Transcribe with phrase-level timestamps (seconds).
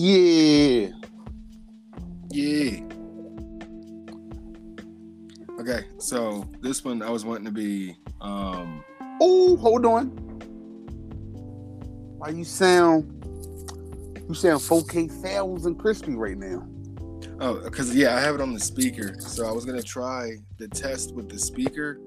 [0.00, 0.90] Yeah.
[2.30, 2.78] Yeah.
[5.58, 8.84] Okay, so this one I was wanting to be um
[9.20, 10.06] Oh, hold on.
[12.18, 13.12] Why you sound
[14.28, 16.64] you sound 4K thousand crispy right now?
[17.40, 20.68] oh because yeah I have it on the speaker so I was gonna try the
[20.68, 21.98] test with the speaker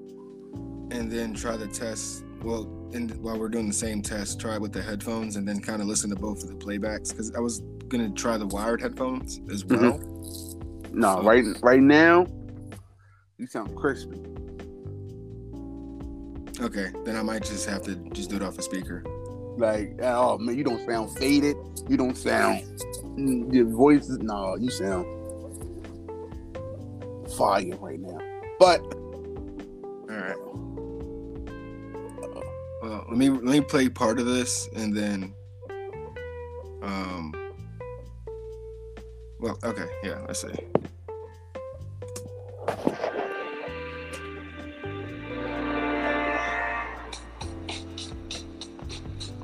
[0.90, 2.62] and then try the test well
[2.92, 5.80] in while we're doing the same test try it with the headphones and then kind
[5.82, 9.40] of listen to both of the playbacks because I was gonna try the wired headphones
[9.52, 10.00] as well.
[10.92, 12.26] No, So- right right now,
[13.38, 14.18] you sound crispy.
[16.60, 19.04] Okay, then I might just have to just do it off a speaker.
[19.58, 21.56] Like, oh man, you don't sound faded.
[21.88, 22.64] You don't sound
[23.52, 25.04] your voice is no, you sound
[27.36, 28.18] fire right now.
[28.58, 28.80] But
[30.10, 30.36] All right.
[32.82, 35.34] Well, let me let me play part of this and then
[36.82, 37.32] um
[39.42, 40.48] well, okay, yeah, let's see.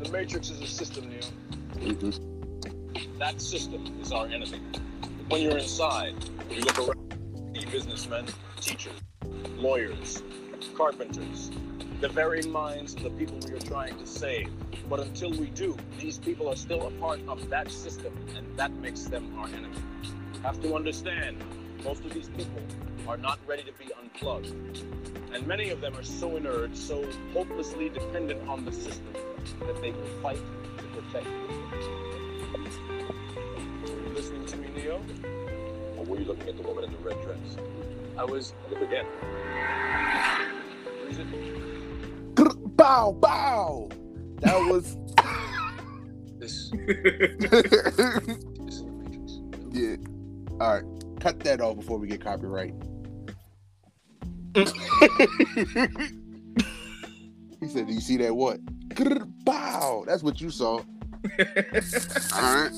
[0.00, 1.20] The Matrix is a system, Neo.
[1.76, 4.60] mhm, That system is our enemy.
[5.28, 6.14] When you're inside,
[6.50, 8.26] you look around, see businessmen,
[8.60, 8.92] teachers,
[9.56, 10.22] lawyers,
[10.76, 11.50] carpenters,
[12.00, 14.48] the very minds of the people we are trying to save.
[14.88, 18.72] But until we do, these people are still a part of that system, and that
[18.74, 19.74] makes them our enemy.
[20.44, 21.42] Have to understand,
[21.82, 22.62] most of these people
[23.08, 24.54] are not ready to be unplugged.
[25.32, 29.12] And many of them are so inert, so hopelessly dependent on the system,
[29.60, 30.38] that they will fight
[30.76, 31.50] to protect it.
[34.14, 35.02] Listening to me, Neo?
[35.96, 37.56] Or were you looking at the woman in the red dress?
[38.16, 38.52] I was.
[38.70, 39.04] Look again.
[41.00, 41.26] Where is it?
[41.26, 41.77] Grr,
[42.78, 43.90] bow bow.
[44.40, 44.96] That was
[46.40, 46.72] This is
[49.72, 49.96] yeah.
[50.60, 50.84] All right,
[51.20, 52.75] cut that off before we get copyright.
[54.54, 54.64] he
[57.69, 58.34] said, "Do you see that?
[58.34, 58.60] What?
[59.44, 60.04] Bow.
[60.06, 62.70] That's what you saw." All right.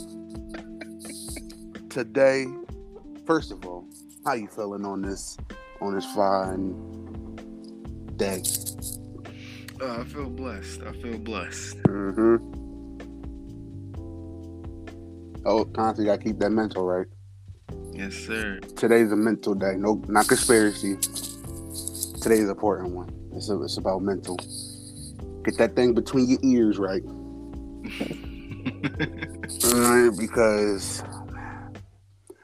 [1.91, 2.47] Today,
[3.27, 3.87] first of all,
[4.25, 5.37] how you feeling on this
[5.81, 6.75] on this fine
[8.17, 8.43] day?
[9.83, 10.83] Oh, I feel blessed.
[10.83, 11.79] I feel blessed.
[11.85, 12.37] Mm-hmm.
[15.47, 17.07] Oh, constantly gotta keep that mental right.
[17.93, 18.61] Yes, sir.
[18.77, 19.77] Today's a mental day.
[19.77, 20.97] No, not conspiracy.
[22.21, 23.09] Today's an important one.
[23.35, 24.37] It's, a, it's about mental.
[25.45, 27.03] Get that thing between your ears right.
[29.65, 31.03] Alright, because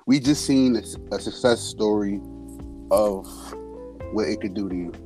[0.06, 0.82] we just seen a,
[1.14, 2.18] a success story
[2.90, 3.26] of
[4.12, 5.05] what it could do to you.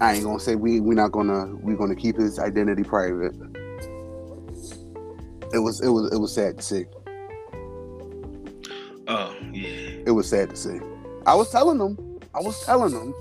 [0.00, 3.34] I ain't gonna say we we're not gonna we're gonna keep his identity private.
[5.52, 6.84] It was it was it was sad to see.
[9.08, 10.02] oh, yeah.
[10.06, 10.80] It was sad to see.
[11.26, 13.14] I was telling them, I was telling them,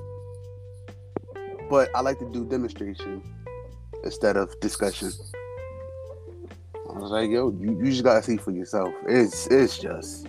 [1.69, 3.21] but I like to do demonstration
[4.03, 5.11] instead of discussion.
[6.89, 8.93] I was like, yo, you, you just gotta see for yourself.
[9.07, 10.27] It's it's just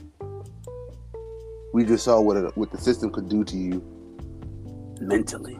[1.72, 3.82] we just saw what it, what the system could do to you
[5.00, 5.58] mentally,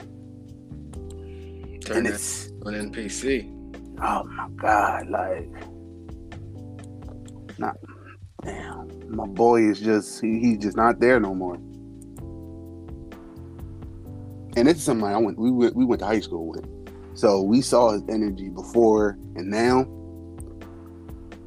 [1.85, 3.51] Turn and it's on NPC.
[4.03, 5.51] oh my god, like,
[7.59, 7.77] not
[8.43, 8.89] damn.
[9.15, 11.57] My boy is just he, he's just not there no more.
[14.57, 16.65] And this is something I went we went we went to high school with,
[17.15, 19.85] so we saw his energy before and now.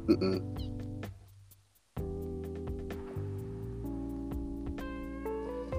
[0.06, 0.44] Mm-mm.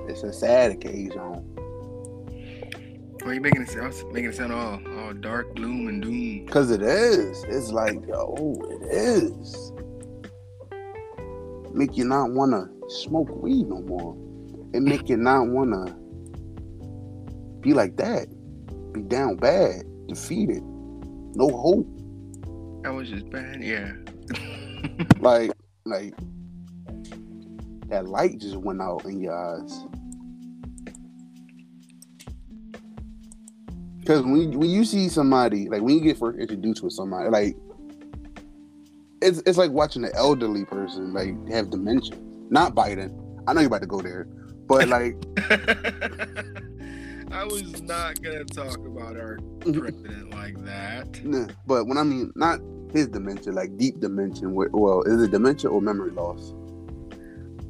[0.09, 1.58] It's a sad occasion.
[3.29, 6.47] Why you making it sound making it sound all all dark, gloom, and doom?
[6.47, 7.43] Cause it is.
[7.43, 9.71] It's like, oh, it is.
[11.71, 14.17] Make you not wanna smoke weed no more.
[14.73, 15.95] It make you not wanna
[17.61, 18.29] be like that.
[18.93, 21.87] Be down bad, defeated, no hope.
[22.81, 23.61] That was just bad.
[23.61, 23.91] Yeah.
[25.19, 25.51] Like,
[25.85, 26.15] like
[27.89, 29.85] that light just went out in your eyes.
[34.09, 37.55] Cause when when you see somebody, like when you get first introduced with somebody, like
[39.21, 42.17] it's it's like watching an elderly person like have dementia.
[42.49, 43.13] Not Biden.
[43.47, 44.27] I know you're about to go there,
[44.65, 45.13] but like
[47.31, 51.23] I was not gonna talk about our president like that.
[51.23, 52.61] nah, but when I mean not
[52.91, 54.49] his dementia, like deep dementia.
[54.49, 56.55] Well, is it dementia or memory loss?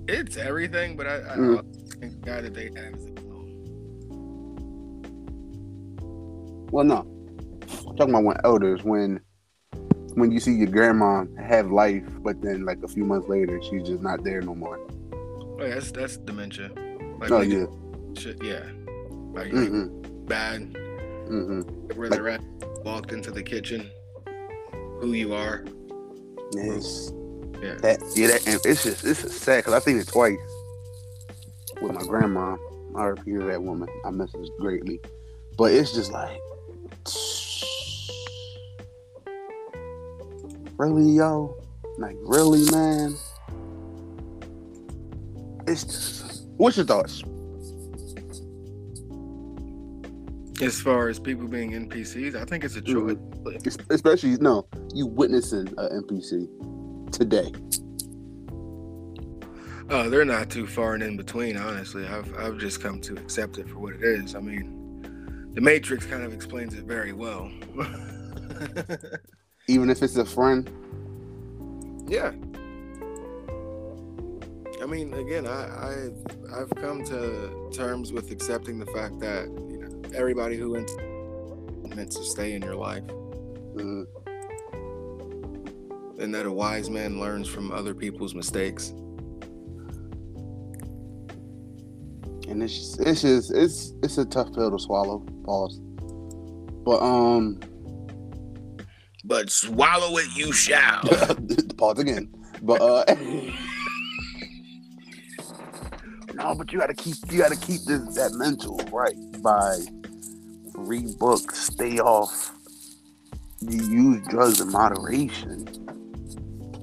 [0.07, 1.99] It's everything, but I, I Mm.
[1.99, 3.18] the guy that they have
[6.71, 6.97] Well, no.
[7.87, 9.19] I'm talking about when elders, when
[10.15, 13.83] when you see your grandma have life, but then like a few months later, she's
[13.83, 14.79] just not there no more.
[15.13, 16.69] Oh, yeah, that's that's dementia.
[17.19, 17.65] Like Oh yeah.
[18.17, 18.63] shit, yeah.
[19.33, 20.25] Like, like Mm-hmm.
[20.25, 21.61] bad Mm-hmm.
[21.97, 22.41] where Like- they're at.
[22.83, 23.89] Walked into the kitchen.
[25.01, 25.63] Who you are.
[26.53, 27.11] Yes.
[27.61, 27.75] Yeah.
[27.75, 28.27] That yeah.
[28.27, 30.37] That and it's just it's just sad because I've seen it twice
[31.81, 32.55] with my grandma.
[32.95, 33.87] I repeated that woman.
[34.05, 34.99] I miss her greatly,
[35.57, 36.39] but it's just like.
[40.77, 41.57] Really, yo?
[41.97, 43.15] Like, really, man?
[45.67, 46.45] It's just.
[46.57, 47.23] What's your thoughts?
[50.61, 53.15] As far as people being NPCs, I think it's a choice.
[53.15, 53.67] Mm-hmm.
[53.67, 57.51] Es- Especially, no, you witnessing an NPC today.
[59.89, 62.05] Oh, they're not too far and in between, honestly.
[62.07, 64.35] I've I've just come to accept it for what it is.
[64.35, 64.78] I mean,
[65.59, 67.51] the Matrix kind of explains it very well.
[69.67, 70.71] Even if it's a friend.
[72.07, 72.31] yeah.
[74.81, 79.79] I mean, again, I, I I've come to terms with accepting the fact that you
[79.79, 80.97] know everybody who ent-
[81.93, 83.03] meant to stay in your life,
[83.75, 84.05] mm,
[86.19, 88.93] and that a wise man learns from other people's mistakes.
[92.49, 95.19] And it's just, it's just it's it's a tough pill to swallow.
[95.45, 95.79] Pause.
[96.83, 97.59] But um,
[99.23, 101.01] But swallow it, you shall.
[101.77, 102.33] pause again.
[102.61, 103.05] But uh,
[106.33, 109.77] no, but you gotta keep you gotta keep this that mental right by
[110.73, 112.53] read books, stay off.
[113.61, 115.67] You use drugs in moderation.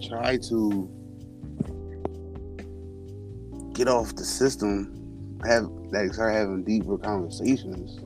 [0.06, 0.90] Try to
[3.72, 4.95] get off the system.
[5.46, 8.00] Have like start having deeper conversations.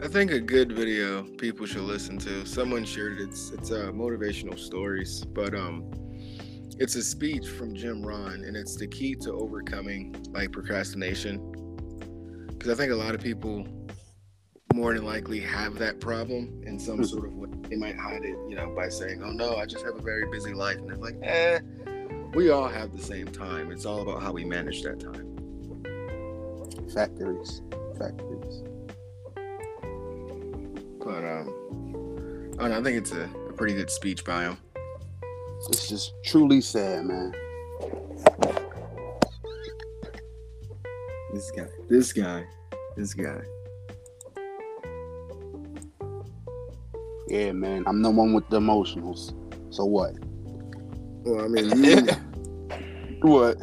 [0.00, 2.46] I think a good video people should listen to.
[2.46, 3.24] Someone shared it.
[3.28, 5.90] It's it's uh, motivational stories, but um,
[6.78, 11.38] it's a speech from Jim Rohn, and it's the key to overcoming like procrastination.
[12.46, 13.66] Because I think a lot of people
[14.72, 17.04] more than likely have that problem in some Hmm.
[17.04, 17.48] sort of way.
[17.68, 20.26] They might hide it, you know, by saying, "Oh no, I just have a very
[20.30, 21.58] busy life," and it's like, eh,
[22.34, 23.72] we all have the same time.
[23.72, 25.33] It's all about how we manage that time.
[26.92, 27.62] Factories,
[27.98, 28.62] factories.
[31.04, 34.58] But um, I don't know, I think it's a, a pretty good speech by him.
[35.68, 37.32] It's just truly sad, man.
[41.32, 42.46] This guy, this guy,
[42.96, 43.40] this guy.
[47.28, 47.84] Yeah, man.
[47.86, 49.34] I'm the one with the emotionals.
[49.74, 50.14] So what?
[51.24, 52.06] Well, I mean, you,
[53.22, 53.56] What?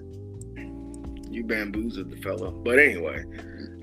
[1.31, 2.51] You bamboozled the fella.
[2.51, 3.23] But anyway,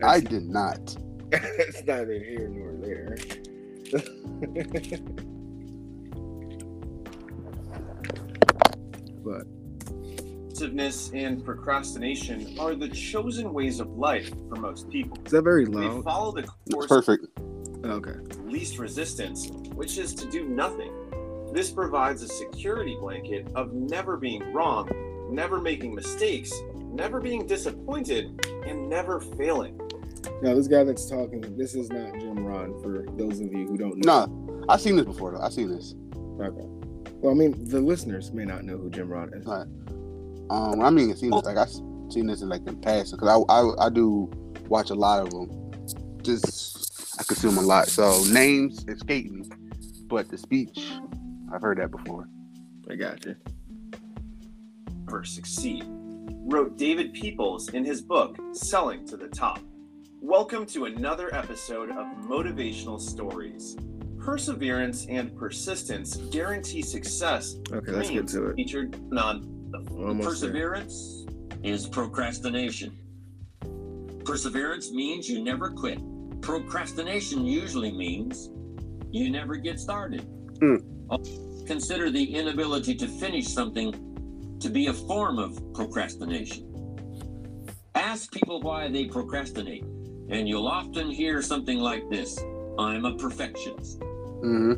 [0.02, 0.96] I did not.
[1.30, 3.16] that's neither here nor there.
[9.24, 9.46] but
[10.58, 15.16] Impulsiveness and procrastination are the chosen ways of life for most people.
[15.24, 17.26] is that very They follow the That's course perfect.
[17.84, 18.18] Oh, okay.
[18.42, 20.92] least resistance, which is to do nothing.
[21.52, 24.90] This provides a security blanket of never being wrong,
[25.30, 26.52] never making mistakes,
[26.90, 29.78] never being disappointed, and never failing.
[30.42, 32.80] Now, this guy that's talking, this is not Jim Rohn.
[32.82, 34.26] For those of you who don't know.
[34.26, 35.40] No, I've seen this before though.
[35.40, 35.94] I've seen this.
[36.40, 36.66] Okay.
[37.20, 39.44] Well, I mean, the listeners may not know who Jim Rohn is.
[39.46, 39.66] Right.
[40.50, 41.70] Um, I mean, I've seen this like I've
[42.12, 44.30] seen this in like in past because I, I I do
[44.68, 45.72] watch a lot of them.
[46.22, 49.44] Just I consume a lot, so names escape me,
[50.06, 50.92] but the speech
[51.52, 52.28] I've heard that before.
[52.90, 53.36] I got you.
[55.04, 55.84] Never succeed,
[56.30, 59.60] wrote David Peoples in his book, Selling to the Top.
[60.20, 63.76] Welcome to another episode of Motivational Stories.
[64.18, 67.56] Perseverance and persistence guarantee success.
[67.72, 68.56] Okay, let's get to it.
[68.56, 71.26] Featured on Almost Perseverance
[71.62, 72.98] is procrastination.
[74.24, 75.98] Perseverance means you never quit.
[76.42, 78.50] Procrastination usually means
[79.10, 80.26] you never get started.
[80.60, 80.76] Hmm.
[81.66, 84.07] Consider the inability to finish something
[84.60, 86.64] to be a form of procrastination.
[87.94, 89.84] Ask people why they procrastinate,
[90.30, 92.38] and you'll often hear something like this
[92.78, 93.98] I'm a perfectionist.
[94.02, 94.72] hmm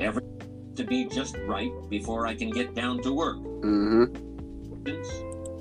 [0.76, 3.38] To be just right before I can get down to work.
[3.38, 4.04] hmm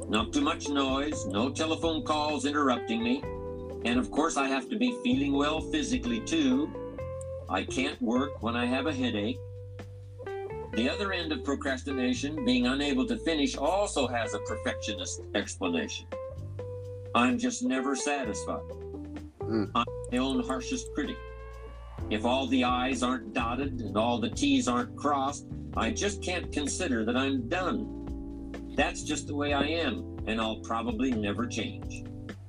[0.09, 3.21] Not too much noise, no telephone calls interrupting me.
[3.85, 6.69] And of course, I have to be feeling well physically too.
[7.49, 9.39] I can't work when I have a headache.
[10.73, 16.05] The other end of procrastination, being unable to finish, also has a perfectionist explanation.
[17.15, 18.61] I'm just never satisfied.
[19.39, 19.71] Mm.
[19.73, 21.17] I'm my own harshest critic.
[22.09, 26.51] If all the I's aren't dotted and all the T's aren't crossed, I just can't
[26.51, 28.73] consider that I'm done.
[28.75, 32.05] That's just the way I am, and I'll probably never change.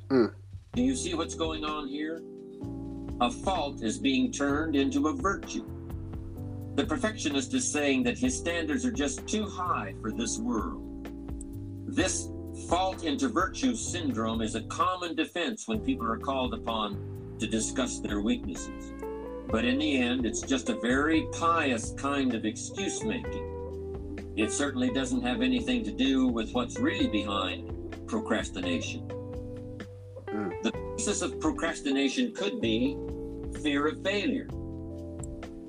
[0.08, 0.32] Mm.
[0.74, 2.20] Do you see what's going on here?
[3.20, 5.66] A fault is being turned into a virtue.
[6.76, 10.86] The perfectionist is saying that his standards are just too high for this world.
[11.86, 12.28] This
[12.68, 17.98] fault into virtue syndrome is a common defense when people are called upon to discuss
[17.98, 18.92] their weaknesses.
[19.48, 24.32] But in the end, it's just a very pious kind of excuse making.
[24.36, 29.08] It certainly doesn't have anything to do with what's really behind procrastination.
[30.28, 30.62] Mm.
[30.62, 32.96] The basis of procrastination could be
[33.60, 34.48] fear of failure.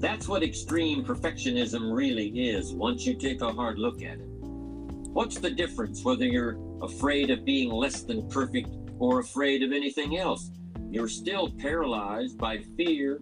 [0.02, 4.26] That's what extreme perfectionism really is once you take a hard look at it.
[5.14, 10.18] What's the difference whether you're afraid of being less than perfect or afraid of anything
[10.18, 10.50] else?
[10.90, 13.22] You're still paralyzed by fear.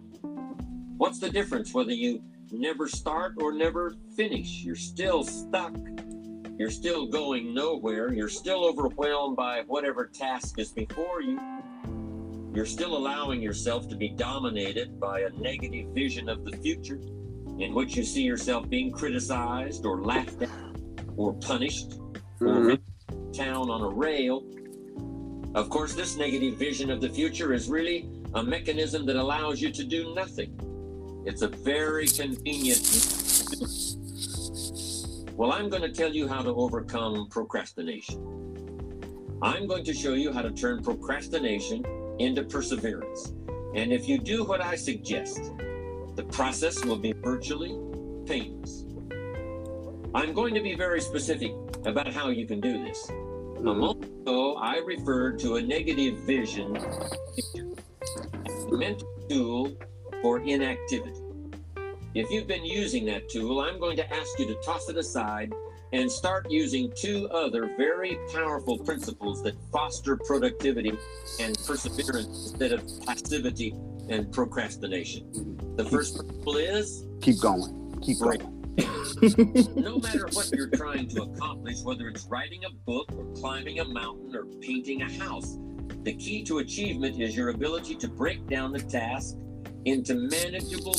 [0.96, 4.64] What's the difference whether you never start or never finish?
[4.64, 5.76] You're still stuck.
[6.58, 8.10] You're still going nowhere.
[8.10, 11.38] You're still overwhelmed by whatever task is before you.
[12.52, 17.00] You're still allowing yourself to be dominated by a negative vision of the future
[17.58, 20.48] in which you see yourself being criticized or laughed at
[21.16, 21.94] or punished
[22.40, 22.66] or Mhm.
[22.66, 24.42] ridden down on a rail.
[25.54, 29.70] Of course, this negative vision of the future is really a mechanism that allows you
[29.70, 30.52] to do nothing.
[31.26, 32.82] It's a very convenient.
[35.36, 38.18] Well, I'm going to tell you how to overcome procrastination.
[39.42, 41.84] I'm going to show you how to turn procrastination
[42.20, 43.32] into perseverance.
[43.74, 45.40] And if you do what I suggest,
[46.16, 47.78] the process will be virtually
[48.26, 48.84] painless.
[50.14, 51.52] I'm going to be very specific
[51.86, 53.08] about how you can do this.
[53.08, 53.12] A
[53.62, 53.76] Mhm.
[53.78, 59.72] moment ago, I referred to a negative vision as a mental tool
[60.20, 61.22] for inactivity.
[62.14, 65.54] If you've been using that tool, I'm going to ask you to toss it aside
[65.92, 70.92] and start using two other very powerful principles that foster productivity
[71.40, 73.74] and perseverance instead of passivity
[74.08, 75.56] and procrastination.
[75.76, 77.98] The first principle is Keep going.
[78.02, 78.38] Keep Right.
[78.40, 78.56] going.
[79.76, 83.84] no matter what you're trying to accomplish, whether it's writing a book or climbing a
[83.84, 85.58] mountain or painting a house,
[86.04, 89.36] the key to achievement is your ability to break down the task
[89.84, 90.94] into manageable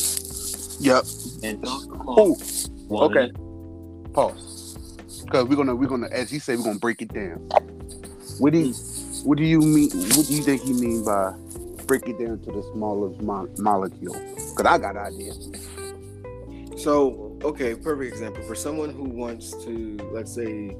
[0.79, 1.05] Yep.
[1.43, 2.67] and knock them off.
[2.91, 3.31] okay.
[4.13, 4.60] pause.
[5.25, 7.37] Because we're gonna we're gonna as he said we're gonna break it down.
[8.39, 8.73] What do you
[9.23, 9.89] what do you mean?
[9.91, 11.33] What do you think he mean by
[11.85, 14.13] break it down to the smallest mo- molecule?
[14.13, 15.33] Because I got an idea.
[16.77, 20.75] So, okay, perfect example for someone who wants to, let's say,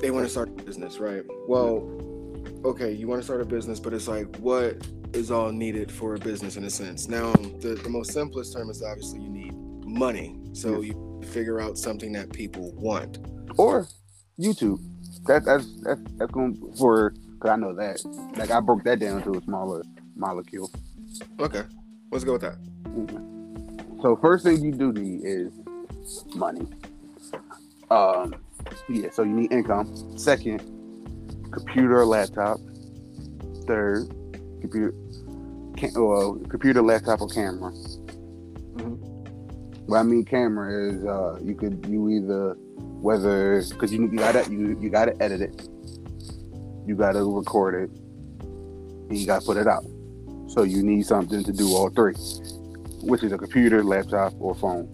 [0.00, 1.22] they want to start a business, right?
[1.48, 1.88] Well,
[2.64, 6.14] okay, you want to start a business, but it's like, what is all needed for
[6.16, 7.08] a business in a sense?
[7.08, 9.54] Now, the, the most simplest term is obviously you need
[9.86, 10.38] money.
[10.52, 10.88] So Yes.
[10.92, 13.18] you figure out something that people want.
[13.58, 13.86] Or
[14.38, 14.80] YouTube.
[15.26, 17.14] That that's that's that's going for.
[17.40, 18.00] Cause I know that.
[18.36, 19.82] Like I broke that down to a smaller
[20.14, 20.70] molecule.
[21.40, 21.62] Okay,
[22.10, 22.56] let's go with that.
[22.84, 24.02] Mhm.
[24.02, 25.52] So first thing you do need is
[26.34, 26.66] money.
[27.90, 28.34] Um,
[28.88, 29.10] yeah.
[29.10, 30.18] So you need income.
[30.18, 30.60] Second,
[31.52, 32.58] computer or laptop.
[33.66, 34.08] Third,
[34.60, 34.94] computer,
[35.76, 37.72] can, well, computer, laptop, or camera.
[39.86, 44.44] What I mean camera is uh, you could you either whether because you you gotta
[44.50, 45.68] you you gotta edit it,
[46.86, 49.84] you gotta record it, and you gotta put it out.
[50.48, 52.14] So you need something to do all three,
[53.02, 54.92] which is a computer, laptop, or phone.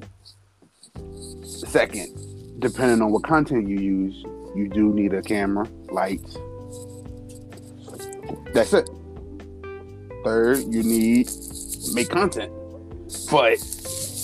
[1.42, 4.22] Second, depending on what content you use,
[4.54, 6.36] you do need a camera, lights.
[8.52, 8.90] That's it.
[10.22, 11.30] Third, you need
[11.94, 12.52] make content,
[13.30, 13.58] but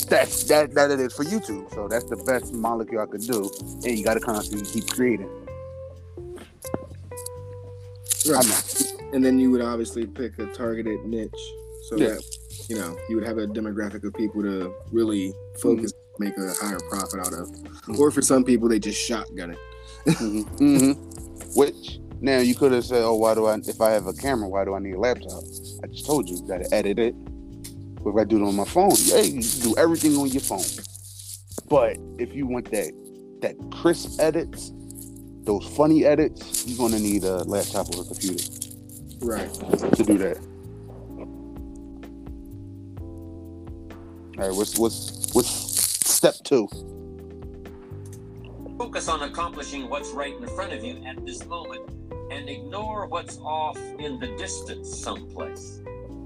[0.09, 1.73] that's that that it is for YouTube.
[1.75, 3.51] So that's the best molecule I could do,
[3.85, 5.31] and you got to constantly keep creating.
[8.29, 8.93] Right.
[9.13, 11.31] And then you would obviously pick a targeted niche
[11.89, 12.09] so Yeah.
[12.09, 12.25] that
[12.69, 16.25] you know you would have a demographic of people to really focus, mm-hmm.
[16.25, 17.49] make a higher profit out of.
[17.49, 18.01] Mm-hmm.
[18.01, 19.59] Or for some people, they just shotgun it.
[20.59, 20.93] hmm
[21.55, 23.55] Which now you could have said, "Oh, why do I?
[23.57, 25.43] If I have a camera, why do I need a laptop?"
[25.83, 27.15] I just told you, you got to edit it.
[28.03, 30.41] But if I do it on my phone, yeah, you can do everything on your
[30.41, 30.65] phone.
[31.69, 32.93] But if you want that
[33.43, 34.73] that crisp edits,
[35.45, 38.43] those funny edits, you're gonna need a laptop or a computer
[39.21, 39.53] Right.
[39.95, 40.39] to do that.
[44.39, 46.69] All right, what's what's what's step two?
[48.79, 51.83] Focus on accomplishing what's right in front of you at this moment
[52.31, 55.81] and ignore what's off in the distance someplace.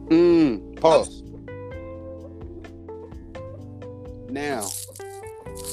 [0.09, 1.23] Mm, pause.
[4.33, 4.69] Now.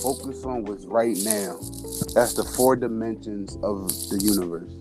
[0.01, 1.57] Focus on what's right now.
[2.13, 4.71] That's the four dimensions of the universe.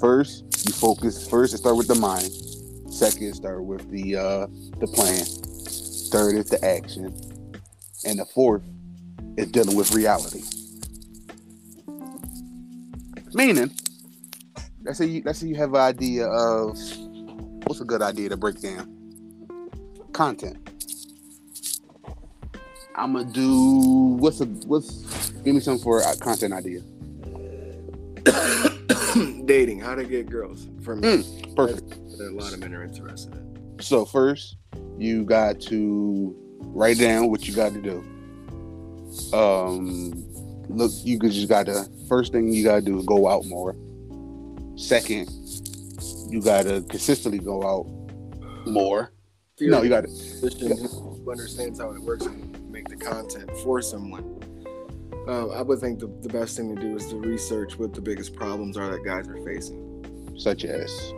[0.00, 1.28] First, you focus.
[1.28, 2.30] First, it start with the mind.
[2.92, 4.46] Second, start with the uh,
[4.80, 5.24] the plan.
[6.10, 7.06] Third is the action,
[8.04, 8.62] and the fourth
[9.36, 10.42] is dealing with reality.
[13.32, 13.70] Meaning,
[14.84, 16.78] let's say you let's say you have an idea of
[17.66, 18.94] what's a good idea to break down
[20.12, 20.73] content.
[22.96, 26.80] I'm gonna do what's a what's give me some for a content idea.
[29.44, 31.96] Dating, how to get girls from Mm, perfect.
[32.20, 33.76] a lot of men are interested in.
[33.80, 34.56] So first,
[34.98, 38.04] you got to write down what you got to do.
[39.36, 40.12] Um,
[40.68, 43.44] look, you could just got to first thing you got to do is go out
[43.46, 43.76] more.
[44.76, 45.28] Second,
[46.28, 47.86] you got to consistently go out
[48.66, 49.12] more.
[49.60, 50.10] No, you got to
[51.30, 52.26] understands how it works
[52.74, 54.24] make the content for someone.
[55.26, 58.00] Uh, I would think the, the best thing to do is to research what the
[58.02, 59.80] biggest problems are that guys are facing.
[60.36, 61.12] such as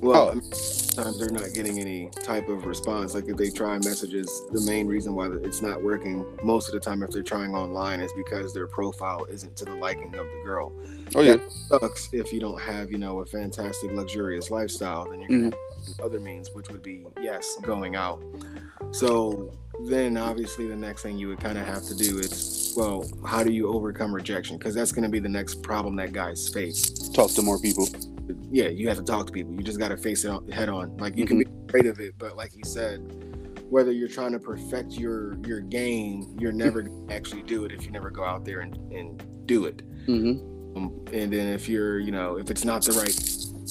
[0.00, 0.30] Well, Oh.
[0.30, 3.14] I mean, sometimes they're not getting any type of response.
[3.14, 6.80] Like if they try messages, the main reason why it's not working most of the
[6.80, 10.42] time if they're trying online is because their profile isn't to the liking of the
[10.44, 10.72] girl.
[11.14, 11.36] oh yeah,
[11.68, 16.02] Sucks if you don't have, you know, a fantastic luxurious lifestyle, then you're Mm-hmm.
[16.04, 18.20] other means, which would be yes, going out.
[18.92, 19.52] So
[19.82, 23.44] then obviously the next thing you would kind of have to do is well, how
[23.44, 24.58] do you overcome rejection?
[24.58, 27.88] Because that's gonna be the next problem that guys face talk to more people.
[28.50, 29.52] yeah, you have to talk to people.
[29.54, 30.96] You just got to face it head on.
[30.96, 32.98] Like you can be afraid of it, but like you said,
[33.70, 37.84] whether you're trying to perfect your your game, you're never gonna actually do it if
[37.84, 39.82] you never go out there and, and do it.
[40.06, 40.76] Mm-hmm.
[40.76, 43.14] Um, and then if you're, you know, if it's not the right,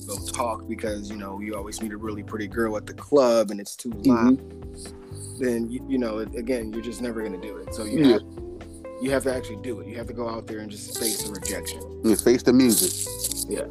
[0.08, 3.52] go talk because you know you always meet a really pretty girl at the club
[3.52, 4.40] and it's too loud.
[5.40, 7.74] Then you, you know, again, you're just never gonna do it.
[7.74, 8.14] So you Yeah.
[8.14, 8.22] have
[9.02, 9.88] you have to actually do it.
[9.88, 11.82] You have to go out there and just face the rejection.
[12.06, 13.08] Yeah, face the music.
[13.50, 13.68] Yeah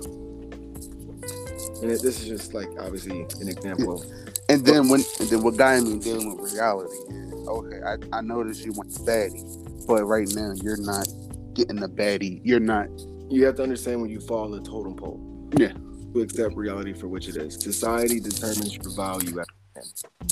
[1.82, 4.04] and it, this is just like obviously an example.
[4.48, 8.20] And then when and then what guy me dealing with reality is okay, I, I
[8.20, 11.08] noticed you want the baddie, but right now you're not
[11.54, 12.40] getting the baddie.
[12.44, 12.88] You're not
[13.28, 15.50] you have to understand when you fall in the totem pole.
[15.56, 15.72] Yeah.
[16.14, 17.54] To accept reality for which it is.
[17.54, 19.42] Society determines your value.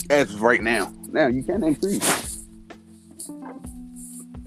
[0.08, 0.92] At, as right now.
[1.10, 2.44] Now you can't increase.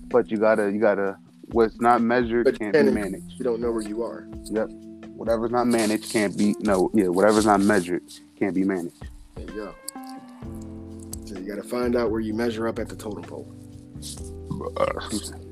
[0.10, 1.18] But you gotta you gotta
[1.52, 3.34] what's not measured But can't be managed.
[3.34, 4.28] you don't know where you are.
[4.46, 4.70] Yep.
[5.16, 8.04] Whatever's not managed can't be no, yeah, whatever's not measured
[8.38, 9.04] can't be managed.
[9.36, 9.76] There you go.
[11.26, 13.48] So you got to find out where you measure up at the totem pole.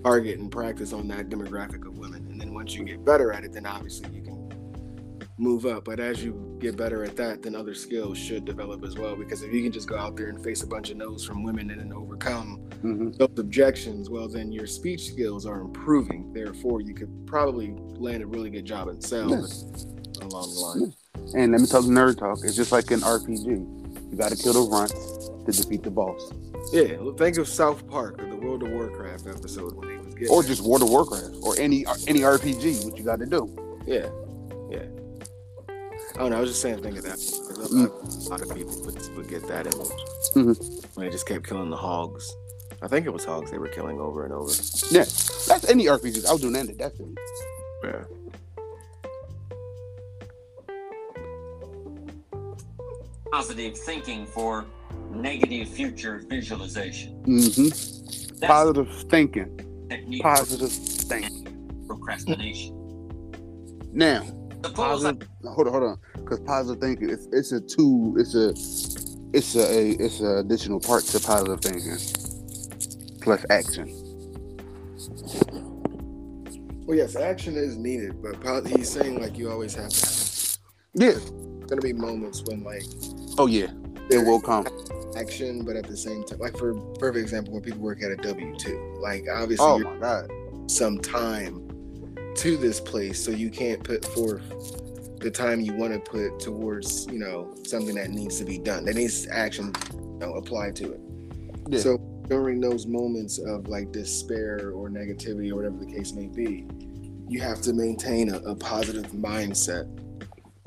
[0.04, 3.44] Target and practice on that demographic of women, and then once you get better at
[3.44, 4.21] it, then obviously you can
[5.42, 5.84] move up.
[5.86, 9.16] But as you get better at that, then other skills should develop as well.
[9.16, 11.44] Because if you can just go out there and face a bunch of no's from
[11.44, 13.18] women and then overcome Mhm.
[13.18, 16.32] those objections, well, then your speech skills are improving.
[16.34, 19.66] Therefore, you could probably land a really good job in sales
[20.22, 20.94] along the line.
[21.36, 22.40] And let me talk nerd talk.
[22.44, 23.50] It's just like an RPG.
[24.12, 24.92] You gotta kill the runt
[25.46, 26.32] to defeat the boss.
[26.72, 30.30] Yeah, think of South Park or the World of Warcraft episode when they was getting
[30.30, 33.50] Or just World of Warcraft or any any RPG, what you gotta do.
[33.88, 34.08] yeah,
[34.70, 34.84] yeah.
[36.16, 36.38] I don't know.
[36.38, 37.18] I was just saying, think of that.
[37.18, 39.88] A lot, a lot of people would, would get that image
[40.36, 40.96] Mhm.
[40.96, 42.36] when they just kept killing the hogs.
[42.82, 44.52] I think it was hogs they were killing over and over.
[44.90, 45.06] Yeah.
[45.48, 46.26] That's any RPGs.
[46.26, 47.16] I was doing that in Destiny.
[47.84, 48.04] Yeah.
[53.32, 54.66] Positive thinking for
[55.12, 57.24] negative future visualization.
[57.26, 57.68] Mm-hmm.
[58.40, 60.20] That's Positive thinking.
[60.22, 61.84] Positive thinking.
[61.88, 62.78] procrastination.
[63.94, 65.28] Now, Suppose I positive.
[65.44, 65.98] no, hold on, hold on.
[66.16, 68.16] Because positive thinking, it's, it's a two.
[68.20, 68.50] It's a,
[69.36, 71.98] it's a, a it's an additional part to positive thinking
[73.22, 73.88] plus action.
[76.86, 80.58] Well, yes, action is needed, but po- he's saying like you always have to.
[80.94, 81.12] Yeah.
[81.12, 81.30] There's
[81.68, 82.84] gonna be moments when like
[83.38, 83.68] Oh yeah.
[84.10, 84.68] It will come.
[85.16, 88.18] action, but at the same time, like for perfect example, when people work at a
[88.18, 90.30] W two, like oh, obviously Oh you're my god.
[90.70, 91.66] some time
[92.38, 94.44] to this place, so you can't put forth
[95.20, 98.86] the time you want to put towards you know something that needs to be done.
[98.86, 101.00] That needs action you know, applied to it.
[101.70, 101.80] Yeah.
[101.80, 106.66] So during those moments of like despair or negativity or whatever the case may be,
[107.28, 109.86] you have to maintain a, a positive mindset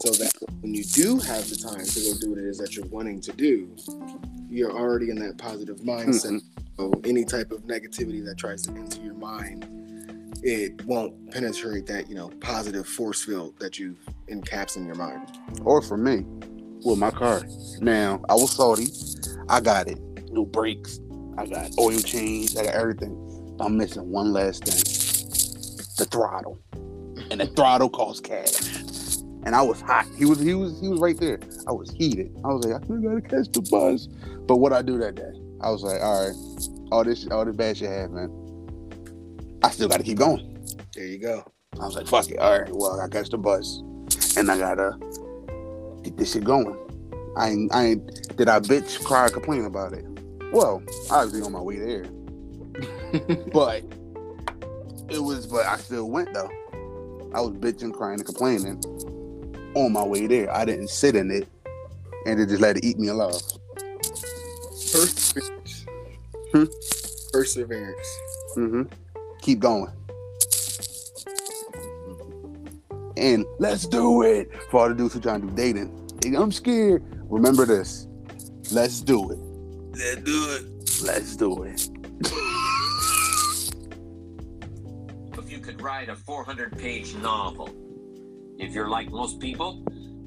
[0.00, 2.76] so that when you do have the time to go do what it is that
[2.76, 3.74] you're wanting to do,
[4.48, 6.40] you're already in that positive mindset.
[6.40, 6.62] Mm-hmm.
[6.76, 9.64] So any type of negativity that tries to enter your mind,
[10.44, 15.38] it won't penetrate that, you know, positive force field that you've encaps in your mind.
[15.64, 16.24] Or for me,
[16.84, 17.42] with my car.
[17.80, 18.88] Now I was salty.
[19.48, 19.98] I got it.
[20.30, 21.00] New brakes.
[21.38, 22.56] I got oil change.
[22.58, 23.56] I got everything.
[23.58, 24.76] I'm missing one last thing:
[25.96, 26.58] the throttle,
[27.30, 28.76] and the throttle costs cash.
[29.46, 30.06] And I was hot.
[30.18, 31.40] He was he was he was right there.
[31.66, 32.36] I was heated.
[32.44, 34.08] I was like, I still gotta catch the bus.
[34.46, 36.36] But what I do that day, I was like, all right,
[36.92, 38.43] all this all this bad shit happened.
[39.64, 40.62] I still gotta keep going.
[40.94, 41.42] There you go.
[41.80, 42.38] I was like, fuck it.
[42.38, 43.78] All right, well, I catch the bus,
[44.36, 44.98] and I gotta
[46.02, 46.76] get this shit going.
[47.34, 50.04] I ain't, I ain't, did I bitch, cry, complain about it?
[50.52, 52.04] Well, obviously on my way there,
[53.54, 53.84] but
[55.08, 56.50] it was, but I still went though.
[57.32, 58.84] I was bitching, crying, and complaining
[59.74, 60.54] on my way there.
[60.54, 61.48] I didn't sit in it
[62.26, 63.40] and it just let it eat me alive.
[64.92, 65.86] Perseverance.
[66.52, 66.64] Hmm?
[67.32, 68.18] Perseverance.
[68.56, 68.82] Mm-hmm.
[69.44, 69.92] Keep going.
[73.18, 74.50] And let's do it.
[74.70, 76.08] For all the dudes who trying to do dating.
[76.24, 77.04] Hey, I'm scared.
[77.28, 78.08] Remember this.
[78.72, 79.38] Let's do it.
[79.98, 80.64] Let's do it.
[81.04, 81.88] Let's do it.
[85.36, 87.68] if you could write a 400 page novel.
[88.58, 89.84] If you're like most people,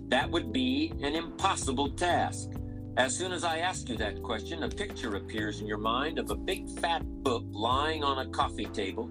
[0.10, 2.50] that would be an impossible task.
[2.98, 6.32] As soon as I ask you that question, a picture appears in your mind of
[6.32, 9.08] a big fat book lying on a coffee table,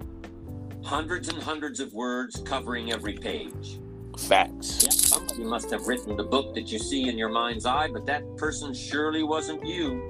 [0.82, 3.78] hundreds and hundreds of words covering every page.
[4.18, 4.82] Facts.
[4.82, 8.04] Yeah, somebody must have written the book that you see in your mind's eye, but
[8.06, 10.02] that person surely wasn't you.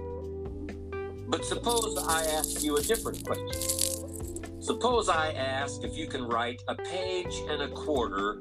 [1.29, 4.63] But suppose I ask you a different question.
[4.63, 8.41] Suppose I ask if you can write a page and a quarter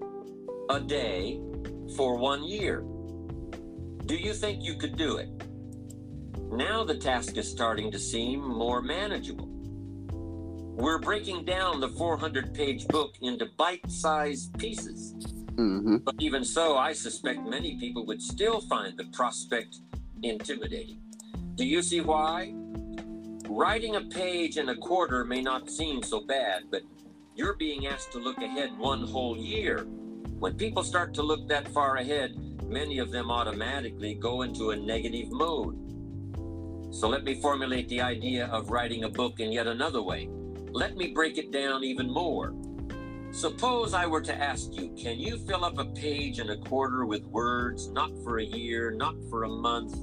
[0.69, 1.41] a day
[1.97, 2.85] for one year.
[4.05, 5.29] Do you think you could do it?
[6.51, 9.49] Now the task is starting to seem more manageable.
[10.77, 15.15] We're breaking down the 400 page book into bite sized pieces.
[15.55, 15.97] Mm-hmm.
[16.05, 19.79] But even so, I suspect many people would still find the prospect
[20.21, 21.01] intimidating.
[21.55, 22.53] Do you see why?
[23.47, 26.83] Writing a page and a quarter may not seem so bad, but
[27.35, 29.87] you're being asked to look ahead one whole year.
[30.37, 32.35] When people start to look that far ahead,
[32.67, 35.75] many of them automatically go into a negative mode.
[36.93, 40.29] So let me formulate the idea of writing a book in yet another way.
[40.71, 42.53] Let me break it down even more.
[43.31, 47.05] Suppose I were to ask you, can you fill up a page and a quarter
[47.05, 49.95] with words, not for a year, not for a month,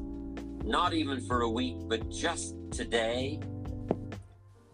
[0.65, 3.41] not even for a week, but just today?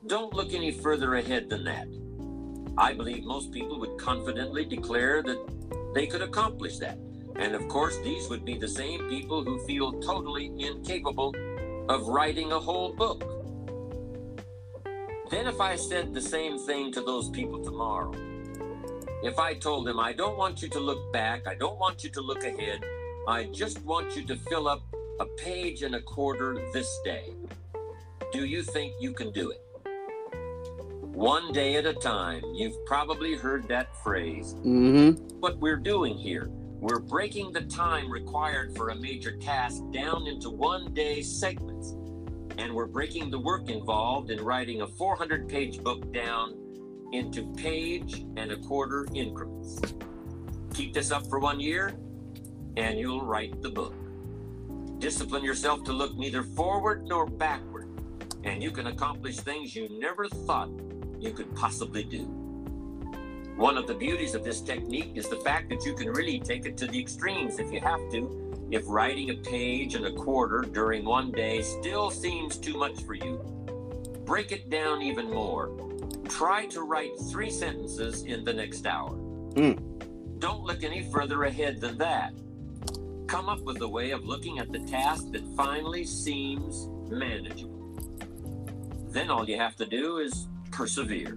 [0.09, 1.87] Don't look any further ahead than that.
[2.77, 5.39] I believe most people would confidently declare that
[5.95, 6.99] they could accomplish that.
[7.39, 11.35] And of course, these would be the same people who feel totally incapable
[11.89, 13.23] of writing a whole book.
[15.31, 18.13] Then, if I said the same thing to those people tomorrow,
[19.23, 22.11] if I told them, I don't want you to look back, I don't want you
[22.11, 22.85] to look ahead,
[23.27, 24.83] I just want you to fill up
[25.21, 27.35] a page and a quarter this day,
[28.33, 29.63] do you think you can do it?
[31.03, 32.43] One day at a time.
[32.55, 34.55] You've probably heard that phrase.
[34.65, 35.41] Mm-hmm.
[35.41, 36.49] What we're doing here,
[36.81, 41.97] we're breaking the time required for a major task down into one day segments.
[42.57, 46.57] And we're breaking the work involved in writing a 400 page book down
[47.13, 49.81] into page and a quarter increments.
[50.73, 51.95] Keep this up for one year,
[52.77, 53.95] and you'll write the book.
[54.99, 57.89] Discipline yourself to look neither forward nor backward,
[58.45, 60.71] and you can accomplish things you never thought
[61.19, 62.38] you could possibly do.
[63.59, 66.65] One of the beauties of this technique is the fact that you can really take
[66.65, 68.55] it to the extremes if you have to.
[68.71, 73.15] If writing a page and a quarter during one day still seems too much for
[73.15, 73.39] you,
[74.25, 75.73] break it down even more.
[76.29, 79.11] Try to write three sentences in the next hour.
[79.55, 80.39] Mm.
[80.39, 82.35] Don't look any further ahead than that.
[83.27, 87.91] Come up with a way of looking at the task that finally seems manageable.
[89.09, 91.37] Then all you have to do is persevere.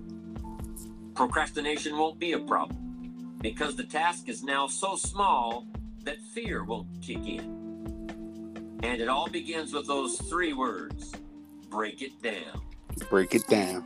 [1.21, 5.67] Procrastination won't be a problem because the task is now so small
[6.03, 8.79] that fear won't kick in.
[8.81, 11.13] And it all begins with those three words
[11.69, 12.63] break it down.
[13.11, 13.85] Break it down.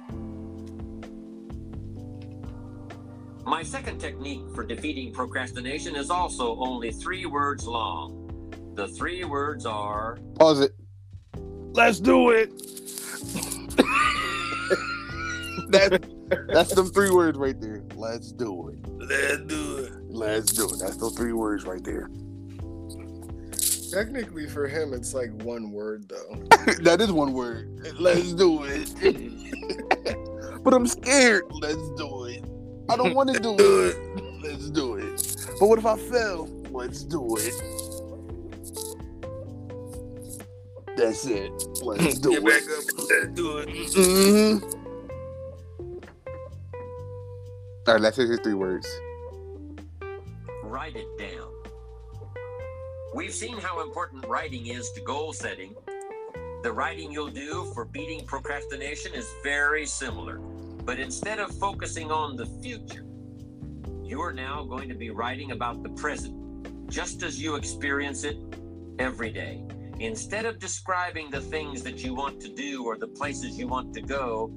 [3.46, 8.72] My second technique for defeating procrastination is also only three words long.
[8.76, 10.72] The three words are Pause it.
[11.74, 12.50] Let's do it.
[15.70, 17.84] that, that's them three words right there.
[17.96, 18.80] Let's do it.
[18.88, 19.94] Let's do it.
[20.10, 20.80] Let's do it.
[20.80, 22.10] That's those three words right there.
[23.92, 26.36] Technically, for him, it's like one word though.
[26.82, 27.94] that is one word.
[28.00, 28.94] Let's do it.
[30.64, 31.44] but I'm scared.
[31.52, 32.44] Let's do it.
[32.90, 34.44] I don't want to do it.
[34.44, 35.36] Let's do it.
[35.60, 36.48] But what if I fail?
[36.72, 37.54] Let's do it.
[40.98, 41.52] That's it.
[41.82, 42.46] Let's do Get it.
[42.46, 42.84] back up.
[43.10, 43.68] Let's do it.
[43.70, 44.85] Mm-hmm.
[47.88, 48.88] All right, let's hit his three words.
[50.64, 51.52] write it down.
[53.14, 55.76] We've seen how important writing is to goal setting.
[56.64, 60.40] The writing you'll do for beating procrastination is very similar.
[60.40, 63.06] But instead of focusing on the future,
[64.04, 68.38] you're now going to be writing about the present, just as you experience it
[68.98, 69.64] every day.
[70.00, 73.94] Instead of describing the things that you want to do or the places you want
[73.94, 74.52] to go,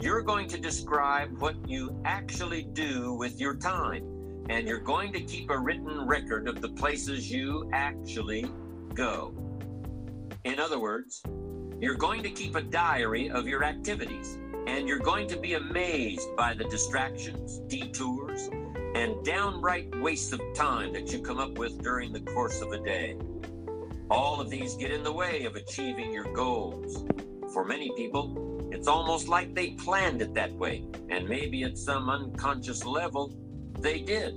[0.00, 4.04] you're going to describe what you actually do with your time
[4.48, 8.46] and you're going to keep a written record of the places you actually
[8.94, 9.34] go.
[10.44, 11.22] In other words,
[11.80, 16.28] you're going to keep a diary of your activities, and you're going to be amazed
[16.36, 18.48] by the distractions, detours,
[18.94, 22.78] and downright waste of time that you come up with during the course of a
[22.78, 23.16] day.
[24.10, 27.04] All of these get in the way of achieving your goals.
[27.52, 32.10] For many people, it's almost like they planned it that way, and maybe at some
[32.10, 33.34] unconscious level,
[33.78, 34.34] they did.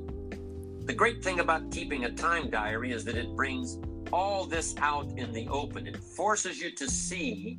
[0.85, 3.77] The great thing about keeping a time diary is that it brings
[4.11, 5.85] all this out in the open.
[5.87, 7.57] It forces you to see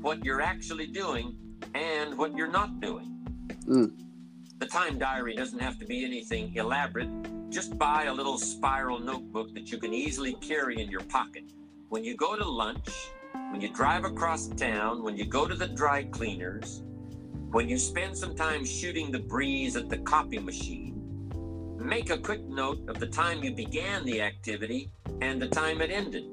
[0.00, 1.36] what you're actually doing
[1.74, 3.08] and what you're not doing.
[3.66, 3.92] Mm.
[4.58, 7.08] The time diary doesn't have to be anything elaborate.
[7.50, 11.44] Just buy a little spiral notebook that you can easily carry in your pocket.
[11.88, 12.88] When you go to lunch,
[13.32, 16.82] when you drive across town, when you go to the dry cleaners,
[17.50, 20.94] when you spend some time shooting the breeze at the copy machine,
[21.78, 24.90] make a quick note of the time you began the activity
[25.20, 26.24] and the time it ended.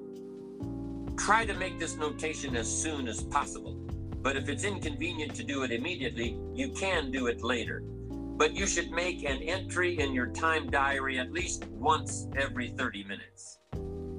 [1.18, 3.74] Try to make this notation as soon as possible,
[4.22, 7.82] but if it's inconvenient to do it immediately, you can do it later.
[8.12, 13.04] But you should make an entry in your time diary at least once every 30
[13.04, 13.60] minutes.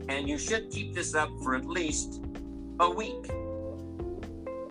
[0.09, 2.21] And you should keep this up for at least
[2.81, 3.31] a week.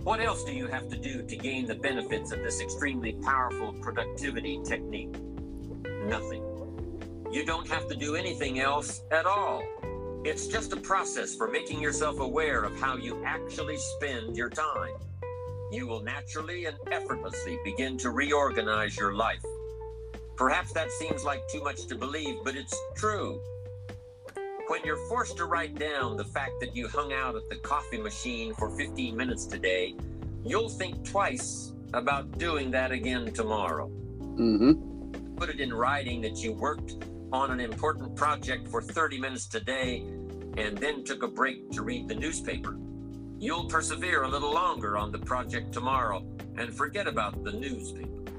[0.03, 3.71] What else do you have to do to gain the benefits of this extremely powerful
[3.81, 5.15] productivity technique?
[6.05, 6.43] Nothing.
[7.31, 9.63] You don't have to do anything else at all.
[10.25, 14.95] It's just a process for making yourself aware of how you actually spend your time.
[15.71, 19.45] You will naturally and effortlessly begin to reorganize your life.
[20.35, 23.39] Perhaps that seems like too much to believe, but it's true.
[24.69, 27.97] When you're forced to write down the fact that you hung out at the coffee
[27.97, 29.95] machine for 15 minutes today,
[30.45, 35.33] you'll think twice about doing that again tomorrow Mm-hmm.
[35.37, 37.03] put it in writing that you worked
[37.33, 40.05] on an important project for 30 minutes today
[40.55, 42.77] and then took a break to read the newspaper.
[43.39, 46.23] You'll persevere a little longer on the project tomorrow
[46.57, 48.31] and forget about the newspaper.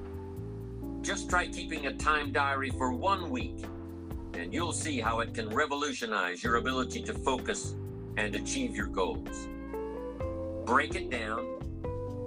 [1.01, 3.65] Just try keeping a time diary for one week,
[4.33, 7.75] and you'll see how it can revolutionize your ability to focus
[8.17, 9.47] and achieve your goals.
[10.65, 11.59] Break it down,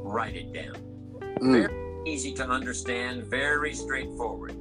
[0.03, 0.77] write it down
[1.41, 2.07] Mm.
[2.07, 4.55] easy to understand, very straightforward.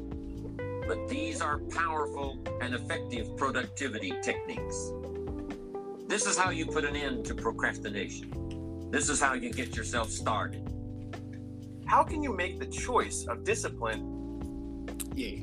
[0.88, 4.91] But these are powerful and effective productivity techniques.
[6.08, 8.89] This is how you put an end to procrastination.
[8.91, 10.69] This is how you get yourself started.
[11.86, 14.01] How can you make the choice of discipline?
[15.15, 15.39] Yeah.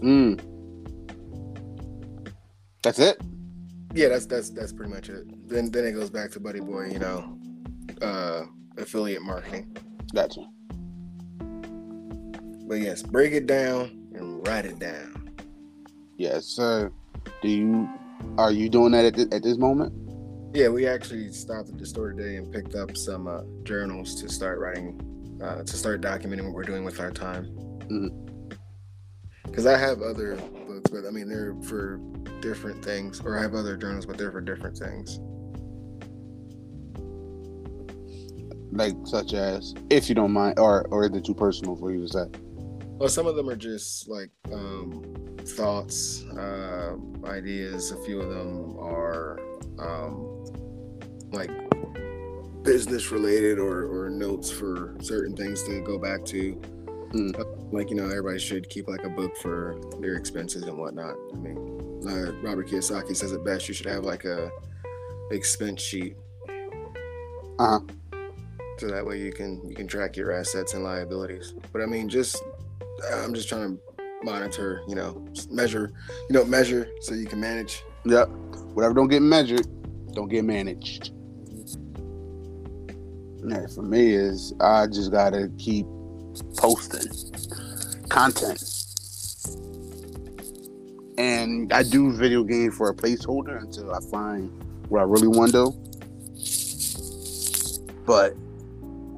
[0.00, 0.55] Mm.
[2.86, 3.20] That's it.
[3.94, 5.26] Yeah, that's that's that's pretty much it.
[5.48, 7.36] Then then it goes back to Buddy Boy, you know,
[8.00, 8.44] uh
[8.78, 9.76] affiliate marketing.
[10.14, 10.42] Gotcha.
[12.68, 15.32] But yes, break it down and write it down.
[16.16, 16.92] Yes, sir.
[17.42, 17.88] Do you
[18.38, 19.92] are you doing that at, thi- at this moment?
[20.54, 24.28] Yeah, we actually stopped at the store today and picked up some uh, journals to
[24.28, 27.46] start writing, uh, to start documenting what we're doing with our time.
[29.46, 32.00] Because I have other books, but I mean they're for
[32.40, 35.18] different things, or I have other journals, but they're for different things.
[38.72, 42.02] Like such as, if you don't mind, or or is it too personal for you
[42.02, 42.26] to say?
[42.98, 47.90] Well, some of them are just like um, thoughts, uh, ideas.
[47.90, 49.38] A few of them are
[49.78, 50.44] um,
[51.30, 51.50] like
[52.62, 56.60] business related or, or notes for certain things to go back to.
[57.12, 57.38] Mm.
[57.38, 61.16] Uh, Like, you know, everybody should keep like a book for their expenses and whatnot.
[61.32, 61.58] I mean,
[62.06, 63.68] uh, Robert Kiyosaki says it best.
[63.68, 64.50] You should have like a
[65.30, 66.16] expense sheet.
[67.58, 67.80] Uh-huh.
[68.78, 71.54] So that way you can you can track your assets and liabilities.
[71.72, 72.42] But I mean, just
[73.12, 73.82] I'm just trying to
[74.22, 75.92] monitor, you know, measure,
[76.28, 77.82] you know, measure so you can manage.
[78.04, 78.28] Yep.
[78.74, 79.66] Whatever don't get measured,
[80.12, 81.12] don't get managed.
[83.48, 85.86] Yeah, for me is I just gotta keep
[86.56, 87.08] posting
[88.08, 88.62] content.
[91.18, 94.50] And I do video game for a placeholder until I find
[94.88, 95.72] what I really want to
[98.06, 98.36] but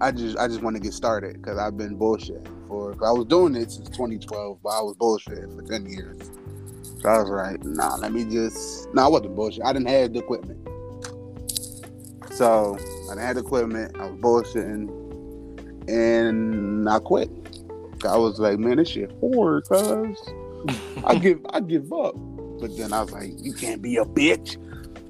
[0.00, 2.92] I just I just want to get started because I've been bullshit for.
[3.04, 6.30] I was doing it since 2012, but I was bullshit for 10 years.
[7.00, 8.92] So I was like, nah, let me just.
[8.94, 9.64] Nah, I wasn't bullshit.
[9.64, 10.66] I didn't have the equipment.
[12.32, 12.76] So
[13.06, 13.96] I didn't have the equipment.
[13.98, 14.97] I was bullshitting,
[15.88, 17.30] and I quit.
[18.06, 20.32] I was like, man, this shit hard, cuz
[21.04, 22.14] I give I give up.
[22.60, 24.56] But then I was like, you can't be a bitch.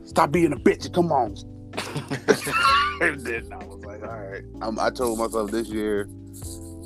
[0.07, 0.93] Stop being a bitch.
[0.93, 1.35] Come on.
[3.01, 4.43] and then I was like, all right.
[4.61, 6.09] I'm, I told myself this year,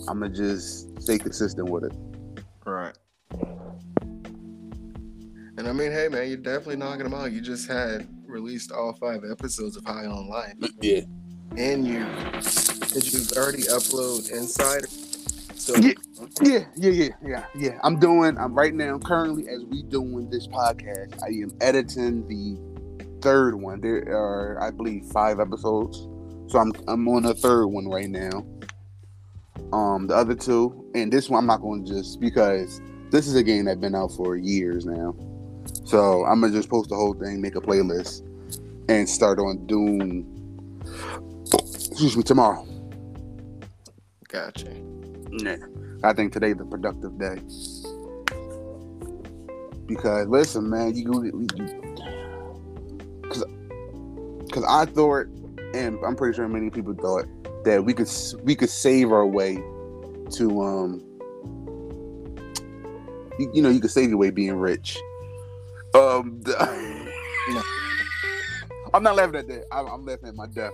[0.09, 1.93] I'm gonna just stay consistent with it.
[2.65, 2.97] Right.
[5.59, 7.33] And I mean, hey man, you're definitely knocking them out.
[7.33, 10.55] You just had released all five episodes of High on Life.
[10.81, 11.03] Yeah.
[11.57, 12.07] And you
[12.93, 14.89] did you already upload Inside?
[15.59, 15.93] So yeah,
[16.43, 17.79] yeah, yeah, yeah, yeah, yeah.
[17.85, 18.37] I'm doing.
[18.37, 18.99] I'm right now.
[18.99, 22.59] Currently, as we doing this podcast, I am editing the
[23.21, 23.81] third one.
[23.81, 26.09] There are, I believe, five episodes.
[26.49, 28.45] So I'm I'm on the third one right now.
[29.73, 33.35] Um, the other two, and this one I'm not going to just because this is
[33.35, 35.15] a game that's been out for years now.
[35.85, 38.23] So I'm gonna just post the whole thing, make a playlist,
[38.89, 40.27] and start on Doom.
[42.03, 42.67] Excuse me, tomorrow.
[44.27, 44.75] Gotcha.
[45.31, 45.55] Yeah,
[46.03, 47.37] I think today's a productive day.
[49.87, 51.47] Because listen, man, you
[53.23, 53.45] because
[54.41, 55.27] because I thought,
[55.75, 57.27] and I'm pretty sure many people thought
[57.65, 58.11] that we could
[58.43, 59.55] we could save our way
[60.33, 61.05] to um,
[63.39, 64.99] you, you know, you could save your way being rich.
[65.95, 66.57] Um, the,
[67.51, 67.63] no.
[68.93, 69.67] I'm not laughing at that.
[69.71, 70.73] I'm, I'm laughing at my death.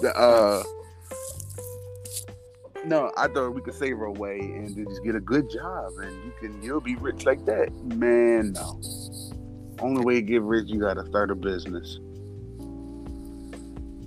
[0.00, 0.62] The, uh,
[2.84, 6.12] no, I thought we could save our way and just get a good job, and
[6.24, 7.72] you can you'll be rich like that.
[7.94, 8.80] Man, no.
[9.80, 11.98] Only way to get rich, you gotta start a business.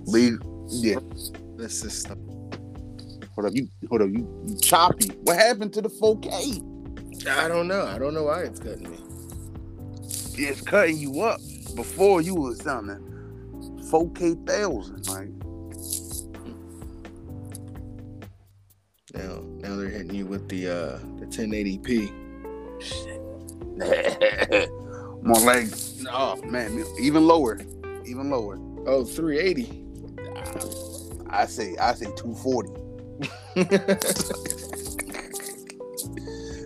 [0.06, 0.98] Leave, yeah.
[1.56, 2.18] The system.
[3.34, 5.08] Hold up, you hold up, you, you choppy.
[5.22, 7.28] What happened to the 4K?
[7.28, 7.86] I don't know.
[7.86, 8.98] I don't know why it's cutting me
[10.38, 11.40] it's cutting you up
[11.74, 12.98] before you was something
[13.90, 15.06] 4K thousand.
[15.08, 15.28] Like
[19.14, 22.12] now, now they're hitting you with the uh the 1080p.
[25.22, 25.68] More like
[26.10, 27.60] oh man, even lower,
[28.04, 28.58] even lower.
[28.86, 29.84] Oh, 380.
[31.30, 32.70] I say I say 240.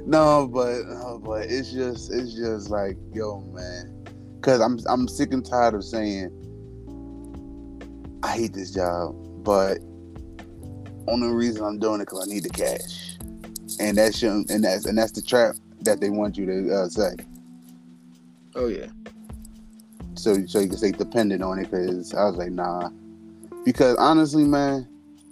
[0.07, 4.07] No, but no, but it's just it's just like yo, man,
[4.37, 6.31] because I'm I'm sick and tired of saying
[8.23, 9.79] I hate this job, but
[11.09, 13.17] only reason I'm doing it because I need the cash,
[13.81, 17.13] and that's and that's and that's the trap that they want you to uh, say.
[18.55, 18.87] Oh yeah.
[20.15, 22.91] So so you can say dependent on it because I was like nah,
[23.65, 24.89] because honestly, man,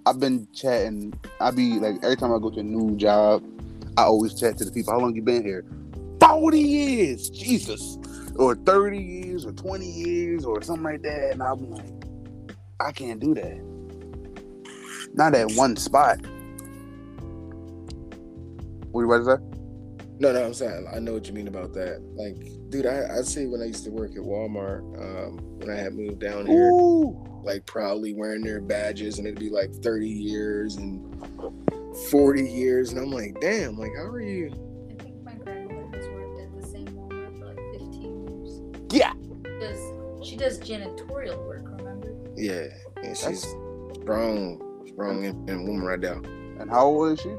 [0.07, 1.15] I've been chatting.
[1.41, 3.43] I be like every time I go to a new job
[3.97, 5.65] I always chat to the people, how long you been here?
[6.21, 7.99] 40 years, Jesus.
[8.37, 11.31] Or 30 years or 20 years or something like that.
[11.33, 11.87] And I'm like,
[12.81, 13.74] I can't do that.
[15.15, 16.19] Not at one spot.
[18.91, 19.55] What you about to?
[20.21, 22.01] No, no, I'm saying I know what you mean about that.
[22.15, 22.37] Like,
[22.71, 25.95] dude, I I see when I used to work at Walmart, um, when I had
[25.95, 27.43] moved down here, Ooh.
[27.43, 31.01] like proudly wearing their badges, and it'd be like 30 years and
[32.11, 34.47] 40 years, and I'm like, damn, like, how are you?
[34.91, 38.93] I think my grandmother has worked at the same Walmart for like 15 years.
[38.93, 39.13] Yeah.
[39.43, 42.15] Because she does janitorial work, remember?
[42.37, 42.67] Yeah,
[43.03, 44.01] and she's That's...
[44.01, 44.61] strong,
[44.95, 46.21] strong and, and woman right now.
[46.61, 47.31] And how old is she?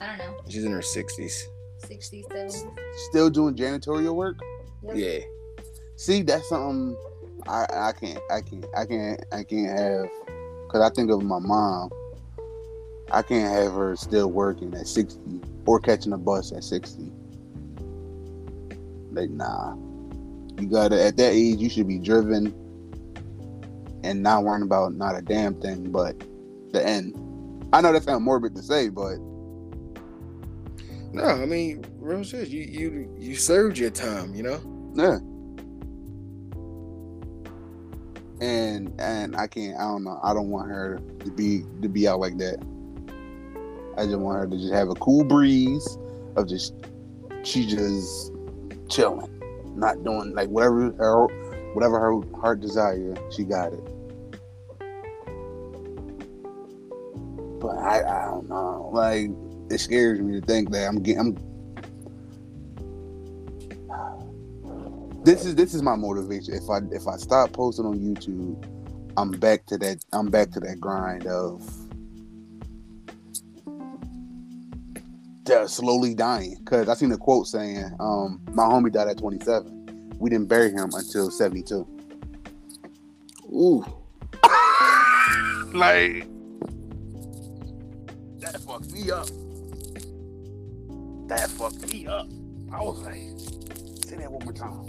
[0.00, 0.40] I don't know.
[0.48, 1.44] She's in her 60s.
[1.80, 2.78] 60s, 70s.
[3.10, 4.38] Still doing janitorial work?
[4.82, 4.96] Yep.
[4.96, 5.18] Yeah.
[5.96, 6.96] See, that's something
[7.46, 10.08] I I can't I can't I can't I can't have
[10.66, 11.90] because I think of my mom
[13.10, 15.18] I can't have her still working at 60
[15.66, 17.10] or catching a bus at 60.
[19.12, 19.74] Like, nah.
[20.58, 22.54] You gotta, at that age, you should be driven
[24.04, 26.14] and not worrying about not a damn thing but
[26.72, 27.14] the end.
[27.72, 29.18] I know that sounds morbid to say, but.
[31.12, 32.48] No, I mean, real shit.
[32.48, 34.60] You you you served your time, you know.
[34.94, 35.18] Yeah.
[38.40, 39.76] And and I can't.
[39.76, 40.20] I don't know.
[40.22, 42.58] I don't want her to be to be out like that.
[43.96, 45.98] I just want her to just have a cool breeze
[46.36, 46.74] of just
[47.42, 48.32] she just
[48.88, 49.40] chilling,
[49.74, 51.26] not doing like whatever her
[51.74, 53.97] whatever her heart desire, she got it.
[57.60, 58.90] But I, I don't know.
[58.92, 59.30] Like
[59.70, 61.36] it scares me to think that I'm getting.
[65.24, 66.54] This is this is my motivation.
[66.54, 68.64] If I if I stop posting on YouTube
[69.18, 69.98] I'm back to that.
[70.12, 71.60] I'm back to that grind of
[75.44, 76.56] just slowly dying.
[76.64, 80.14] Cause I seen a quote saying, um, "My homie died at 27.
[80.20, 81.84] We didn't bury him until 72."
[83.46, 83.84] Ooh.
[85.74, 86.28] like
[88.40, 89.28] that fucked me up.
[91.28, 92.28] That fucked me up.
[92.72, 93.20] I was like,
[94.04, 94.86] say that one more time.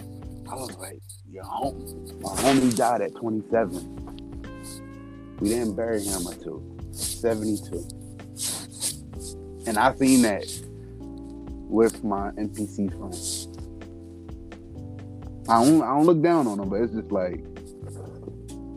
[0.50, 1.00] I was like,
[1.44, 5.38] home, my homie died at 27.
[5.40, 7.88] We didn't bury him until 72.
[9.68, 10.46] And I seen that
[11.70, 13.48] with my NPC friends.
[15.48, 17.44] I don't, I don't look down on them, but it's just like,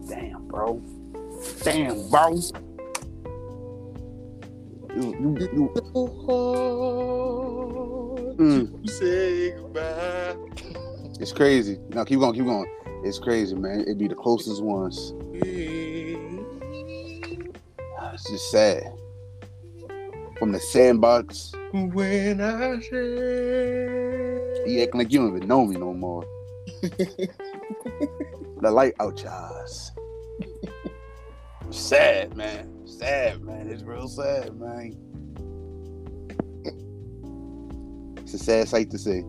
[0.08, 0.82] damn, bro.
[1.62, 2.38] Damn, bro.
[4.96, 5.72] You, you, you,
[8.38, 8.88] Mm.
[8.90, 10.36] Say goodbye.
[11.20, 11.78] it's crazy.
[11.90, 12.66] Now keep going, keep going.
[13.04, 13.80] It's crazy, man.
[13.82, 15.12] It'd be the closest ones.
[18.14, 18.82] It's just sad.
[20.38, 25.92] From the sandbox, When I say he acting like you don't even know me no
[25.94, 26.24] more.
[26.82, 29.92] the light out your eyes.
[31.70, 32.81] sad, man.
[33.02, 33.68] Sad, man.
[33.68, 34.96] It's real sad, man.
[38.18, 39.24] It's a sad sight to see.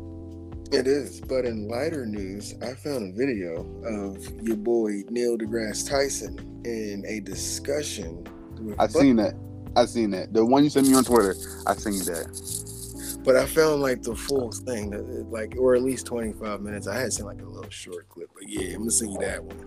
[0.72, 5.90] It is, but in lighter news, I found a video of your boy Neil deGrasse
[5.90, 8.28] Tyson in a discussion.
[8.60, 9.34] With I've seen that.
[9.76, 10.34] I've seen that.
[10.34, 11.34] The one you sent me on Twitter,
[11.66, 13.22] I've seen that.
[13.24, 14.92] but I found like the full thing,
[15.32, 16.86] like or at least twenty five minutes.
[16.86, 19.44] I had seen like a little short clip, but yeah, I'm gonna send you that
[19.44, 19.66] one.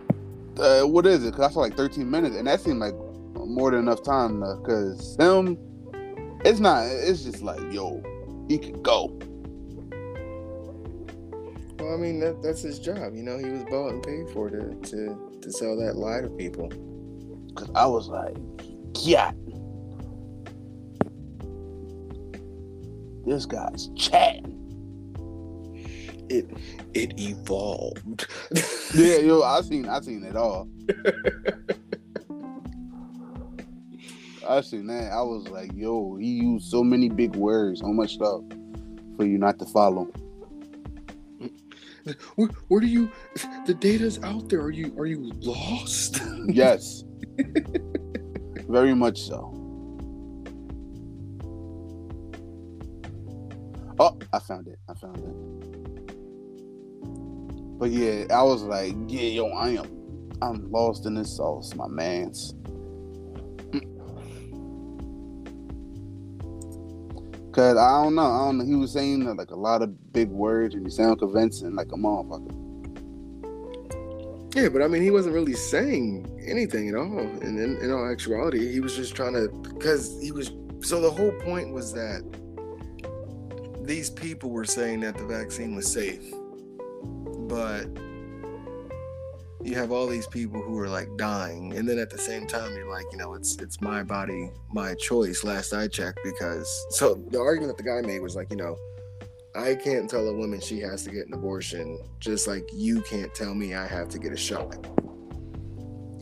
[0.59, 1.33] Uh, what is it?
[1.35, 2.95] Cause I saw like 13 minutes, and that seemed like
[3.45, 4.41] more than enough time.
[4.41, 5.59] To, Cause him,
[6.45, 6.87] it's not.
[6.87, 8.03] It's just like, yo,
[8.49, 9.18] he could go.
[11.78, 13.14] Well, I mean that that's his job.
[13.14, 16.28] You know, he was bought and paid for to to to sell that lie to
[16.30, 16.70] people.
[17.55, 18.37] Cause I was like,
[19.01, 19.32] yeah,
[23.26, 24.53] this guy's chatting.
[26.28, 26.51] It
[26.95, 28.26] it evolved.
[28.95, 30.68] Yeah, yo, I seen, I seen it all.
[34.49, 35.13] I seen that.
[35.13, 38.43] I was like, yo, he used so many big words, so much stuff
[39.17, 40.09] for you not to follow.
[42.37, 43.11] where, where do you?
[43.67, 44.61] The data's out there.
[44.61, 46.23] Are you are you lost?
[46.49, 47.03] Yes.
[48.69, 49.53] Very much so.
[53.99, 54.79] Oh, I found it.
[54.89, 55.57] I found it.
[57.79, 61.89] But yeah, I was like, yeah, yo, I am I'm lost in this sauce, my
[61.89, 62.55] mans.
[67.57, 68.67] Cause I don't know, I don't know.
[68.67, 71.97] He was saying like a lot of big words and he sounded convincing like a
[71.97, 72.53] motherfucker.
[74.55, 77.19] Yeah, but I mean, he wasn't really saying anything at all.
[77.19, 80.51] And in, in all actuality, he was just trying to, because he was.
[80.83, 82.23] So the whole point was that
[83.81, 86.31] these people were saying that the vaccine was safe,
[87.49, 87.87] but
[89.67, 92.75] you have all these people who are like dying, and then at the same time,
[92.75, 95.45] you're like, you know, it's it's my body, my choice.
[95.45, 98.77] Last I checked, because so the argument that the guy made was like, you know.
[99.55, 103.35] I can't tell a woman she has to get an abortion, just like you can't
[103.35, 104.87] tell me I have to get a shot.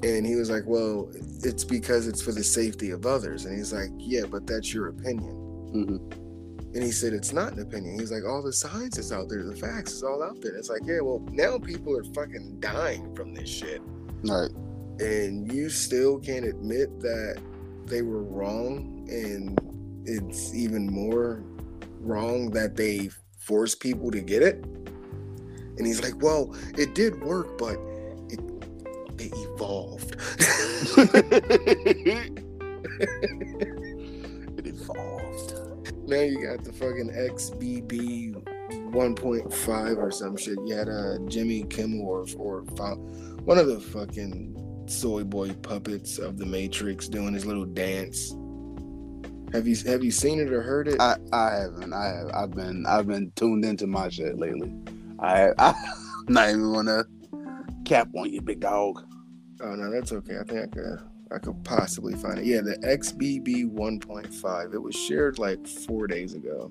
[0.04, 1.10] And he was like, Well,
[1.42, 3.44] it's because it's for the safety of others.
[3.44, 5.32] And he's like, Yeah, but that's your opinion.
[5.72, 6.23] hmm
[6.74, 7.98] And he said, It's not an opinion.
[7.98, 10.56] He's like, All the science is out there, the facts is all out there.
[10.56, 13.80] It's like, Yeah, well, now people are fucking dying from this shit.
[14.24, 14.50] Right.
[14.98, 17.40] And you still can't admit that
[17.86, 19.06] they were wrong.
[19.08, 19.56] And
[20.04, 21.44] it's even more
[22.00, 24.64] wrong that they forced people to get it.
[25.76, 27.78] And he's like, Well, it did work, but
[28.30, 28.40] it
[29.16, 30.16] they evolved.
[36.26, 38.34] you got the fucking XBB
[38.92, 40.58] 1.5 or some shit.
[40.66, 42.60] You had uh, Jimmy Kimmel or, or
[43.42, 48.34] one of the fucking soy boy puppets of the Matrix doing his little dance.
[49.52, 51.00] Have you have you seen it or heard it?
[51.00, 51.92] I, I haven't.
[51.92, 52.30] I have.
[52.34, 52.84] I've been.
[52.86, 54.74] I've been tuned into my shit lately.
[55.20, 55.50] I.
[55.58, 55.74] I
[56.28, 57.04] not even wanna
[57.84, 59.02] cap on you, big dog.
[59.60, 60.38] oh no, that's okay.
[60.38, 60.98] I think I could
[61.34, 62.46] I could possibly find it.
[62.46, 64.74] Yeah, the XBB 1.5.
[64.74, 66.70] It was shared like four days ago.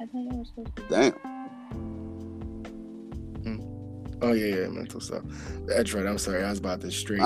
[0.00, 0.82] I thought you were supposed to.
[0.88, 1.32] Damn.
[4.22, 5.24] Oh yeah, yeah, mental stuff.
[5.66, 6.06] That's right.
[6.06, 6.44] I'm sorry.
[6.44, 7.20] I was about to straight.
[7.20, 7.24] Uh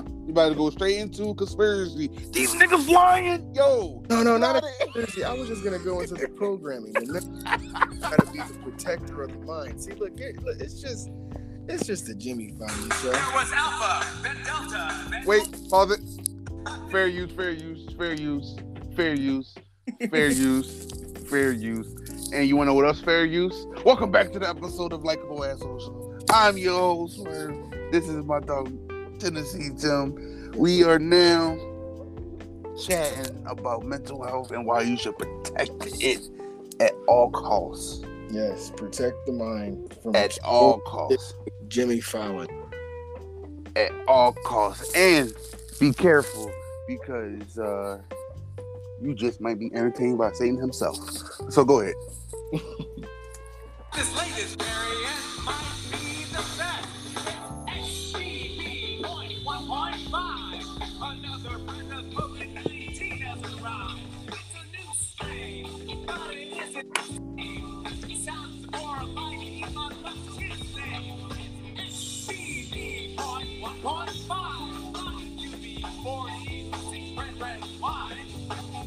[0.00, 0.02] huh.
[0.24, 2.08] You about to go straight into conspiracy?
[2.32, 4.02] These niggas lying, yo.
[4.08, 5.24] no, no, not a conspiracy.
[5.24, 6.94] I was just gonna go into the programming.
[6.94, 7.20] The
[8.00, 9.82] gotta be the protector of the mind.
[9.82, 11.10] See, look, it, look, it's just
[11.68, 13.12] It's just a Jimmy Fallon show.
[13.12, 16.27] There was Alpha, then Delta, then Wait, pause it.
[16.90, 18.56] Fair use, fair use, fair use,
[18.94, 19.54] fair use,
[20.10, 20.86] fair use,
[21.28, 22.30] fair use.
[22.32, 23.66] And you wanna know what else fair use?
[23.84, 26.24] Welcome back to the episode of Likeable Assholes.
[26.30, 27.56] I'm your host, Swerve.
[27.90, 28.70] This is my dog,
[29.18, 30.52] Tennessee Tim.
[30.56, 31.56] We are now
[32.86, 35.70] chatting about mental health and why you should protect
[36.02, 36.20] it
[36.80, 38.04] at all costs.
[38.30, 41.32] Yes, protect the mind from At all costs.
[41.68, 42.48] Jimmy Fallon.
[43.74, 44.94] At all costs.
[44.94, 45.32] And
[45.80, 46.52] be careful
[46.88, 48.00] because uh,
[49.00, 50.96] you just might be entertained by Satan himself.
[51.50, 51.94] So go ahead.
[53.94, 56.88] This latest variant might be the best.
[57.66, 60.37] XBB 1.5.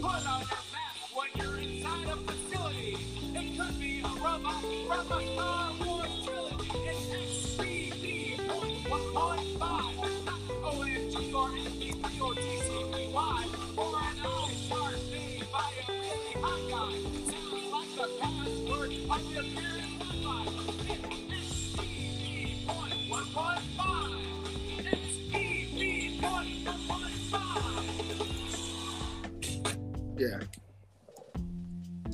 [0.01, 2.97] put on a mask when you're inside a facility.
[3.35, 6.71] It could be a robot from a Star Wars trilogy.
[6.89, 7.05] It's
[7.53, 10.03] SCP-115.
[10.03, 10.39] It's not
[11.31, 13.43] or MP3 or TCBY
[13.77, 16.93] or an all-star thing by a really hot guy.
[17.29, 19.93] Sounds like the password of your parents'
[20.23, 20.89] Wi-Fi.
[20.89, 23.90] It's SCP-115.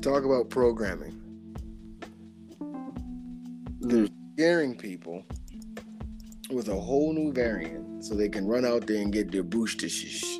[0.07, 1.19] Talk about programming.
[3.81, 5.25] They're scaring people
[6.49, 10.39] with a whole new variant so they can run out there and get their boosters.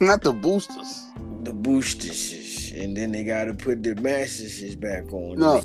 [0.00, 1.08] Not the boosters.
[1.42, 2.70] The boosters.
[2.70, 5.40] And then they gotta put their masks back on.
[5.40, 5.60] No.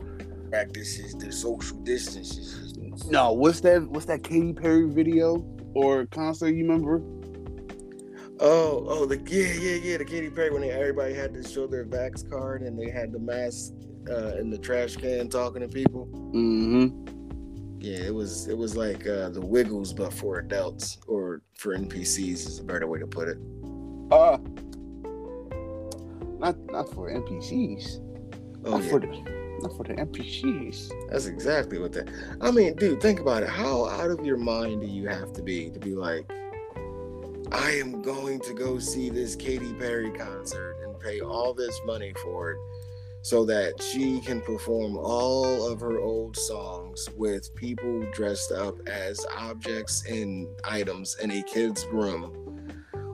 [0.50, 2.74] Practices the social distances.
[3.12, 3.84] No, what's that?
[3.84, 6.56] What's that Katy Perry video or concert?
[6.56, 7.04] You remember?
[8.40, 11.66] Oh, oh, the yeah, yeah, yeah, the Katy Perry when they, everybody had to show
[11.66, 13.74] their Vax card and they had the mask
[14.10, 16.08] uh, in the trash can talking to people.
[16.34, 17.80] Mm-hmm.
[17.80, 22.48] Yeah, it was it was like uh, the Wiggles, but for adults or for NPCs
[22.48, 23.38] is a better way to put it.
[24.12, 24.38] Uh
[26.40, 28.00] not not for NPCs.
[28.66, 29.08] Oh not yeah, for the
[29.62, 30.92] not for the NPCs.
[31.10, 32.10] that's exactly what that.
[32.42, 33.50] I mean, dude, think about it.
[33.50, 36.30] How out of your mind do you have to be to be like,
[37.52, 42.14] I am going to go see this Katy Perry concert and pay all this money
[42.22, 42.58] for it
[43.22, 49.26] so that she can perform all of her old songs with people dressed up as
[49.38, 52.34] objects and items in a kid's room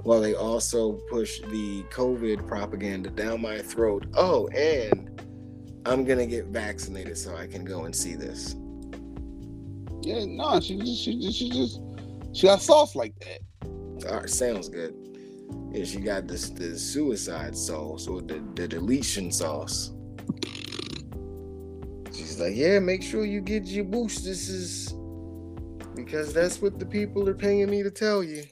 [0.03, 4.05] while they also push the COVID propaganda down my throat.
[4.15, 5.09] Oh, and
[5.86, 8.55] I'm gonna get vaccinated so I can go and see this.
[10.01, 11.79] Yeah, no, she just she just she just
[12.34, 13.39] she got sauce like that.
[14.10, 14.95] All right, sounds good.
[15.72, 19.91] Yeah, she got this the suicide sauce or the, the deletion sauce.
[22.12, 24.93] She's like, yeah, make sure you get your boosters
[25.95, 28.43] because that's what the people are paying me to tell you.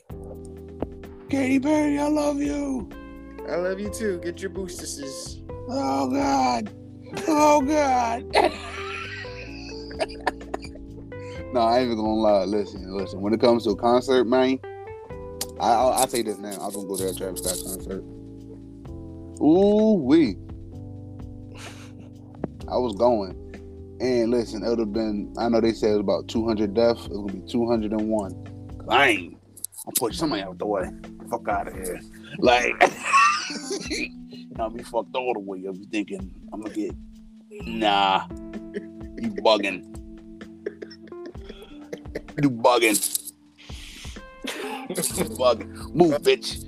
[1.29, 2.89] Katy Perry, I love you.
[3.49, 4.19] I love you too.
[4.19, 5.41] Get your boosters.
[5.69, 6.71] Oh God.
[7.27, 8.25] Oh God.
[11.53, 12.45] no, I ain't even gonna lie.
[12.45, 13.21] Listen, listen.
[13.21, 14.59] When it comes to a concert, man,
[15.61, 16.57] I I'll, I'll say this now.
[16.59, 18.03] I was gonna go to that Travis Scott concert.
[19.41, 20.35] Ooh wee.
[22.67, 23.35] I was going,
[23.99, 25.33] and listen, it would have been.
[25.37, 27.05] I know they said it was about 200 deaths.
[27.05, 28.77] It gonna be 201.
[28.89, 29.37] I ain't.
[29.85, 30.89] I'll push somebody out the way.
[31.29, 31.99] Fuck out of here.
[32.39, 32.73] Like,
[34.59, 35.63] I'll be fucked all the way.
[35.67, 36.95] I'll be thinking I'm gonna get.
[37.67, 38.25] Nah,
[38.73, 39.85] you bugging.
[42.41, 43.20] You bugging.
[44.43, 44.95] You
[45.35, 45.93] bugging.
[45.93, 46.67] Move, bitch.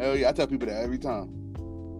[0.00, 1.32] Hell yeah, I tell people that every time.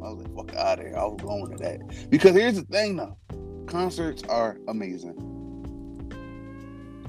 [0.04, 0.96] I was like, fuck out of here.
[0.96, 2.10] I was going to that.
[2.10, 3.16] Because here's the thing though.
[3.66, 5.14] Concerts are amazing.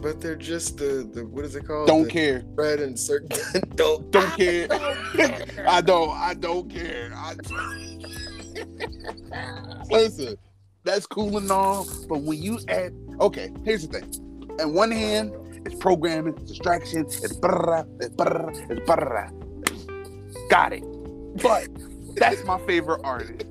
[0.02, 1.88] But they're just the the what is it called?
[1.88, 2.40] Don't The care.
[2.40, 3.30] Bread and certain
[3.76, 4.68] don't Don't care.
[5.68, 6.12] I don't.
[6.12, 7.12] I don't care.
[7.16, 7.36] I
[9.90, 10.36] Listen,
[10.88, 14.58] that's cool and all, but when you add, okay, here's the thing.
[14.62, 15.34] On one hand,
[15.66, 20.50] it's programming, it's distraction, it's brrrr, it's brrrr, it's brrrr.
[20.50, 20.84] Got it.
[21.42, 21.68] But
[22.16, 23.46] that's my favorite artist.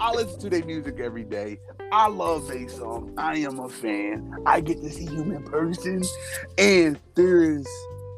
[0.00, 1.58] I listen to their music every day.
[1.92, 3.12] I love their songs.
[3.16, 4.34] I am a fan.
[4.46, 6.02] I get to see you in person,
[6.58, 7.66] and there is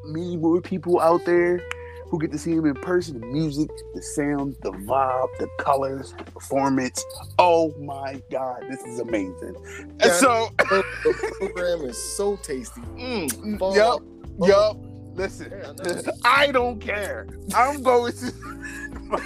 [0.06, 1.60] many more people out there
[2.06, 6.14] who get to see him in person, the music, the sound, the vibe, the colors,
[6.32, 7.04] performance.
[7.38, 9.56] Oh my god, this is amazing.
[10.00, 10.84] And so, the
[11.38, 12.80] program is so tasty.
[12.94, 14.02] Mm, yup,
[14.40, 14.76] yup.
[15.14, 16.44] Listen, Yeah, I.
[16.48, 17.28] I don't care.
[17.54, 18.32] I'm going to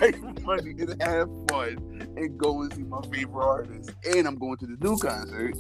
[0.01, 3.91] make money and have fun and go and see my favorite artist.
[4.15, 5.55] And I'm going to the new concert.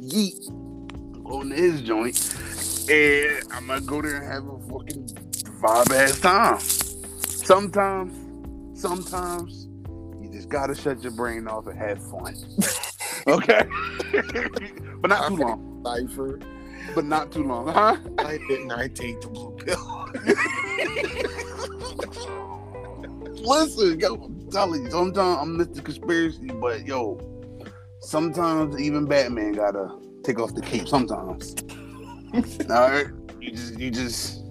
[0.00, 0.48] Yeet.
[0.48, 2.16] I'm going to his joint.
[2.88, 5.08] And I'm gonna go there and have a fucking
[5.60, 6.60] vibe ass time.
[6.60, 9.68] Sometimes, sometimes
[10.20, 12.34] you just gotta shut your brain off and have fun.
[13.26, 13.66] okay?
[15.00, 15.82] but not too long.
[15.84, 16.40] Cypher.
[16.94, 17.96] But not too long, huh?
[18.16, 20.08] Why didn't I take the blue pill?
[23.46, 25.84] Listen, yo, I'm telling you, sometimes I'm Mr.
[25.84, 27.18] Conspiracy, but yo,
[28.00, 29.88] sometimes even Batman gotta
[30.24, 30.88] take off the cape.
[30.88, 31.54] Sometimes,
[32.70, 33.06] all right,
[33.40, 34.42] you just, you just,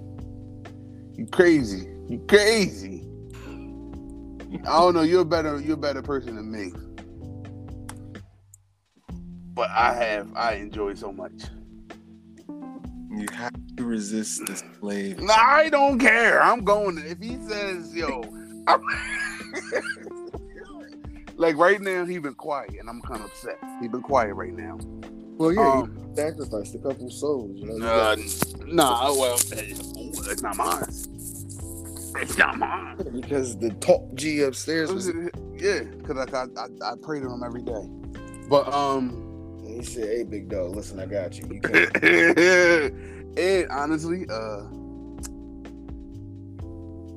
[1.17, 3.07] you crazy, you crazy.
[4.67, 5.01] I don't know.
[5.01, 6.71] You're a better, you're a better person than me.
[9.53, 11.43] But I have, I enjoy so much.
[12.47, 15.21] You have to resist the slave.
[15.21, 16.41] Nah, I don't care.
[16.41, 16.97] I'm going.
[16.97, 18.23] If he says, "Yo,"
[18.67, 18.81] I'm
[21.37, 23.57] like right now, he been quiet, and I'm kind of upset.
[23.81, 24.77] He been quiet right now.
[25.37, 27.51] Well, yeah, Um, you sacrificed a couple souls.
[27.55, 27.85] You know.
[27.85, 28.15] Uh,
[28.67, 30.83] nah, well, it's not mine.
[32.17, 32.95] It's not mine.
[33.13, 35.11] because the top G upstairs was.
[35.57, 37.89] Yeah, because I, I I I pray to him every day.
[38.49, 41.45] But um, He said, "Hey, big dog, listen, I got you.
[41.51, 41.59] You
[43.37, 44.63] and honestly, uh,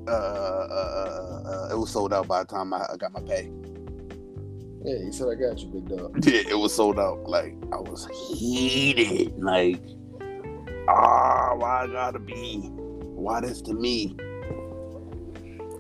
[0.08, 3.50] uh, uh, uh, uh, it was sold out by the time I got my pay.
[4.84, 7.28] Yeah, he said, "I got you, big dog." Yeah, it was sold out.
[7.28, 9.32] Like I was heated.
[9.38, 9.80] Like,
[10.88, 12.70] ah, why I gotta be?
[13.14, 14.16] Why this to me?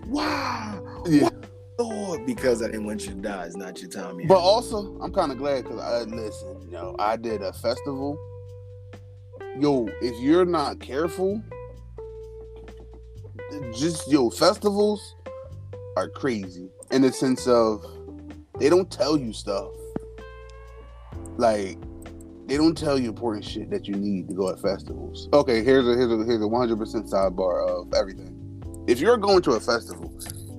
[0.06, 1.02] Wow.
[1.06, 1.30] Yeah.
[1.78, 3.44] Lord, because I didn't want you to die.
[3.44, 4.28] It's not your time yet.
[4.28, 6.60] But also, I'm kind of glad because I listen.
[6.62, 8.18] You know, I did a festival.
[9.60, 11.42] Yo, if you're not careful,
[13.72, 15.14] just yo festivals
[15.96, 17.84] are crazy in the sense of
[18.58, 19.70] they don't tell you stuff.
[21.36, 21.78] Like
[22.46, 25.28] they don't tell you important shit that you need to go at festivals.
[25.32, 28.34] Okay, here's a here's a here's a 100 percent sidebar of everything.
[28.88, 30.10] If you're going to a festival,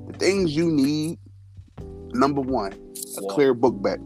[0.08, 1.18] the things you need,
[2.14, 2.74] number one,
[3.18, 4.00] a clear book bag.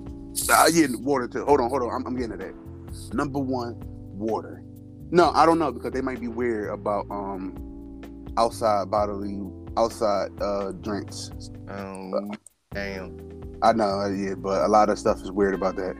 [0.51, 1.45] I get water too.
[1.45, 1.91] Hold on, hold on.
[1.91, 3.13] I'm, I'm getting to that.
[3.13, 3.75] Number one,
[4.17, 4.63] water.
[5.11, 7.53] No, I don't know because they might be weird about um
[8.37, 9.39] outside bodily
[9.77, 11.29] outside uh drinks.
[11.67, 12.31] um,
[12.73, 13.42] damn.
[13.63, 15.95] I know, yeah, but a lot of stuff is weird about that.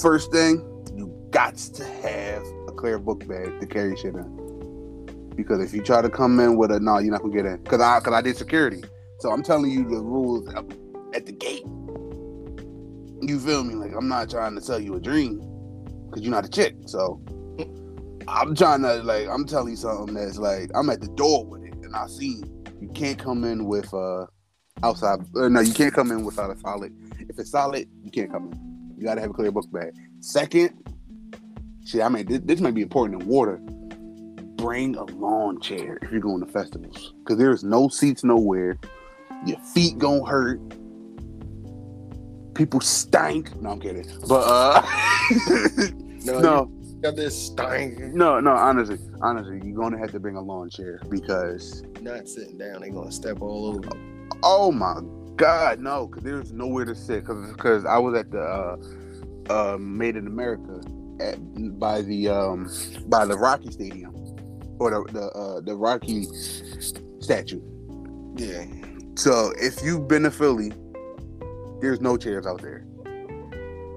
[0.00, 0.64] First thing,
[0.96, 5.30] you got to have a clear book bag to carry shit in.
[5.36, 7.62] Because if you try to come in with a no, you're not gonna get in.
[7.64, 8.82] Cause I cause I did security.
[9.18, 10.48] So I'm telling you the rules
[11.14, 11.64] at the gate.
[13.20, 13.74] You feel me?
[13.74, 15.38] Like I'm not trying to sell you a dream.
[16.10, 16.76] Cause you're not a chick.
[16.86, 17.20] So
[18.26, 21.64] I'm trying to like I'm telling you something that's like I'm at the door with
[21.64, 22.42] it and I see
[22.80, 24.26] you can't come in with uh
[24.82, 26.92] outside uh, no you can't come in without a solid.
[27.28, 28.94] If it's solid you can't come in.
[28.96, 29.92] You gotta have a clear book bag.
[30.20, 30.70] Second
[31.84, 33.56] shit i mean this, this might be important in water.
[34.56, 38.76] Bring a lawn chair if you're going to festivals because there's no seats nowhere.
[39.46, 40.60] Your feet gonna hurt.
[42.54, 43.54] People stink.
[43.62, 44.06] No i'm kidding.
[44.28, 44.82] But uh
[46.24, 46.64] No, no.
[47.00, 48.00] got this stank.
[48.12, 52.58] no no honestly honestly you're gonna have to bring a lawn chair because Not sitting
[52.58, 52.80] down.
[52.80, 53.88] They're gonna step all over.
[54.42, 55.00] Oh my
[55.36, 56.06] God, no!
[56.06, 57.24] Because there's nowhere to sit.
[57.26, 58.76] Because I was at the uh,
[59.50, 60.80] uh, Made in America
[61.20, 61.38] at
[61.78, 62.70] by the um,
[63.06, 64.14] by the Rocky Stadium
[64.78, 66.24] or the the uh, the Rocky
[67.20, 67.60] statue.
[68.36, 68.64] Yeah.
[69.16, 70.72] So if you've been to Philly,
[71.80, 72.84] there's no chairs out there.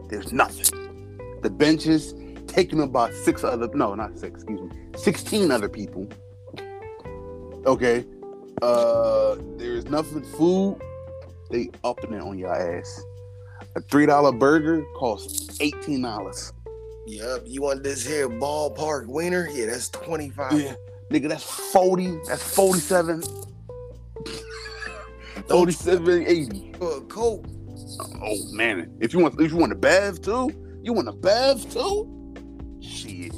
[0.10, 0.66] There's nothing.
[1.42, 2.14] The benches
[2.48, 6.08] taken up by six other no, not six, excuse me, sixteen other people.
[7.66, 8.06] Okay.
[8.62, 10.80] Uh there's nothing food.
[11.50, 13.02] They upping it on your ass.
[13.76, 16.54] A three dollar burger costs eighteen dollars.
[17.08, 17.44] Yep.
[17.46, 19.48] You want this here ballpark wiener?
[19.52, 20.54] Yeah, that's twenty five.
[20.54, 20.76] Yeah.
[21.12, 22.20] Nigga, that's 40.
[22.26, 23.22] That's 47.
[25.50, 26.72] 47, 80.
[26.76, 27.46] A coke.
[28.24, 28.96] Oh man.
[29.02, 30.50] If you want if you want a bath too,
[30.82, 32.34] you want a bath too?
[32.82, 33.34] Shit.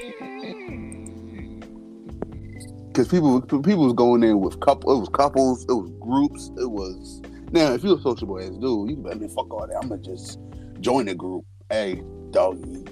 [2.95, 4.97] Because people, people was going in with couple.
[4.97, 5.64] It was couples.
[5.64, 6.53] It was groups.
[6.57, 7.20] It was
[7.51, 7.72] now.
[7.72, 9.76] If you're a sociable ass dude, you can be fuck all that.
[9.82, 10.38] I'm gonna just
[10.78, 11.45] join the group.
[11.70, 12.84] Hey, dog, you,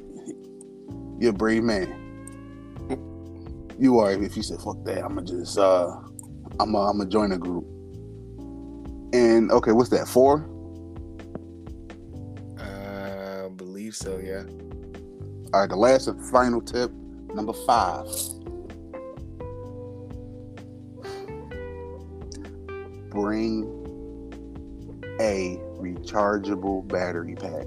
[1.20, 1.86] you're a brave man.
[3.78, 4.10] You are.
[4.12, 5.94] If you say fuck that, I'm gonna just uh,
[6.58, 7.64] I'm gonna I'm gonna join a group.
[9.12, 10.08] And okay, what's that?
[10.08, 10.48] Four.
[12.58, 14.42] I believe so, yeah.
[15.54, 16.90] All right, the last and final tip,
[17.34, 18.06] number five.
[23.12, 23.64] Bring
[25.20, 27.66] a rechargeable battery pack.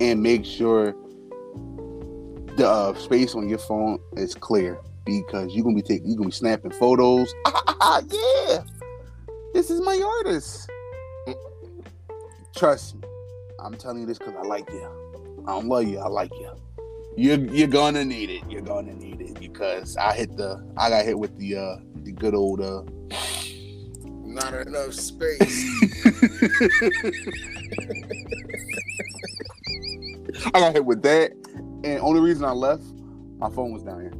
[0.00, 0.94] And make sure
[2.56, 6.30] the uh, space on your phone is clear because you're gonna be taking, you're gonna
[6.30, 7.32] be snapping photos.
[7.46, 8.62] Ah, yeah,
[9.54, 10.68] this is my artist.
[12.56, 13.02] Trust me,
[13.60, 15.44] I'm telling you this because I like you.
[15.46, 15.98] I don't love you.
[15.98, 16.50] I like you.
[17.16, 18.42] You're you're gonna need it.
[18.48, 22.12] You're gonna need it because I hit the I got hit with the uh the
[22.12, 22.82] good old uh
[24.38, 25.40] Not enough space.
[30.54, 31.32] I got hit with that.
[31.82, 32.84] And only reason I left,
[33.38, 34.12] my phone was down here.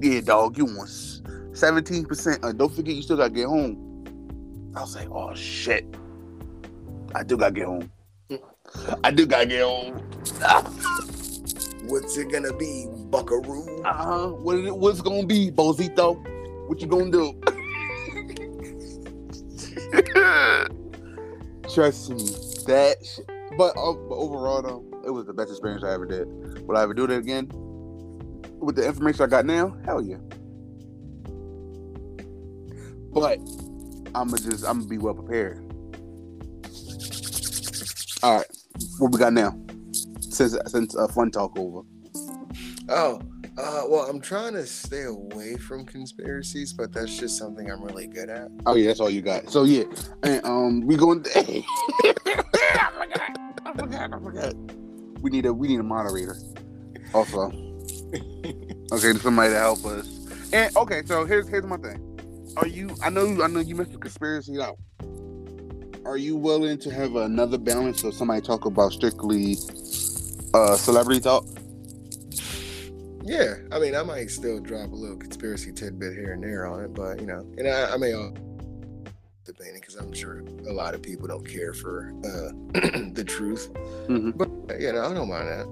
[0.00, 0.90] Yeah, dog, you want
[1.56, 2.44] seventeen percent.
[2.44, 4.04] Uh, don't forget, you still gotta get home.
[4.76, 5.84] I was like, oh shit,
[7.14, 7.90] I do gotta get home.
[9.02, 9.98] I do gotta get home.
[11.88, 13.82] What's it gonna be, Buckaroo?
[13.84, 14.28] Uh huh.
[14.28, 16.16] What it, what's it gonna be, Bozito?
[16.68, 17.40] What you gonna do?
[21.72, 22.16] Trust me,
[22.66, 22.96] that.
[23.56, 26.26] But, uh, but overall, though, it was the best experience I ever did.
[26.66, 27.48] Will I ever do it again?
[28.58, 30.16] With the information I got now, hell yeah.
[33.12, 33.38] But
[34.14, 35.58] I'm gonna just I'm gonna be well prepared.
[38.22, 38.46] All right,
[38.98, 39.58] what we got now?
[40.20, 41.82] Since since uh, fun talk over.
[42.88, 43.20] Oh,
[43.58, 48.06] uh, well, I'm trying to stay away from conspiracies, but that's just something I'm really
[48.06, 48.50] good at.
[48.66, 49.50] Oh yeah, that's all you got.
[49.50, 49.84] So yeah,
[50.22, 51.24] and um, we going.
[51.34, 52.14] I
[52.98, 53.38] forgot.
[53.64, 54.12] I forgot.
[54.12, 54.54] I forgot.
[55.20, 56.36] We need a we need a moderator.
[57.14, 57.50] Also,
[58.92, 60.06] okay, somebody to help us.
[60.52, 62.54] And okay, so here's here's my thing.
[62.58, 62.94] Are you?
[63.02, 64.76] I know I know you missed the conspiracy out.
[66.04, 69.56] Are you willing to have another balance of somebody talk about strictly
[70.52, 71.46] uh celebrity talk?
[73.26, 76.84] Yeah, I mean, I might still drop a little conspiracy tidbit here and there on
[76.84, 78.32] it, but you know, and I, I may all
[79.44, 82.52] debating because I'm sure a lot of people don't care for uh,
[83.14, 83.68] the truth.
[84.08, 84.36] Mhm.
[84.36, 85.66] But you know, I don't mind that.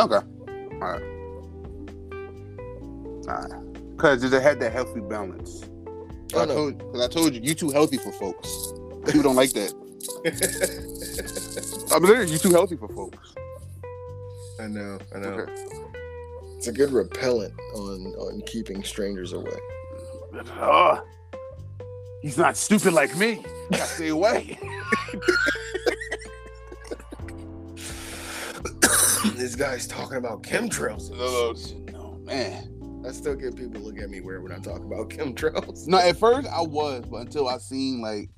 [0.00, 0.24] Okay.
[0.74, 1.02] All right.
[3.28, 3.96] All right.
[3.96, 5.64] Because it had that healthy balance.
[6.36, 6.54] I no.
[6.54, 8.72] told, cause I told you, you too healthy for folks.
[9.06, 9.74] People don't like that.
[11.92, 13.34] I'm serious, you too healthy for folks.
[14.60, 15.28] I know, I know.
[15.30, 15.89] Okay.
[16.60, 19.56] It's a good repellent on on keeping strangers away.
[20.60, 21.02] Oh,
[22.20, 23.42] he's not stupid like me.
[23.70, 24.58] Gotta stay away.
[29.36, 31.08] this guy's talking about chemtrails.
[31.10, 31.54] no,
[31.92, 33.04] no, man.
[33.08, 35.86] I still get people look at me weird when I talk about chemtrails.
[35.88, 38.28] No, at first I was, but until I seen like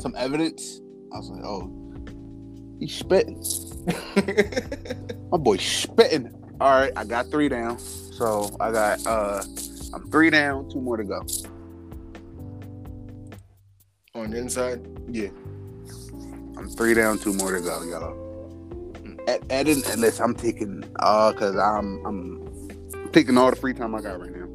[0.00, 0.80] some evidence,
[1.12, 1.72] I was like, oh,
[2.78, 3.42] he's spitting.
[5.32, 6.38] My boy spitting.
[6.62, 7.76] All right, I got three down.
[7.80, 9.42] So I got uh
[9.92, 11.26] I'm three down, two more to go.
[14.14, 14.80] on the inside.
[15.10, 15.30] Yeah.
[16.56, 18.94] I'm three down, two more to go, y'all.
[19.26, 23.96] At, at an, unless I'm taking uh cause I'm I'm taking all the free time
[23.96, 24.46] I got right now.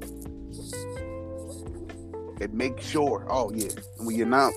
[2.39, 4.53] And make sure, oh yeah, when you're not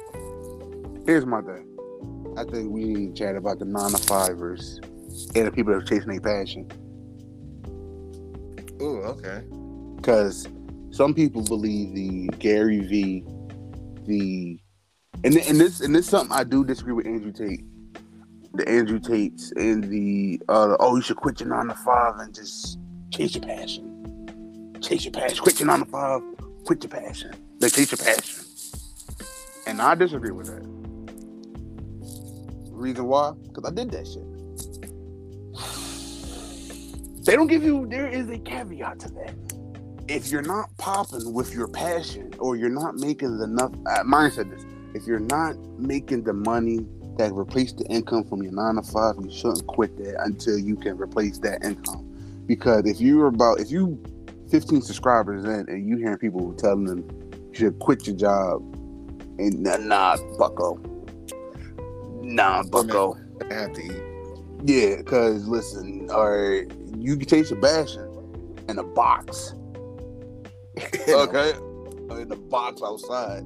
[1.04, 1.66] here's my thing.
[2.36, 4.78] I think we need to chat about the nine to fivers
[5.34, 6.70] and the people that are chasing their passion.
[8.80, 9.42] Ooh, okay.
[9.96, 10.48] because
[10.90, 13.24] some people believe the Gary V,
[14.06, 14.60] the
[15.24, 17.64] and and this and this is something I do disagree with Andrew Tate.
[18.54, 22.34] the Andrew Tates and the uh, oh, you should quit your nine to five and
[22.34, 22.78] just
[23.12, 24.78] chase your passion.
[24.82, 25.38] Chase your passion.
[25.38, 26.22] Quit your nine to five.
[26.64, 27.32] Quit your passion.
[27.60, 28.44] Like chase your passion.
[29.66, 30.66] And I disagree with that.
[32.72, 33.32] Reason why?
[33.42, 34.24] Because I did that shit.
[37.24, 37.86] They don't give you.
[37.86, 39.34] There is a caveat to that.
[40.08, 44.50] If you're not popping with your passion, or you're not making enough, uh, mine said
[44.50, 44.64] this.
[44.94, 49.16] If you're not making the money that replace the income from your nine to five,
[49.22, 52.06] you shouldn't quit that until you can replace that income.
[52.46, 54.02] Because if you're about, if you
[54.50, 57.08] 15 subscribers in and you hearing people telling them
[57.52, 58.60] you should quit your job,
[59.38, 60.80] and nah, nah bucko,
[62.22, 63.16] nah, bucko.
[63.48, 64.09] I have to eat.
[64.64, 68.08] Yeah, because listen, all right, you can taste your passion
[68.68, 69.54] in a box.
[71.08, 71.52] okay?
[72.10, 73.44] In the box outside,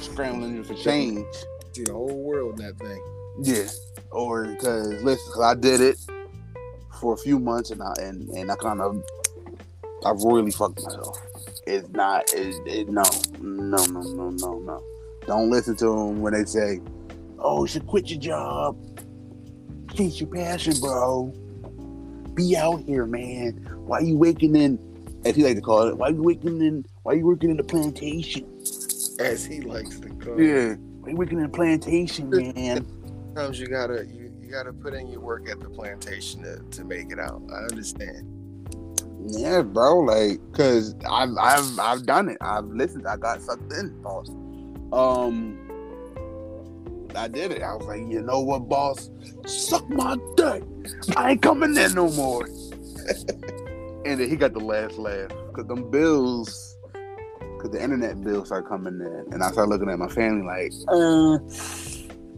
[0.00, 1.26] scrambling for change.
[1.72, 3.02] See the whole world in that thing.
[3.42, 3.66] Yeah.
[4.10, 5.98] Or because, listen, 'cause I did it
[7.00, 9.02] for a few months and I, and, and I kind of,
[10.04, 11.18] I royally fucked myself.
[11.66, 13.02] It's not, it, it, no,
[13.40, 14.82] no, no, no, no, no.
[15.26, 16.80] Don't listen to them when they say,
[17.38, 18.76] oh, you should quit your job.
[19.94, 21.32] Chase your passion, bro.
[22.34, 23.52] Be out here, man.
[23.84, 24.78] Why you waking in,
[25.24, 27.64] as he like to call it, why you waking in, why you working in the
[27.64, 28.46] plantation?
[29.20, 30.40] As he likes to call.
[30.40, 30.46] It.
[30.46, 30.74] Yeah.
[31.00, 32.86] Why you working in the plantation, man?
[33.34, 36.84] Sometimes you gotta you, you gotta put in your work at the plantation to, to
[36.84, 37.42] make it out.
[37.52, 38.26] I understand.
[39.28, 40.00] Yeah, bro.
[40.00, 42.38] Like, cause I've I've I've done it.
[42.40, 43.06] I've listened.
[43.06, 44.28] I got sucked in, boss.
[44.92, 45.61] Um,
[47.16, 47.62] I did it.
[47.62, 49.10] I was like, you know what, boss?
[49.46, 50.62] Suck my dick.
[51.16, 52.46] I ain't coming in no more.
[54.04, 58.68] and then he got the last laugh because them bills, because the internet bills start
[58.68, 61.38] coming in, and I start looking at my family like, uh,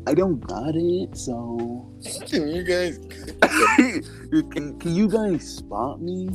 [0.07, 1.91] I don't got it, so
[2.27, 2.99] Can you guys
[4.51, 6.29] can, can you guys spot me?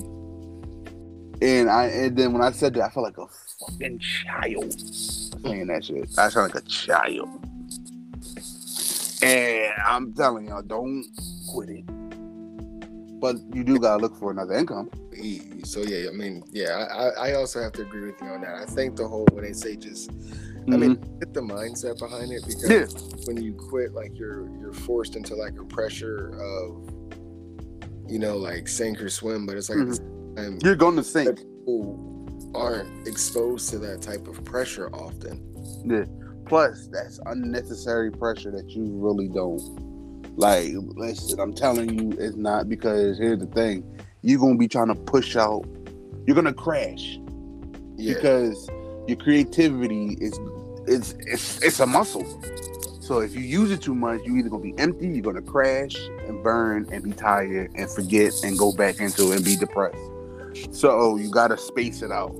[1.41, 3.27] And I and then when I said that, I felt like a
[3.59, 6.09] fucking child saying that shit.
[6.17, 7.49] I sound like a child.
[9.22, 11.05] And I'm telling y'all, don't
[11.49, 11.86] quit it.
[13.20, 14.89] But you do gotta look for another income.
[15.65, 18.55] So yeah, I mean, yeah, I, I- also have to agree with you on that.
[18.55, 20.09] I think the whole when they say just
[20.72, 21.20] I mean, mm-hmm.
[21.20, 23.26] get the mindset behind it because Yeah.
[23.26, 26.89] when you quit, like you're you're forced into like a pressure of,
[28.07, 29.45] you know, like sink or swim.
[29.45, 31.38] But it's like same time, you're gonna sink.
[31.38, 35.43] people aren't exposed to that type of pressure often.
[35.86, 36.05] Yeah.
[36.50, 39.62] Plus, that's unnecessary pressure that you really don't
[40.38, 40.72] like.
[40.95, 43.84] Listen, I'm telling you, it's not because here's the thing:
[44.24, 45.64] you're gonna be trying to push out.
[46.26, 47.20] You're gonna crash
[47.95, 48.68] Yeah, because
[49.08, 50.38] your creativity is
[50.88, 52.26] it's it's it's a muscle.
[53.00, 55.95] So if you use it too much, you're either gonna be empty, you're gonna crash
[56.28, 59.97] and burn and be tired and forget and go back into it and be depressed.
[60.72, 62.34] So you gotta space it out.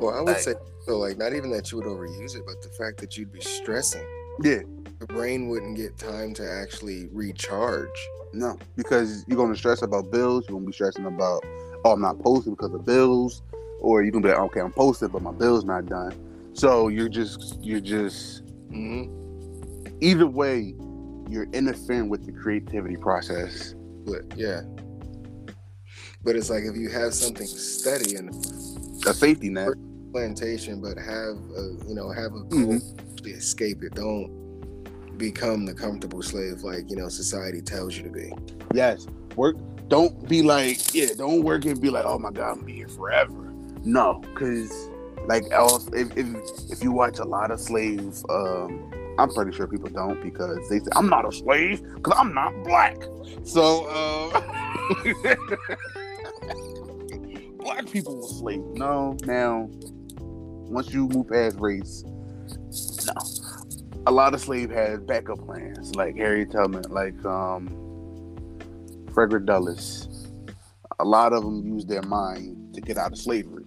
[0.00, 0.54] well, I would like- say
[0.88, 0.98] so.
[0.98, 4.04] Like not even that you would overuse it, but the fact that you'd be stressing,
[4.42, 4.60] Yeah,
[4.98, 7.88] the brain wouldn't get time to actually recharge.
[8.32, 10.44] no, because you're gonna stress about bills.
[10.48, 11.44] You're gonna be stressing about,
[11.84, 13.42] oh, I'm not posting because of bills,
[13.80, 16.12] or you're gonna be like, okay, I'm posting, but my bill's not done.
[16.54, 19.96] So you're just you're just Mm-hmm.
[20.02, 20.74] either way,
[21.30, 23.74] you're interfering with the creativity process.
[24.04, 24.62] But yeah,
[26.22, 28.28] but it's like if you have something steady and
[29.06, 29.68] A safety net.
[30.12, 32.78] Plantation, but have a, you know have a goal
[33.22, 33.94] to escape it.
[33.94, 34.38] Don't
[35.18, 38.32] become the comfortable slave like you know society tells you to be.
[38.74, 39.06] Yes,
[39.36, 39.56] work.
[39.88, 42.88] Don't be like, yeah, don't work and be like, oh my god, I'm be here
[42.88, 43.50] forever.
[43.84, 44.90] No, because
[45.26, 46.26] like else, if, if
[46.70, 50.78] if you watch a lot of slave, um, I'm pretty sure people don't because they
[50.78, 52.96] say I'm not a slave because I'm not black.
[53.44, 54.40] So, uh,
[57.58, 58.64] black people were slaves.
[58.74, 59.70] No, now
[60.68, 62.04] once you move past race,
[63.06, 63.12] no.
[64.06, 67.68] A lot of slave had backup plans, like Harriet Tubman, like um,
[69.12, 70.08] Frederick Douglass.
[71.00, 73.64] A lot of them used their mind to get out of slavery,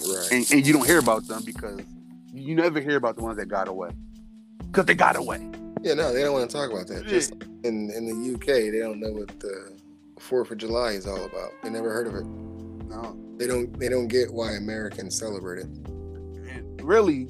[0.00, 0.28] Right.
[0.32, 1.80] and, and you don't hear about them because
[2.32, 3.90] you never hear about the ones that got away,
[4.66, 5.46] because they got away.
[5.82, 7.06] Yeah, no, they don't want to talk about that.
[7.06, 7.32] Just
[7.64, 9.72] in in the UK, they don't know what the
[10.18, 11.50] Fourth of July is all about.
[11.62, 12.24] They never heard of it.
[12.24, 13.78] No, They don't.
[13.78, 15.68] They don't get why Americans celebrate it.
[16.86, 17.28] Really,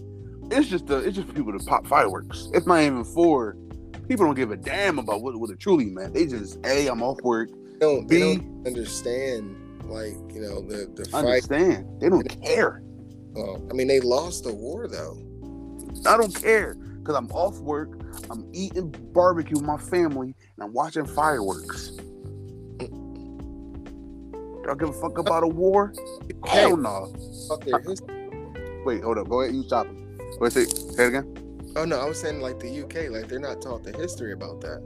[0.51, 2.49] it's just the, it's just for people to pop fireworks.
[2.53, 3.57] It's not even for
[4.09, 4.27] people.
[4.27, 6.15] Don't give a damn about what what it truly meant.
[6.15, 7.51] They just, hey, I'm off work.
[7.51, 8.09] They don't.
[8.09, 8.37] They B.
[8.37, 11.27] don't understand like you know the the fight.
[11.27, 12.01] Understand?
[12.01, 12.83] They don't care.
[13.33, 15.23] Well, I mean, they lost the war though.
[16.07, 18.01] I don't care because I'm off work.
[18.31, 21.93] I'm eating barbecue with my family, and I'm watching fireworks.
[24.69, 25.95] I give a fuck about a war?
[26.45, 27.13] Hell no.
[27.49, 28.26] Fuck their history.
[28.87, 29.29] Wait, hold up.
[29.29, 29.53] Go ahead.
[29.53, 29.89] You stop.
[30.39, 31.73] Wait, say, say it again.
[31.75, 34.61] Oh no, I was saying like the UK, like they're not taught the history about
[34.61, 34.81] that.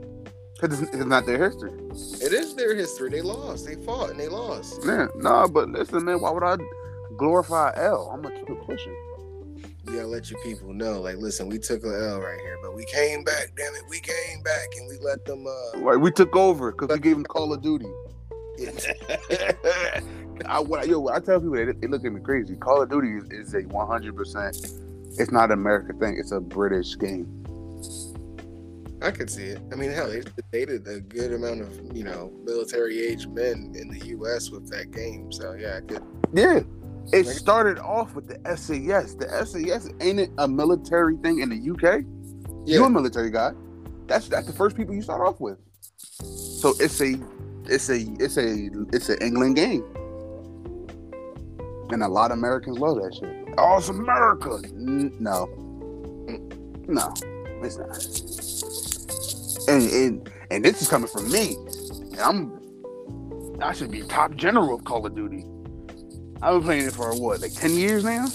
[0.59, 1.71] Because it's, it's not their history.
[2.19, 3.11] It is their history.
[3.11, 3.67] They lost.
[3.67, 4.83] They fought and they lost.
[4.85, 6.57] Man, nah, but listen, man, why would I
[7.15, 8.09] glorify L?
[8.11, 8.95] I'm gonna keep it pushing.
[9.85, 12.75] You gotta let your people know, like, listen, we took a L right here, but
[12.75, 13.51] we came back.
[13.55, 15.45] Damn it, we came back and we let them.
[15.45, 17.85] uh Like we took over because we gave them Call of Duty.
[20.45, 22.55] I, what, yo, I tell people they, they look at me crazy.
[22.55, 24.15] Call of Duty is, is a 100.
[24.15, 24.55] percent
[25.17, 26.17] It's not an American thing.
[26.17, 27.37] It's a British game.
[29.01, 29.61] I could see it.
[29.71, 30.21] I mean, hell, they
[30.51, 34.51] dated a good amount of you know military age men in the U.S.
[34.51, 35.31] with that game.
[35.31, 36.03] So yeah, I could.
[36.33, 36.59] Yeah.
[37.11, 39.15] It started off with the SAS.
[39.15, 42.05] The SAS ain't it a military thing in the UK?
[42.65, 43.53] You're a military guy.
[44.05, 45.57] That's that's the first people you start off with.
[45.97, 47.19] So it's a
[47.65, 49.83] it's a it's a it's an England game.
[51.91, 53.53] And a lot of Americans love that shit.
[53.57, 54.59] Oh, it's America.
[54.63, 55.47] N- no.
[56.87, 57.13] No,
[57.61, 57.97] it's not.
[59.67, 61.55] And, and and this is coming from me.
[62.21, 62.59] I'm
[63.61, 65.45] I should be top general of Call of Duty.
[66.41, 68.27] I've been playing it for what, like 10 years now?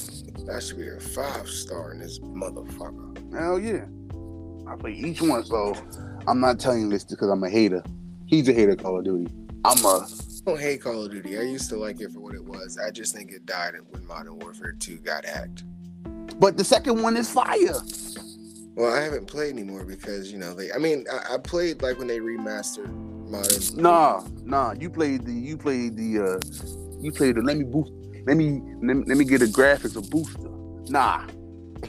[0.47, 3.35] that should be a five star in this motherfucker.
[3.35, 3.87] Hell yeah.
[4.71, 5.75] I play each one, so
[6.27, 7.83] I'm not telling you this because I'm a hater.
[8.27, 9.31] He's a hater of Call of Duty.
[9.65, 10.07] I'm a
[10.47, 11.37] don't hate Call of Duty.
[11.39, 12.79] I used to like it for what it was.
[12.79, 15.65] I just think it died when Modern Warfare 2 got hacked.
[16.39, 17.83] but the second one is fire.
[18.77, 20.71] Well, I haven't played anymore because you know they.
[20.71, 22.95] I mean, I, I played like when they remastered
[23.29, 23.83] Modern.
[23.83, 24.73] Nah, nah.
[24.79, 26.39] You played the you played the uh
[27.01, 27.91] you played the let me boost
[28.27, 30.51] let me let me, let me get a graphics a booster.
[30.93, 31.27] Nah.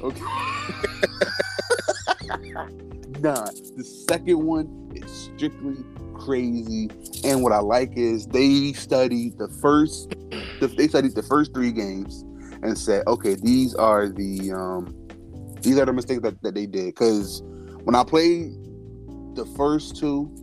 [0.02, 0.22] Okay.
[3.20, 3.46] nah.
[3.76, 5.76] The second one strictly
[6.16, 6.90] crazy.
[7.24, 10.10] And what I like is they studied the first
[10.60, 12.24] the, they studied the first three games
[12.64, 14.94] and said, okay, these are the um
[15.62, 16.96] these are the mistakes that, that they did.
[16.96, 17.42] Cause
[17.84, 18.54] when I played
[19.36, 20.34] the first two,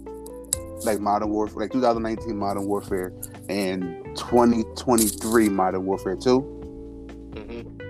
[0.85, 3.13] like Modern Warfare, like 2019 Modern Warfare
[3.49, 3.83] and
[4.17, 6.41] 2023 Modern Warfare 2,
[7.35, 7.81] Mhm.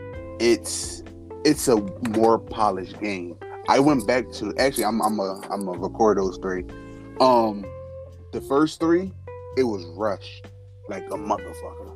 [0.41, 1.03] it's
[1.45, 1.77] it's a
[2.17, 3.37] more polished game.
[3.69, 6.65] I went back to actually I'm I'm a I'm a record those three.
[7.21, 7.65] Um
[8.33, 9.13] the first three,
[9.57, 10.47] it was rushed
[10.89, 11.95] like a motherfucker.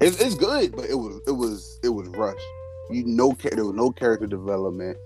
[0.00, 2.46] It's, it's good, but it was it was it was rushed.
[2.90, 4.96] You know there was no character development.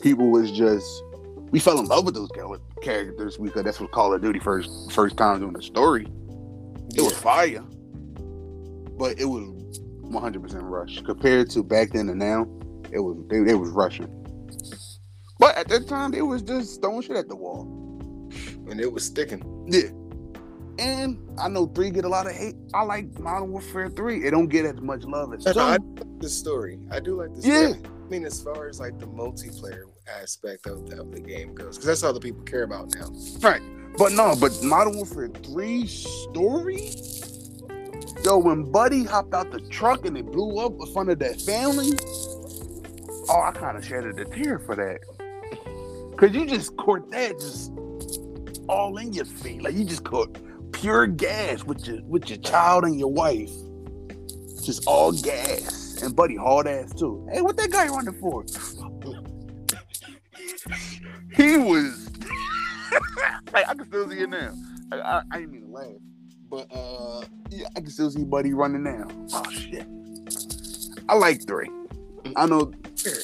[0.00, 1.02] People was just
[1.50, 2.30] we fell in love with those
[2.82, 6.06] characters because that's what Call of Duty first first time doing the story.
[6.94, 7.62] It was fire,
[8.98, 9.48] but it was
[10.00, 12.46] 100 percent rushed compared to back then and now.
[12.90, 14.08] It was they, it was rushing,
[15.42, 17.62] but at that time it was just throwing shit at the wall.
[18.70, 19.42] and it was sticking.
[19.68, 19.90] Yeah,
[20.78, 22.54] and I know three get a lot of hate.
[22.72, 24.24] I like Modern Warfare three.
[24.24, 25.58] It don't get as much love as two.
[25.58, 25.80] I like
[26.20, 26.78] the story.
[26.90, 27.68] I do like the Yeah.
[27.72, 27.82] story.
[27.84, 29.84] I mean, as far as like the multiplayer
[30.20, 33.10] aspect of the, of the game goes, because that's all the people care about now.
[33.40, 33.62] Right.
[33.98, 36.90] But no, but Modern Warfare 3 story?
[38.24, 41.40] Yo, when Buddy hopped out the truck and it blew up in front of that
[41.42, 41.90] family,
[43.28, 45.00] oh, I kind of shed a tear for that.
[46.16, 47.72] Cause you just caught that just
[48.68, 49.62] all in your feet.
[49.62, 50.38] Like you just caught
[50.72, 53.50] pure gas with your with your child and your wife.
[54.62, 56.02] Just all gas.
[56.02, 57.26] And Buddy hard ass too.
[57.32, 58.42] Hey, what that guy running for?
[61.34, 62.10] he was
[63.52, 64.52] like I can still see it now.
[64.92, 65.86] I, I, didn't mean to laugh,
[66.50, 69.08] but uh, yeah, I can still see Buddy running now.
[69.32, 69.86] Oh shit!
[71.08, 71.70] I like three.
[72.36, 72.72] I know.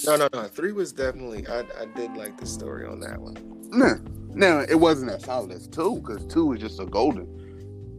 [0.04, 0.44] No, no, no.
[0.44, 1.46] Three was definitely.
[1.46, 3.36] I, I did like the story on that one.
[3.70, 3.96] Nah,
[4.34, 7.26] now it wasn't as solid as two because two is just a golden.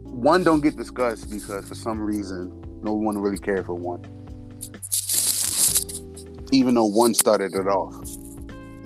[0.04, 2.52] One don't get discussed because for some reason
[2.84, 4.02] no one really cared for one,
[6.52, 7.96] even though one started it off.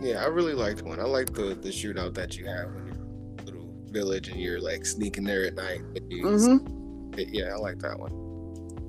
[0.01, 0.99] Yeah, I really liked one.
[0.99, 4.86] I like the the shootout that you have in your little village and you're like
[4.86, 5.82] sneaking there at night.
[5.93, 7.13] Mm-hmm.
[7.17, 8.22] Yeah, I like that one.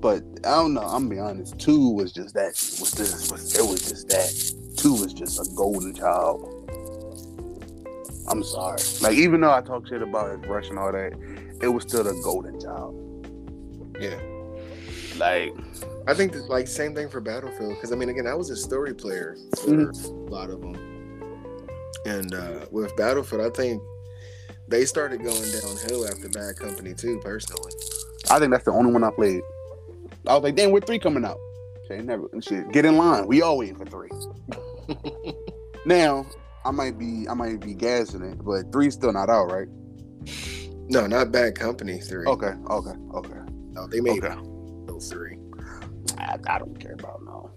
[0.05, 0.83] But I don't know.
[0.83, 1.59] I'm gonna be honest.
[1.59, 2.49] Two was just that.
[2.79, 3.33] Was this?
[3.33, 4.77] Was, it was just that.
[4.77, 6.51] Two was just a golden child.
[8.29, 8.77] I'm sorry.
[9.01, 11.15] Like even though I talk shit about his rush and all that,
[11.63, 12.95] it was still a golden child.
[13.99, 14.21] Yeah.
[15.17, 15.55] Like
[16.07, 18.93] I think like same thing for Battlefield because I mean again I was a story
[18.95, 20.05] player for Mhm.
[20.05, 20.77] a lot of them,
[22.05, 23.83] and uh, with Battlefield I think
[24.69, 27.21] they started going downhill after Bad Company too.
[27.25, 27.73] Personally,
[28.31, 29.41] I think that's the only one I played.
[30.27, 31.39] I was like, damn, we're three coming out.
[31.85, 32.71] Okay, never shit.
[32.73, 33.27] Get in line.
[33.27, 34.11] We all waiting for three.
[35.87, 36.27] Now,
[36.65, 39.69] I might be I might be gassing it, but three's still not out, right?
[40.89, 42.27] No, not Bad Company three.
[42.27, 43.41] Okay, okay, okay,
[43.73, 44.35] No, they made okay.
[44.35, 45.39] no three.
[46.19, 47.51] I, I don't care about no.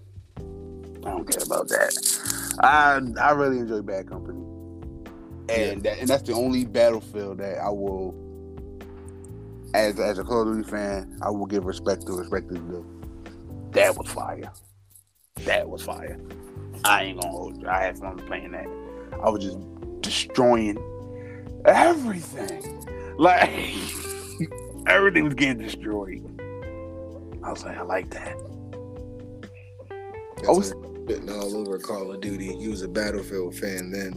[1.06, 2.56] I don't care about that.
[2.60, 4.44] I I really enjoy Bad Company,
[5.48, 8.14] and that, and that's the only battlefield that I will,
[9.78, 12.84] as as a Call of Duty fan, I will give respect to respect to the.
[13.72, 14.52] That was fire.
[15.44, 16.18] That was fire.
[16.84, 17.68] I ain't gonna hold you.
[17.68, 18.66] I had fun playing that.
[19.22, 19.58] I was just
[20.00, 20.78] destroying
[21.64, 22.84] everything.
[23.18, 23.50] Like
[24.86, 26.24] everything was getting destroyed.
[27.44, 28.36] I was like, I like that.
[30.36, 30.74] That's I was-
[31.08, 32.54] written all over Call of Duty.
[32.58, 34.12] You was a Battlefield fan then.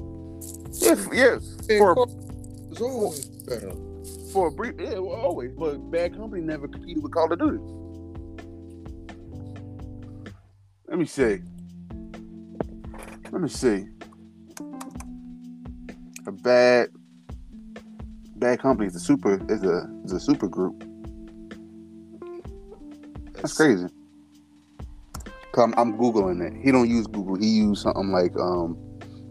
[0.85, 1.37] F- yeah.
[1.77, 2.05] For
[2.71, 3.73] It's always better.
[4.31, 5.51] for a brief, yeah, well, always.
[5.51, 7.59] But Bad Company never competed with Call of Duty.
[10.87, 11.39] Let me see.
[13.31, 13.85] Let me see.
[16.27, 16.89] A bad,
[18.35, 20.83] bad company is a super is a is a super group.
[23.33, 23.87] That's crazy.
[25.57, 26.61] I'm, I'm googling it.
[26.63, 27.35] He don't use Google.
[27.35, 28.77] He use something like um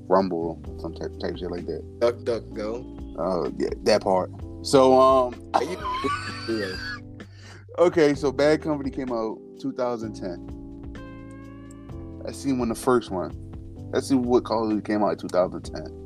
[0.09, 2.01] Rumble, some type type shit like that.
[2.01, 2.99] Duck, duck, go.
[3.21, 4.31] Uh, yeah, that part.
[4.62, 5.35] So um,
[6.49, 6.75] Yeah.
[7.79, 12.23] okay, so Bad Company came out 2010.
[12.25, 13.37] Let's see when the first one.
[13.93, 15.97] Let's see what Call of Duty came out in 2010.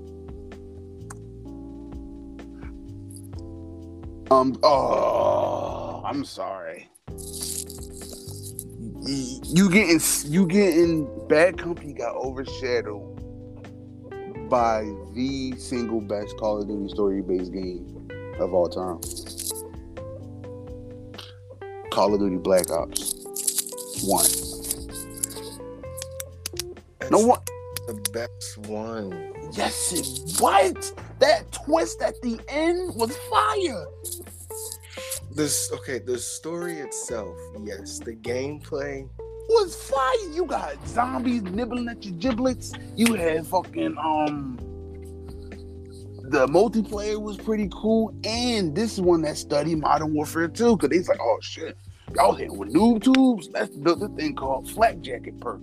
[4.30, 4.58] Um.
[4.62, 6.88] Oh, I'm sorry.
[9.06, 13.13] You getting you getting Bad Company got overshadowed
[14.48, 14.82] by
[15.12, 19.00] the single best Call of Duty story based game of all time.
[21.90, 23.14] Call of Duty Black Ops
[24.04, 24.26] One.
[27.10, 27.40] No one.
[27.86, 29.32] The best one.
[29.52, 30.92] Yes, it what?
[31.18, 33.86] That twist at the end was fire.
[35.30, 35.98] This okay.
[35.98, 37.98] The story itself, yes.
[37.98, 39.08] The gameplay,
[39.48, 40.32] Was fire.
[40.32, 42.72] You got zombies nibbling at your giblets.
[42.96, 44.58] You had fucking um.
[46.30, 50.88] The multiplayer was pretty cool, and this is one that studied Modern Warfare 2, because
[50.88, 51.76] they's like, oh shit,
[52.14, 53.48] y'all hitting with noob tubes?
[53.52, 55.60] Let's build this thing called Flak Jacket Perk.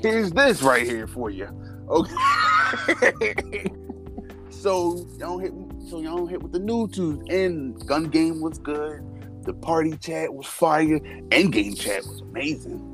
[0.00, 1.48] Here's this right here for you.
[1.88, 3.64] Okay.
[4.50, 5.52] so y'all hit
[5.88, 7.24] so y'all hit with the noob tubes.
[7.30, 9.02] And gun game was good.
[9.44, 11.00] The party chat was fire.
[11.30, 12.91] End game chat was amazing.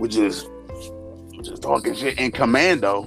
[0.00, 0.46] Which is
[1.42, 2.18] just talking shit.
[2.18, 3.06] in commando,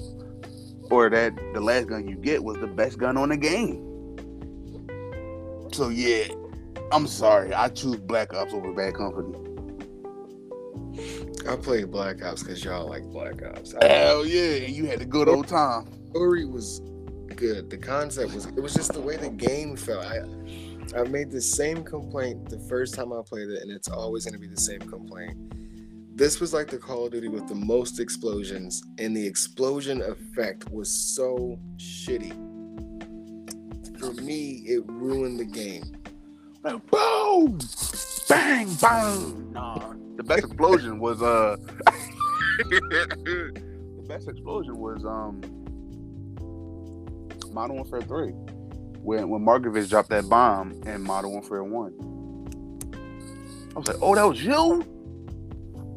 [0.91, 3.89] or that the last gun you get was the best gun on the game.
[5.71, 6.25] So yeah,
[6.91, 7.51] I'm sorry.
[7.51, 9.35] I choose Black Ops over Bad Company.
[11.49, 13.73] I played Black Ops because y'all like Black Ops.
[13.73, 15.87] I, Hell yeah, and you had a good old time.
[16.11, 16.79] story was
[17.35, 17.71] good.
[17.71, 18.45] The concept was.
[18.45, 20.05] It was just the way the game felt.
[20.05, 20.19] I
[20.95, 24.35] I made the same complaint the first time I played it, and it's always going
[24.35, 25.35] to be the same complaint.
[26.15, 30.69] This was like the Call of Duty with the most explosions, and the explosion effect
[30.69, 32.31] was so shitty.
[33.99, 35.97] For me, it ruined the game.
[36.61, 37.57] Like, boom,
[38.29, 39.53] bang, bang.
[39.53, 41.55] Nah, the best explosion was uh,
[42.69, 45.41] the best explosion was um,
[47.51, 48.33] Modern Warfare Three,
[49.01, 51.91] when when Markovich dropped that bomb in Modern Warfare One.
[53.75, 54.92] I was like, oh, that was you.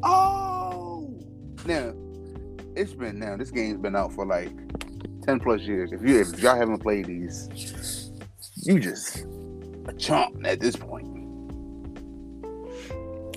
[0.08, 1.12] Oh,
[1.64, 1.92] now
[2.76, 4.52] it's been now this game's been out for like
[5.24, 5.90] ten plus years.
[5.92, 8.10] If you if y'all haven't played these,
[8.62, 9.26] you just
[9.86, 11.08] a chump at this point.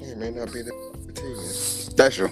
[0.01, 0.89] It may not be the
[1.23, 1.95] you.
[1.95, 2.31] That's true.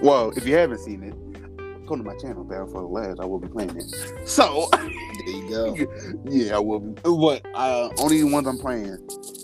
[0.00, 3.20] Well, if you haven't seen it, go to my channel, Battle for the Labs.
[3.20, 4.28] I will be playing it.
[4.28, 4.88] So, There
[5.26, 5.76] you go.
[6.24, 7.00] yeah, I will be.
[7.02, 8.98] But uh, only ones I'm playing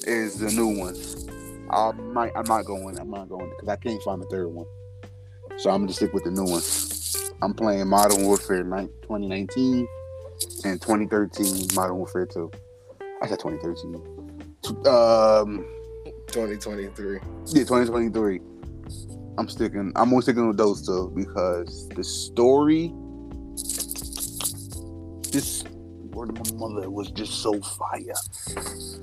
[0.06, 1.28] is the new ones.
[1.70, 2.32] I might.
[2.35, 2.99] I'm not going.
[2.99, 4.66] I'm not going because I can't find the third one.
[5.57, 6.62] So I'm gonna stick with the new one.
[7.43, 9.89] I'm playing Modern Warfare 2019
[10.65, 12.51] and 2013 Modern Warfare 2.
[13.23, 13.95] I said 2013.
[14.86, 15.66] Um,
[16.28, 17.15] 2023.
[17.15, 18.40] yeah, 2023.
[19.39, 19.93] I'm sticking.
[19.95, 22.93] I'm only sticking with those two because the story,
[25.32, 25.65] this
[26.11, 28.15] word of my mother was just so fire,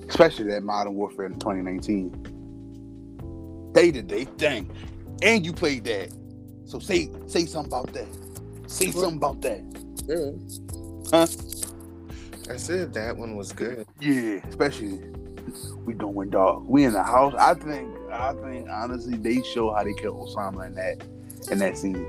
[0.09, 2.34] especially that Modern Warfare in 2019.
[3.75, 4.71] They did they thing,
[5.21, 6.09] and you played that.
[6.65, 8.07] So say say something about that.
[8.67, 9.61] Say something about that.
[10.07, 10.31] Yeah.
[11.11, 11.27] Huh?
[12.53, 13.85] I said that one was good.
[13.99, 15.01] Yeah, especially
[15.83, 16.65] we going dog.
[16.65, 17.35] We in the house.
[17.37, 21.03] I think I think honestly they show how they killed Osama in that
[21.51, 22.05] in that scene.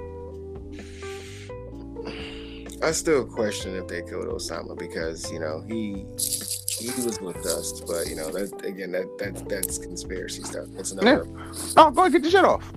[2.80, 6.06] I still question if they killed Osama because you know he
[6.78, 10.66] he was with us, but you know that again that that that's conspiracy stuff.
[10.70, 11.26] That's another.
[11.76, 12.70] Oh, go ahead, get the shit off.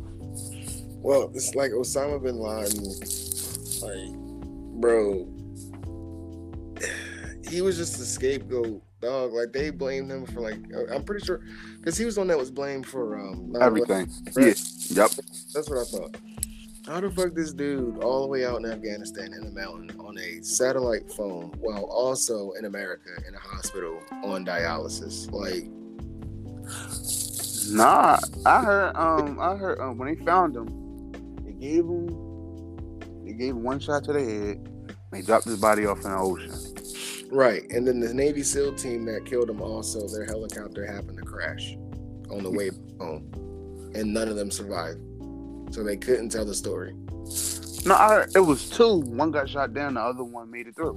[1.02, 2.84] Well, it's like Osama bin Laden,
[3.82, 4.20] like,
[4.82, 5.28] bro,
[7.50, 9.34] he was just a scapegoat, dog.
[9.34, 10.60] Like they blamed him for like,
[10.92, 11.42] I'm pretty sure,
[11.78, 14.10] because he was the one that was blamed for um Everything.
[14.36, 14.62] right?
[14.90, 15.04] Yeah.
[15.04, 15.12] Yep.
[15.54, 16.18] That's what I thought.
[16.90, 20.18] How the fuck this dude all the way out in Afghanistan in the mountain on
[20.18, 25.32] a satellite phone while also in America in a hospital on dialysis?
[25.32, 25.70] Like,
[27.72, 28.96] Nah, I heard.
[28.96, 31.12] Um, I heard um, when they found him,
[31.46, 32.08] they gave him,
[33.24, 34.96] they gave him one shot to the head.
[35.12, 37.30] They dropped his body off in the ocean.
[37.32, 37.70] right.
[37.70, 41.76] And then the Navy SEAL team that killed him also, their helicopter happened to crash
[42.32, 43.32] on the way home.
[43.94, 45.02] And none of them survived.
[45.72, 46.94] So they couldn't tell the story.
[47.86, 49.00] No, I it was two.
[49.02, 49.96] One got shot down.
[49.96, 50.96] The other one made it through.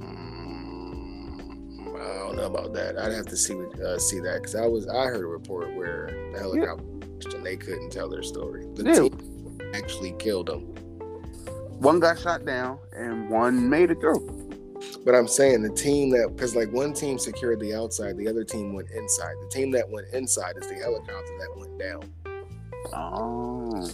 [0.00, 2.98] Mm, I don't know about that.
[2.98, 3.54] I'd have to see
[3.84, 7.44] uh, see that because I was I heard a report where the helicopter crashed and
[7.46, 8.66] they couldn't tell their story.
[8.74, 8.94] The Yeah.
[8.94, 10.62] team actually killed them.
[11.78, 14.30] One got shot down, and one made it through.
[15.04, 18.44] But I'm saying the team that because like one team secured the outside, the other
[18.44, 19.34] team went inside.
[19.42, 22.02] The team that went inside is the helicopter that went down.
[22.92, 23.88] Oh.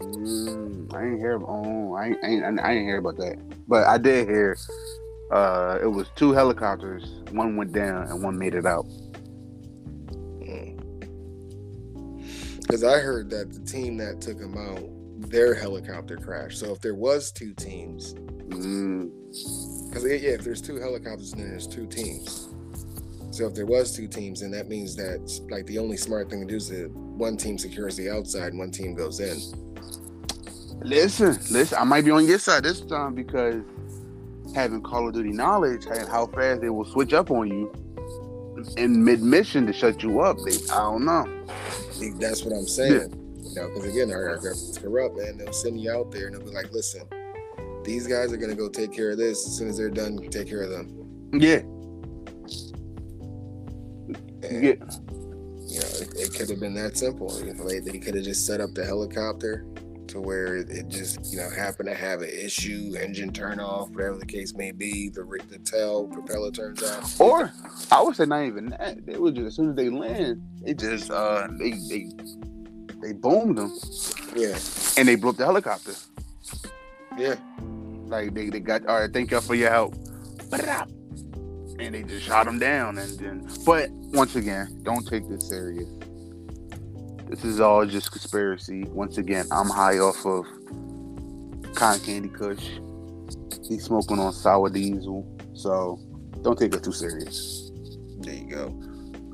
[0.00, 1.40] Mm, I ain't hear.
[1.42, 2.60] Oh, I ain't, I ain't.
[2.60, 3.36] I ain't hear about that.
[3.68, 4.56] But I did hear.
[5.30, 7.04] Uh, it was two helicopters.
[7.30, 8.86] One went down, and one made it out.
[12.60, 16.58] Because I heard that the team that took them out, their helicopter crashed.
[16.58, 18.14] So if there was two teams,
[18.48, 19.10] Mm,
[19.88, 22.48] because yeah, if there's two helicopters, then there's two teams.
[23.34, 26.40] So if there was two teams, then that means that like the only smart thing
[26.42, 29.36] to do is that one team secures the outside and one team goes in.
[30.78, 31.76] listen, listen.
[31.76, 33.60] I might be on your side this time because
[34.54, 37.72] having Call of Duty knowledge and how fast they will switch up on you
[38.76, 40.36] in mid mission to shut you up.
[40.44, 41.26] They, I don't know.
[42.20, 43.40] That's what I'm saying.
[43.42, 45.38] You know, because again, our government's corrupt, man.
[45.38, 47.02] They'll send you out there and they'll be like, listen,
[47.82, 49.44] these guys are gonna go take care of this.
[49.44, 51.00] As soon as they're done, take care of them.
[51.32, 51.62] Yeah,
[54.44, 54.74] And, yeah.
[55.66, 57.36] You know, it, it could have been that simple.
[57.44, 59.64] You know, they, they could have just set up the helicopter
[60.08, 64.18] to where it, just, you know, happened to have an issue, engine turn off, whatever
[64.18, 65.08] the case may be.
[65.08, 67.18] The the tail propeller turns off.
[67.20, 67.50] Or
[67.90, 69.04] I would say not even that.
[69.06, 72.10] They would just as soon as they land, they just uh they they
[73.02, 73.72] they boomed them
[74.36, 74.58] Yeah,
[74.98, 75.94] and they blew up the helicopter.
[77.18, 77.36] yeah.
[78.06, 79.94] Like they, they got all right, thank y'all for your help.
[80.50, 80.84] Ba-da-da.
[81.78, 85.88] And they just shot him down and then but once again, don't take this serious.
[87.28, 88.84] This is all just conspiracy.
[88.84, 90.46] Once again, I'm high off of
[91.74, 92.64] cotton candy kush.
[93.68, 95.26] He's smoking on sour diesel.
[95.54, 95.98] So
[96.42, 97.70] don't take it too serious.
[98.18, 98.82] There you go.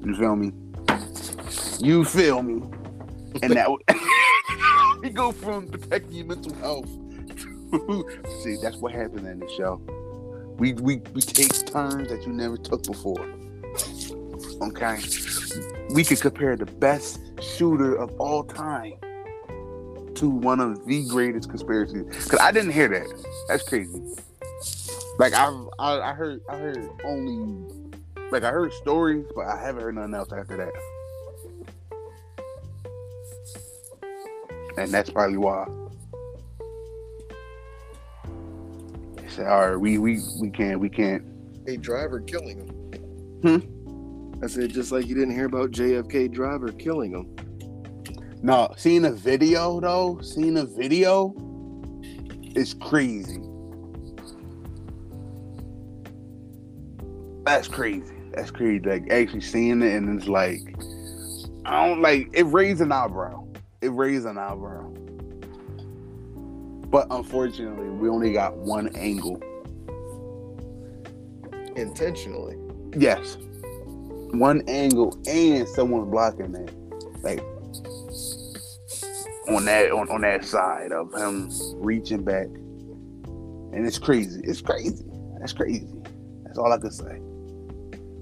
[0.04, 0.52] You feel me?
[1.80, 2.62] You feel me?
[3.42, 3.82] And that would
[5.02, 6.86] we go from protecting your mental health
[7.72, 8.04] to
[8.42, 9.80] see that's what happened in the show.
[10.61, 13.27] We we we take turns that you never took before.
[14.61, 15.01] Okay,
[15.95, 18.93] we could compare the best shooter of all time
[20.16, 22.05] to one of the greatest conspiracies.
[22.28, 23.07] Cause I didn't hear that.
[23.49, 24.03] That's crazy.
[25.19, 27.74] Like I've I, I heard I heard only
[28.31, 30.73] like I heard stories, but I haven't heard nothing else after that.
[34.77, 35.80] And that's probably why.
[39.31, 41.24] Said, all right, we we we can't we can't.
[41.66, 42.69] A driver killing him.
[43.43, 44.44] Hmm?
[44.44, 47.36] I said just like you didn't hear about JFK driver killing him.
[48.43, 51.35] No, seeing a video though, seeing a video
[52.57, 53.40] is crazy.
[57.44, 58.15] That's crazy.
[58.32, 58.81] That's crazy.
[58.81, 60.61] Like actually seeing it and it's like
[61.66, 63.47] I don't like it raised an eyebrow.
[63.82, 64.93] It raised an eyebrow.
[66.90, 69.40] But unfortunately, we only got one angle.
[71.76, 72.56] Intentionally.
[72.98, 73.36] Yes.
[74.32, 76.72] One angle and someone blocking that.
[77.22, 77.40] Like
[79.48, 82.46] on that on, on that side of him reaching back.
[82.46, 84.40] And it's crazy.
[84.42, 85.04] It's crazy.
[85.38, 85.88] That's crazy.
[86.44, 87.20] That's all I can say.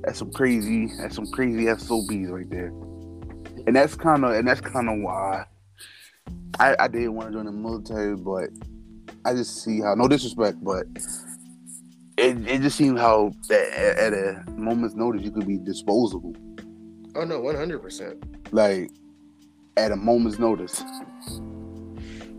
[0.03, 2.73] That's some crazy that's some crazy SOBs right there.
[3.67, 5.47] And that's kinda and that's kinda why
[6.61, 8.51] I, I did want to join the military, but
[9.25, 10.87] I just see how no disrespect, but
[12.17, 16.35] it, it just seemed how at, a moment's notice you could be disposable.
[17.15, 18.23] Oh no, one hundred percent.
[18.53, 18.91] Like
[19.77, 20.83] at a moment's notice.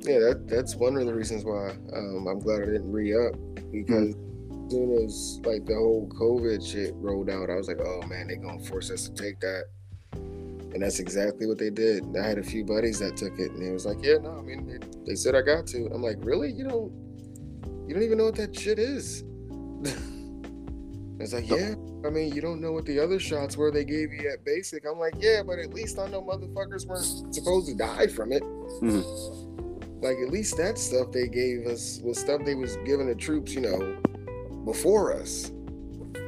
[0.01, 3.35] Yeah, that that's one of the reasons why um, I'm glad I didn't re up
[3.71, 8.01] because as soon as like the whole COVID shit rolled out, I was like, oh
[8.07, 9.65] man, they're gonna force us to take that,
[10.73, 12.03] and that's exactly what they did.
[12.17, 14.41] I had a few buddies that took it, and it was like, yeah, no, I
[14.41, 15.89] mean, they, they said I got to.
[15.93, 16.51] I'm like, really?
[16.51, 16.91] You don't,
[17.87, 19.23] you don't even know what that shit is.
[21.19, 21.73] it's like, yeah.
[22.05, 24.85] I mean, you don't know what the other shots were they gave you at basic.
[24.85, 28.43] I'm like, yeah, but at least I know motherfuckers weren't supposed to die from it.
[28.43, 30.01] Mm-hmm.
[30.01, 33.53] Like at least that stuff they gave us was stuff they was giving the troops,
[33.53, 33.97] you know,
[34.63, 35.51] before us.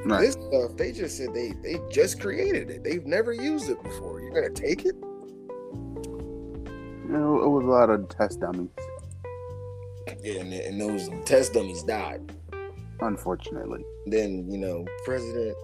[0.03, 0.21] Right.
[0.21, 2.83] This stuff they just said they they just created it.
[2.83, 4.10] They've never used it before.
[4.31, 4.95] You're gonna take it?
[5.73, 8.69] You know, it was a lot of test dummies,
[10.23, 12.21] Yeah, and, and those test dummies died.
[13.01, 13.83] unfortunately.
[14.05, 15.55] Then you know President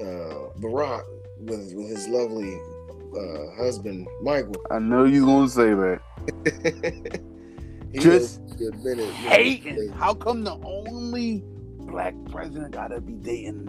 [0.00, 1.04] uh, Barack
[1.40, 2.54] with with his lovely
[3.16, 4.56] uh, husband Michael.
[4.70, 7.20] I know you gonna say that.
[7.94, 9.88] Just admitted, you know, Hating.
[9.92, 11.42] How come the only
[11.78, 13.66] black president gotta be dating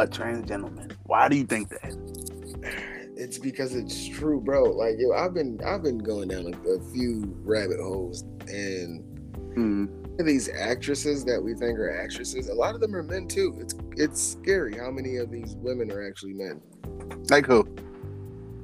[0.00, 0.92] a trans gentleman?
[1.04, 1.96] Why do you think that?
[3.16, 4.64] it's because it's true, bro.
[4.64, 9.04] Like yo, I've been I've been going down a, a few rabbit holes, and
[9.54, 9.86] Hmm.
[10.18, 13.56] these actresses that we think are actresses, a lot of them are men too.
[13.60, 16.60] It's it's scary how many of these women are actually men.
[17.28, 17.64] Like who?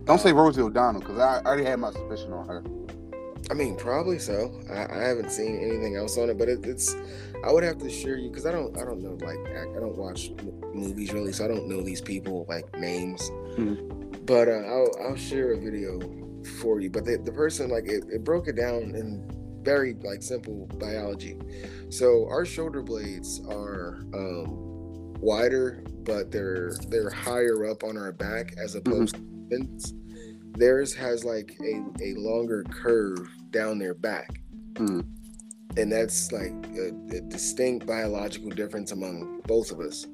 [0.04, 2.62] Don't say Rosie O'Donnell because I already had my suspicion on her.
[3.50, 4.60] I mean, probably so.
[4.70, 6.96] I, I haven't seen anything else on it, but it, it's.
[7.44, 8.76] I would have to share you because I don't.
[8.76, 9.14] I don't know.
[9.24, 13.30] Like I don't watch m- movies really, so I don't know these people like names.
[14.26, 16.00] But uh, I'll I'll share a video
[16.60, 16.90] for you.
[16.90, 19.30] But the, the person like it, it broke it down in
[19.62, 21.38] very like simple biology.
[21.90, 28.54] So our shoulder blades are um, wider, but they're they're higher up on our back
[28.58, 29.20] as opposed to
[29.52, 29.92] infants.
[30.56, 34.40] Theirs has like a, a longer curve down their back.
[34.74, 35.06] Mm.
[35.76, 40.06] And that's like a, a distinct biological difference among both of us.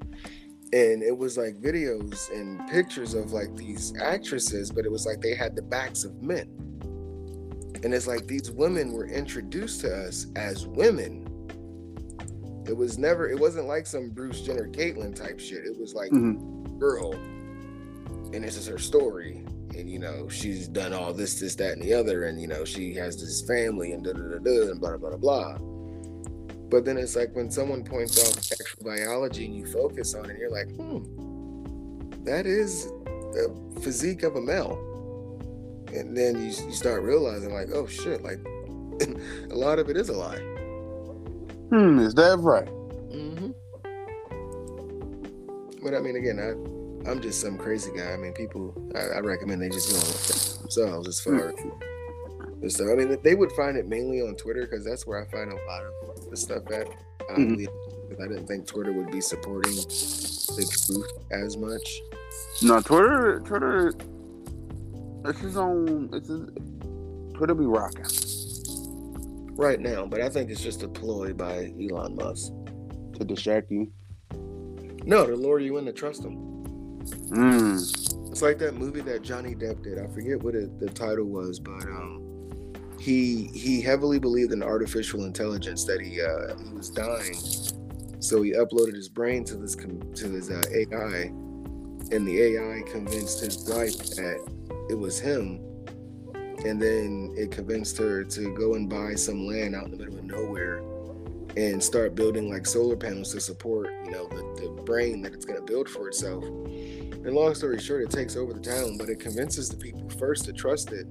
[0.72, 5.20] And it was like videos and pictures of like these actresses, but it was like
[5.20, 6.48] they had the backs of men.
[7.84, 11.28] And it's like these women were introduced to us as women.
[12.66, 15.64] It was never, it wasn't like some Bruce Jenner, Caitlyn type shit.
[15.66, 16.78] It was like, Mhm.
[16.78, 17.12] girl,
[18.32, 19.41] and this is her story.
[19.76, 22.64] And you know, she's done all this, this, that, and the other, and you know,
[22.64, 25.58] she has this family and da da da da and blah blah blah.
[26.68, 30.38] But then it's like when someone points out actual biology and you focus on it,
[30.38, 34.78] you're like, hmm, that is the physique of a male.
[35.92, 38.38] And then you, you start realizing, like, oh shit, like
[39.50, 40.40] a lot of it is a lie.
[41.68, 42.66] Hmm, is that right?
[42.66, 43.50] Mm-hmm.
[45.82, 46.52] But I mean, again, I
[47.06, 48.12] I'm just some crazy guy.
[48.12, 51.68] I mean, people I, I recommend they just go on themselves as far mm-hmm.
[51.68, 52.88] as this stuff.
[52.92, 55.56] I mean, they would find it mainly on Twitter because that's where I find a
[55.66, 56.88] lot of the stuff at.
[57.30, 58.08] Oddly, mm-hmm.
[58.08, 62.00] because I didn't think Twitter would be supporting the truth as much.
[62.62, 63.94] No, Twitter, Twitter,
[65.24, 66.10] it's his own.
[66.12, 66.48] It's his,
[67.34, 68.06] Twitter be rocking.
[69.56, 72.52] right now, but I think it's just a ploy by Elon Musk.
[73.14, 73.92] to distract you.
[75.04, 76.51] No, to lure you in to trust him.
[77.10, 78.30] Mm.
[78.30, 79.98] It's like that movie that Johnny Depp did.
[79.98, 82.32] I forget what it, the title was, but um,
[82.98, 87.34] he he heavily believed in artificial intelligence that he uh, he was dying,
[88.20, 91.30] so he uploaded his brain to this to his uh, AI,
[92.10, 94.40] and the AI convinced his wife that
[94.88, 95.60] it was him,
[96.64, 100.18] and then it convinced her to go and buy some land out in the middle
[100.18, 100.82] of nowhere
[101.56, 105.44] and start building like solar panels to support you know the, the brain that it's
[105.44, 106.44] going to build for itself
[107.24, 110.44] and long story short, it takes over the town, but it convinces the people first
[110.46, 111.06] to trust it.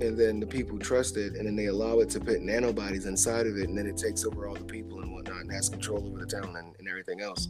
[0.00, 3.46] And then the people trust it, and then they allow it to put nanobodies inside
[3.46, 6.06] of it, and then it takes over all the people and whatnot and has control
[6.06, 7.48] over the town and, and everything else.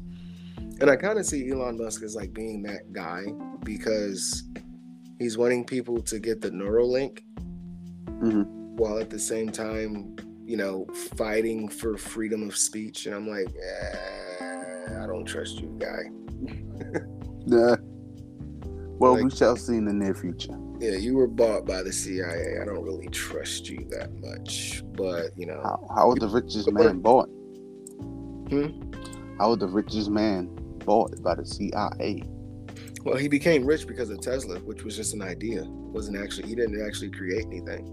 [0.80, 3.24] And I kind of see Elon Musk as like being that guy
[3.64, 4.44] because
[5.18, 7.20] he's wanting people to get the Neuralink
[8.06, 8.46] Mhm.
[8.78, 10.86] while at the same time, you know,
[11.16, 13.06] fighting for freedom of speech.
[13.06, 16.10] And I'm like, eh, I don't trust you, guy.
[17.48, 17.76] Yeah.
[18.98, 20.58] Well, we shall see in the near future.
[20.80, 22.58] Yeah, you were bought by the CIA.
[22.60, 26.70] I don't really trust you that much, but you know, How, how was the richest
[26.72, 27.28] man bought?
[28.50, 28.90] Hmm?
[29.38, 30.48] How was the richest man
[30.84, 32.22] bought by the CIA?
[33.04, 35.62] well, he became rich because of Tesla, which was just an idea.
[35.62, 37.86] It wasn't actually he didn't actually create anything.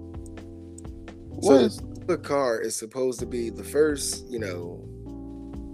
[1.42, 4.84] So What the is Tesla car is supposed to be the first, you know,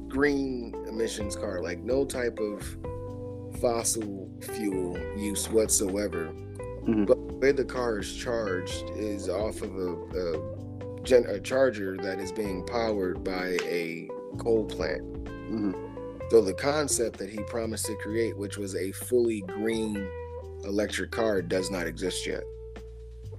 [0.10, 2.62] green emissions car, like no type of
[3.62, 6.34] fossil fuel use whatsoever.
[6.88, 7.06] Mhm.
[7.06, 12.20] But way the car is charged is off of a, a, gen, a charger that
[12.20, 15.02] is being powered by a coal plant.
[15.26, 15.76] Mhm.
[16.32, 20.08] So the concept that he promised to create, which was a fully green
[20.64, 22.44] electric car, does not exist yet.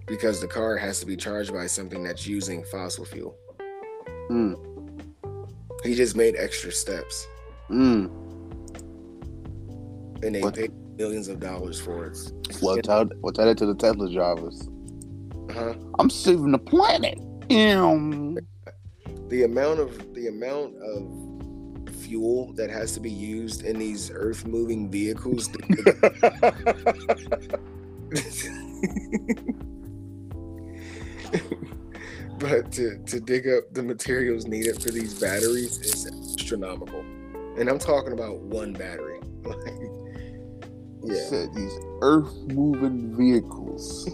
[0.06, 3.36] Because the car has to be charged by something that's using fossil fuel.
[4.30, 4.56] Mm.
[5.84, 7.26] He just made extra steps
[7.70, 8.10] Mm.
[10.22, 10.54] And they What?
[10.54, 12.18] paid millions of dollars for it.
[12.60, 14.68] Well, tell well, tell that to the Tesla drivers.
[15.50, 15.74] Uh-huh.
[15.98, 17.18] I'm saving the planet.
[17.48, 18.38] Ew.
[19.28, 24.46] The amount of the amount of fuel that has to be used in these earth
[24.46, 25.48] moving vehicles
[32.38, 37.00] but to, to dig up the materials needed for these batteries is astronomical
[37.58, 39.56] and i'm talking about one battery like
[41.04, 44.04] yeah Said these earth moving vehicles.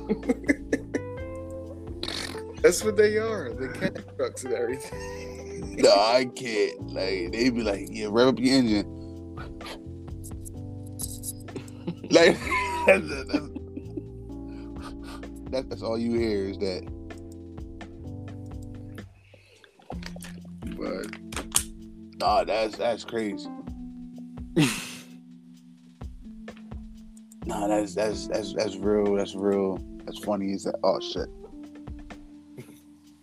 [2.62, 5.38] that's what they are the cat trucks and everything
[5.78, 6.92] no, I can't.
[6.92, 8.86] Like they'd be like, yeah, rev up your engine.
[12.10, 12.36] like
[12.86, 13.04] that's,
[15.50, 16.86] that's, that's all you hear is that.
[20.76, 21.06] but
[22.18, 23.48] Nah, that's that's crazy.
[27.48, 29.14] Nah, that's that's that's that's real.
[29.16, 29.78] That's real.
[30.04, 30.52] That's funny.
[30.52, 30.78] Is that?
[30.84, 31.28] Oh shit.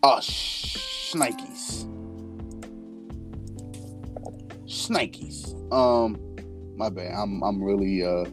[0.03, 1.85] Oh sh- shnikes.
[4.67, 5.53] Shnikes.
[5.71, 6.19] Um,
[6.75, 7.13] my bad.
[7.13, 8.25] I'm I'm really uh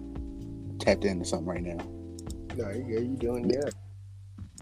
[0.78, 1.84] tapped into something right now.
[2.56, 3.70] no you, you doing yeah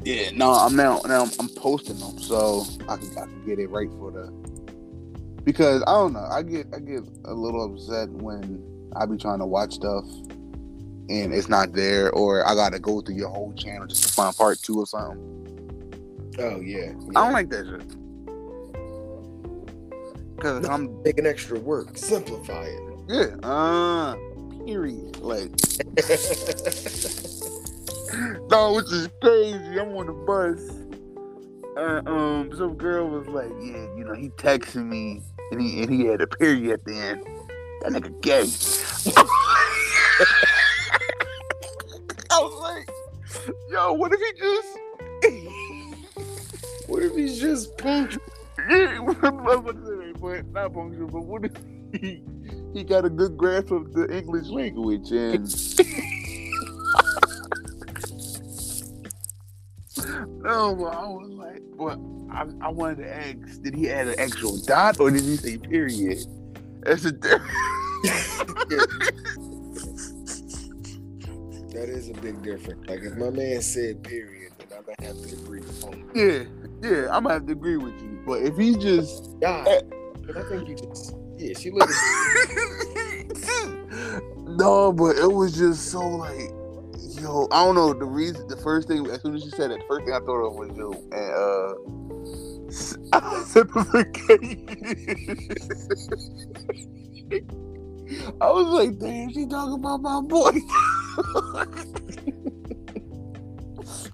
[0.05, 3.69] Yeah, no, I'm now now I'm posting them so I can I can get it
[3.70, 4.31] right for the
[5.44, 8.62] because I don't know I get I get a little upset when
[8.97, 10.05] I be trying to watch stuff
[11.11, 14.37] and it's not there or I gotta go through your whole channel just to find
[14.37, 15.19] part two or something.
[16.39, 17.82] oh yeah, I don't like that shit.
[20.41, 24.15] Cause I'm making extra work simplify it yeah uh
[24.65, 25.51] period like
[28.51, 29.78] no, which is crazy.
[29.78, 30.61] I'm on the bus.
[31.77, 35.93] Uh, um, some girl was like, "Yeah, you know, he texted me, and he and
[35.93, 37.23] he had a period at the end.
[37.82, 38.51] That nigga gay."
[43.70, 44.78] "Yo, what if he just?"
[46.89, 48.22] what if he's just punctual
[48.68, 51.09] Yeah, I was about to say, but not punctual.
[51.09, 51.52] But what if
[51.93, 52.22] he
[52.74, 55.43] he got a good grasp of the English language and
[60.43, 61.98] no, but I was like, but
[62.32, 65.59] I, I wanted to ask, did he add an actual dot or did he say
[65.59, 66.18] period?
[66.82, 67.51] That's a difference.
[71.72, 72.88] That is a big difference.
[72.88, 76.10] Like if my man said period, then I'm gonna have to agree with him.
[76.14, 76.42] yeah,
[76.82, 78.20] yeah, I'm gonna have to agree with you.
[78.26, 79.66] But if he just God,
[80.26, 81.92] but I think you just yeah, she looked.
[84.59, 86.51] no, but it was just so like,
[87.22, 88.48] yo, I don't know the reason.
[88.48, 90.55] The first thing, as soon as she said it, the first thing I thought of
[90.55, 91.32] was yo, and
[93.22, 94.66] uh, simplification.
[98.40, 100.51] I was like, damn, she talking about my boy.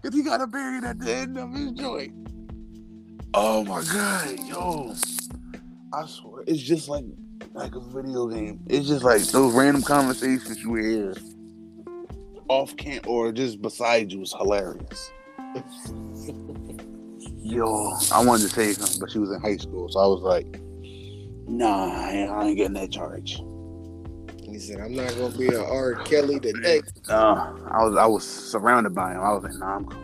[0.02, 2.12] Cause he got a period at the end of his joint.
[3.35, 4.94] Oh my god, yo.
[5.93, 7.05] I swear, it's just like
[7.52, 8.60] like a video game.
[8.68, 11.14] It's just like those random conversations you hear
[12.48, 15.10] off cam or just beside you is hilarious.
[17.43, 20.23] Yo, I wanted to say something, but she was in high school, so I was
[20.23, 20.60] like,
[21.48, 23.40] "Nah, I ain't getting that charge."
[24.48, 25.94] He said, "I'm not gonna be a R.
[26.05, 29.20] Kelly today." Nah, I was I was surrounded by him.
[29.20, 30.02] I was like, "Nah, I'm cool."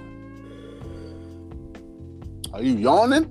[2.54, 3.30] Are you yawning?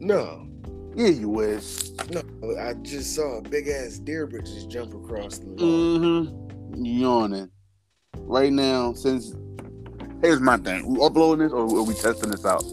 [0.00, 0.46] No,
[0.94, 1.92] Yeah, you was.
[2.10, 2.22] no.
[2.58, 6.26] I just saw a big ass deer just jump across the lawn.
[6.26, 6.84] Mm-hmm.
[6.84, 7.50] Yawning.
[8.18, 9.34] Right now, since
[10.20, 12.64] here's my thing: we uploading this or are we testing this out?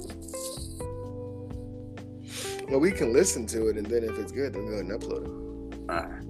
[2.69, 5.01] Well, we can listen to it, and then if it's good, then go ahead and
[5.01, 5.89] upload it.
[5.89, 6.23] Alright.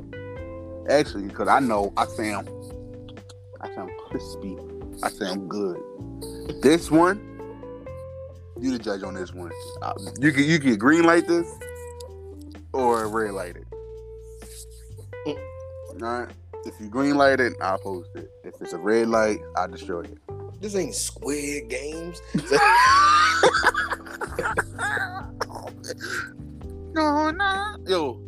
[0.89, 2.49] Actually, because I know I sound,
[3.61, 4.57] I sound crispy.
[5.03, 5.81] I sound good.
[6.61, 7.19] This one,
[8.59, 9.51] you the judge on this one.
[9.81, 11.47] Uh, you can you can green light this
[12.73, 13.67] or red light it.
[16.01, 16.29] Alright.
[16.65, 18.29] If you green light it, I'll post it.
[18.43, 20.17] If it's a red light, I'll destroy it.
[20.61, 22.21] This ain't Squid Games.
[26.93, 27.75] no, no.
[27.87, 28.21] Yo,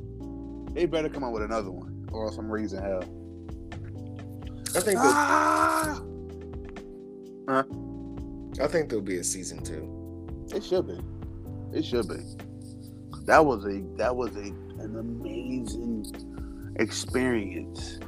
[0.74, 3.04] they better come out with another one, or some I'm hell.
[4.76, 6.02] I think Ah!
[7.48, 7.64] Huh?
[8.62, 10.48] I think there'll be a season two.
[10.54, 11.00] It should be.
[11.78, 12.18] It should be.
[13.26, 16.06] That was a that was a an amazing
[16.80, 18.00] experience.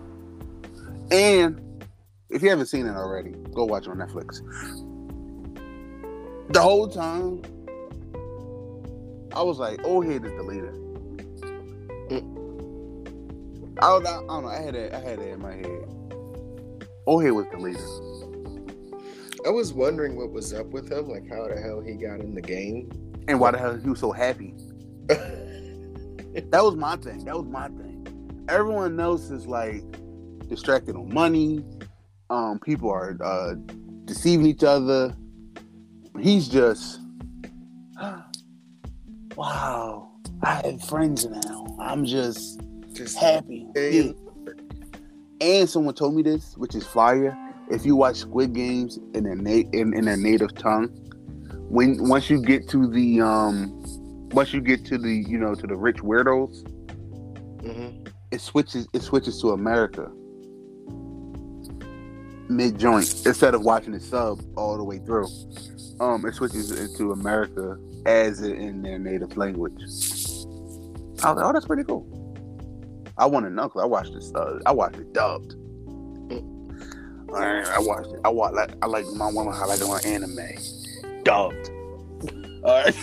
[1.11, 1.86] And
[2.30, 4.41] if you haven't seen it already, go watch it on Netflix.
[6.53, 7.41] The whole time,
[9.34, 10.73] I was like, "Oh, head is the leader."
[13.82, 14.48] I, was, I, I don't know.
[14.48, 14.94] I had that.
[14.94, 15.88] I had that in my head.
[17.08, 17.80] Ohead was the leader.
[19.45, 22.36] I was wondering what was up with him, like how the hell he got in
[22.36, 22.91] the game.
[23.28, 24.53] And why the hell he was so happy?
[26.34, 27.26] That was my thing.
[27.26, 28.45] That was my thing.
[28.48, 29.84] Everyone else is like
[30.48, 31.64] distracted on money.
[32.30, 33.56] Um, people are uh,
[34.06, 35.14] deceiving each other.
[36.20, 37.02] He's just,
[39.36, 40.12] wow.
[40.41, 41.76] I have friends now.
[41.80, 42.62] I'm just
[43.02, 43.68] Just happy.
[43.76, 44.11] Yeah.
[45.41, 47.36] And someone told me this, which is fire.
[47.72, 50.90] If you watch Squid Games in their na- in, in their native tongue,
[51.69, 53.72] when once you get to the um,
[54.34, 56.61] once you get to the you know to the rich weirdos,
[57.64, 58.07] Mhm.
[58.30, 60.11] it switches it switches to America
[62.49, 65.28] mid joint instead of watching the sub all the way through.
[65.99, 69.82] Um, it switches into America as in their native language.
[69.82, 70.45] I was
[71.23, 72.06] like, oh, that's pretty cool.
[73.22, 74.34] I want know because I watched this.
[74.34, 75.53] Uh, I watched it dubbed.
[77.30, 78.19] Alright, I watched it.
[78.26, 79.53] I watch like I like my woman.
[79.53, 80.39] how I like on anime,
[81.22, 81.69] dubbed.
[82.64, 82.95] All right.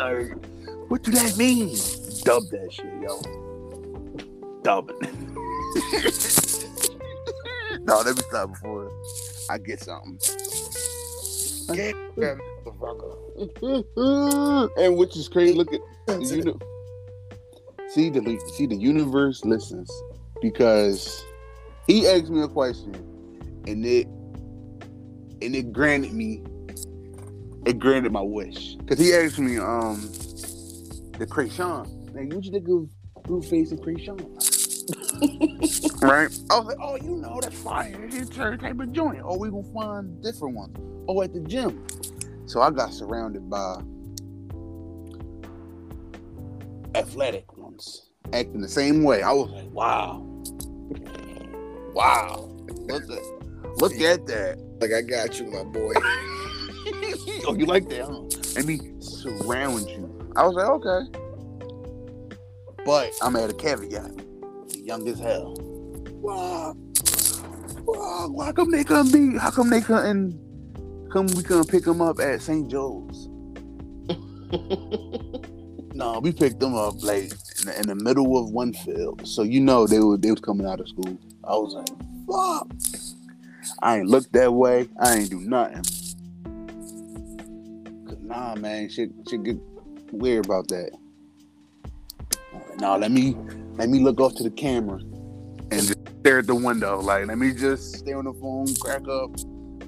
[0.00, 0.32] All right.
[0.88, 1.76] What do that mean?
[2.22, 3.20] Dub that shit, yo.
[4.62, 4.96] Dub it.
[7.82, 8.88] no, let me stop before
[9.50, 10.16] I get something.
[11.66, 13.16] That motherfucker.
[14.78, 15.54] and which is crazy.
[15.54, 16.54] Look at the uni-
[17.88, 19.90] see the see the universe listens.
[20.42, 21.24] Because
[21.86, 22.94] he asked me a question
[23.66, 24.06] and it
[25.42, 26.42] and it granted me
[27.64, 28.74] it granted my wish.
[28.76, 30.00] Because he asked me um
[31.18, 32.14] the Kreayshawn.
[32.14, 32.88] Man what you think of
[33.24, 34.42] Blueface and Kreayshawn.
[36.02, 36.28] Right?
[36.50, 38.08] I was like oh you know that's fire.
[38.12, 39.22] It's a type of joint.
[39.24, 40.76] Oh we gonna find different ones.
[41.08, 41.84] Oh at the gym.
[42.46, 43.80] So I got surrounded by
[46.94, 47.55] athletic
[48.32, 49.22] acting the same way.
[49.22, 50.22] I was like, wow.
[51.92, 52.50] Wow.
[52.68, 54.58] Look at look at that.
[54.80, 55.92] Like I got you, my boy.
[57.46, 58.22] oh, you like that, huh?
[58.54, 60.32] Let me surround you.
[60.36, 61.18] I was like, okay.
[62.84, 64.12] But I'm at a caveat.
[64.76, 65.56] Young as hell.
[66.20, 66.74] Wow.
[67.84, 68.28] Wow.
[68.30, 70.38] Why come they couldn't be how come they couldn't
[71.12, 72.70] come we couldn't pick them up at St.
[72.70, 73.28] Joe's?
[75.96, 79.42] No, we picked them up like in the, in the middle of one field, so
[79.42, 81.18] you know they were they was coming out of school.
[81.44, 81.88] I was like,
[82.26, 82.68] "Fuck!"
[83.82, 84.88] I ain't look that way.
[85.00, 85.84] I ain't do nothing.
[88.06, 89.58] Cause nah, man, shit, shit get
[90.12, 90.90] weird about that.
[92.78, 93.36] Nah, let me
[93.74, 97.00] let me look off to the camera and just stare at the window.
[97.00, 99.30] Like, let me just stay on the phone, crack up.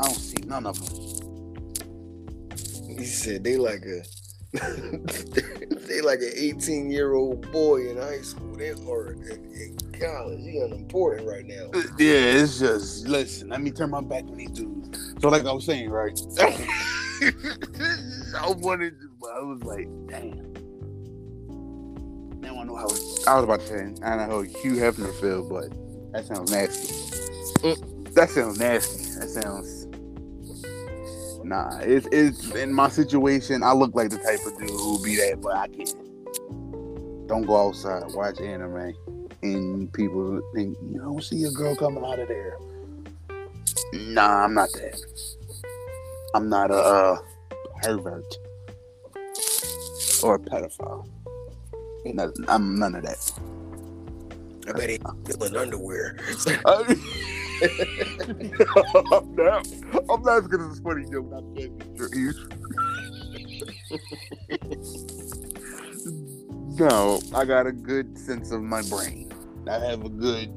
[0.01, 0.95] I don't see none of them.
[2.99, 4.03] He said they like a
[4.53, 8.57] they like an 18 year old boy in high school.
[8.57, 10.41] They or in, in college.
[10.41, 11.71] He unimportant right now.
[11.99, 13.49] Yeah, it's just listen.
[13.51, 15.15] Let me turn my back on these dudes.
[15.21, 16.19] So, like I was saying, right?
[16.41, 16.57] I
[18.59, 18.95] wanted,
[19.35, 20.53] I was like, damn.
[22.41, 22.89] Now I know how.
[23.27, 25.71] I was about to say, I don't know how Hugh Hefner feel, but
[26.13, 26.93] that sounds nasty.
[27.63, 29.05] Mm, That sounds nasty.
[29.21, 29.78] That sounds.
[31.49, 33.63] Nah, it's it's in my situation.
[33.63, 35.95] I look like the type of dude who be that, but I can't.
[37.27, 38.03] Don't go outside.
[38.13, 38.93] Watch anime,
[39.43, 42.59] and people think you don't see a girl coming out of there.
[43.95, 45.01] Nah, I'm not that.
[46.35, 47.19] I'm not a uh,
[47.83, 48.27] pervert
[50.23, 51.09] or a pedophile.
[52.05, 53.33] Ain't nothing- I'm none of that.
[54.69, 56.19] I bet he still in underwear.
[57.61, 59.67] I'm not.
[60.11, 61.31] I'm not because it's a funny joke.
[61.31, 61.43] Not
[66.79, 69.33] No, I got a good sense of my brain.
[69.69, 70.53] I have a good.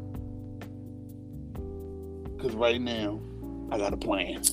[2.38, 3.20] Because right now,
[3.72, 4.44] I got a plan.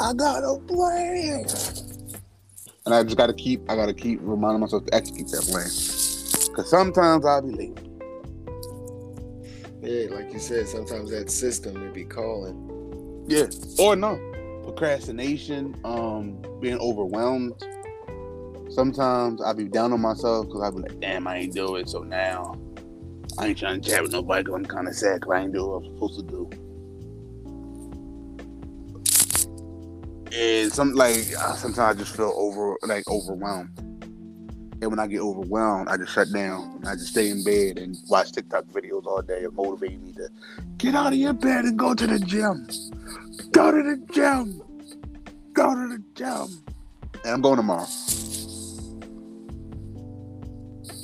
[0.00, 1.44] I got a plan.
[2.86, 3.70] And I just got to keep.
[3.70, 5.68] I got to keep reminding myself to execute that plan.
[6.48, 7.93] Because sometimes I'll be late.
[9.84, 13.24] Yeah, like you said, sometimes that system would be calling.
[13.28, 13.46] Yeah.
[13.78, 14.16] Or no.
[14.64, 17.52] Procrastination, um, being overwhelmed.
[18.70, 21.88] Sometimes I be down on myself because I be like, damn, I ain't do it.
[21.88, 22.56] So now
[23.38, 25.52] I ain't trying to chat with nobody 'cause I'm kind of sad because I ain't
[25.52, 26.50] do what I'm supposed to do.
[30.36, 31.22] and some like
[31.56, 33.68] sometimes I just feel over like overwhelmed.
[34.80, 36.82] And when I get overwhelmed, I just shut down.
[36.86, 39.42] I just stay in bed and watch TikTok videos all day.
[39.42, 40.28] It motivate me to
[40.78, 42.66] get out of your bed and go to the gym.
[43.52, 44.62] Go to the gym.
[45.52, 46.62] Go to the gym.
[47.24, 47.86] And I'm going tomorrow.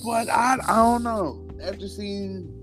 [0.05, 1.47] But I, I don't know.
[1.62, 2.56] After seeing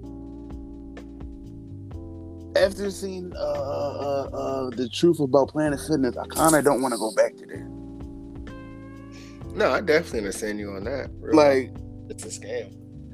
[2.55, 6.93] after seeing uh, uh, uh, the truth about Planet Fitness, I kind of don't want
[6.93, 7.69] to go back to there.
[9.57, 11.09] No, I definitely understand you on that.
[11.19, 11.33] bro.
[11.35, 11.71] Like,
[12.09, 12.71] it's a scam.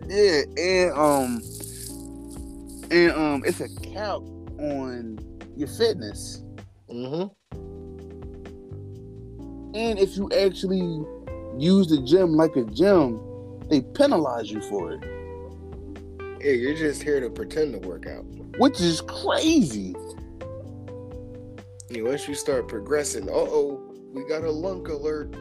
[0.09, 1.41] yeah, and um,
[2.91, 4.19] and um, it's a cap
[4.59, 5.17] on
[5.55, 6.43] your fitness.
[6.91, 7.29] Mm-hmm.
[9.75, 11.05] And if you actually
[11.57, 13.19] use the gym like a gym,
[13.69, 15.03] they penalize you for it,
[16.43, 18.25] Yeah, you're just here to pretend to work out.
[18.57, 19.95] which is crazy.
[21.89, 23.81] And once you start progressing, uh oh,
[24.13, 25.33] we got a lunk alert.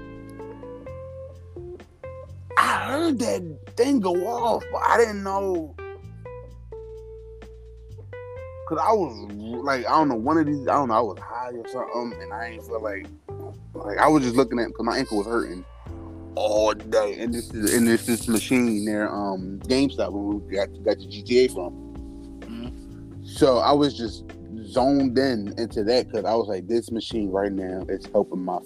[2.59, 5.75] I heard that thing go off, but I didn't know.
[8.69, 9.33] Cause I was
[9.65, 12.21] like, I don't know, one of these, I don't know, I was high or something,
[12.23, 13.07] and I ain't feel like,
[13.75, 15.65] like I was just looking at, cause my ankle was hurting
[16.35, 20.69] all day, and this is, and this this machine there, um, GameStop where we got
[20.85, 21.83] got the GTA from.
[23.25, 24.25] So I was just
[24.65, 28.59] zoned in into that because I was like, this machine right now is helping my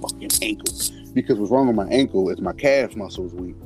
[0.00, 0.72] fucking ankle.
[1.14, 3.56] Because what's wrong with my ankle is my calf muscle is weak.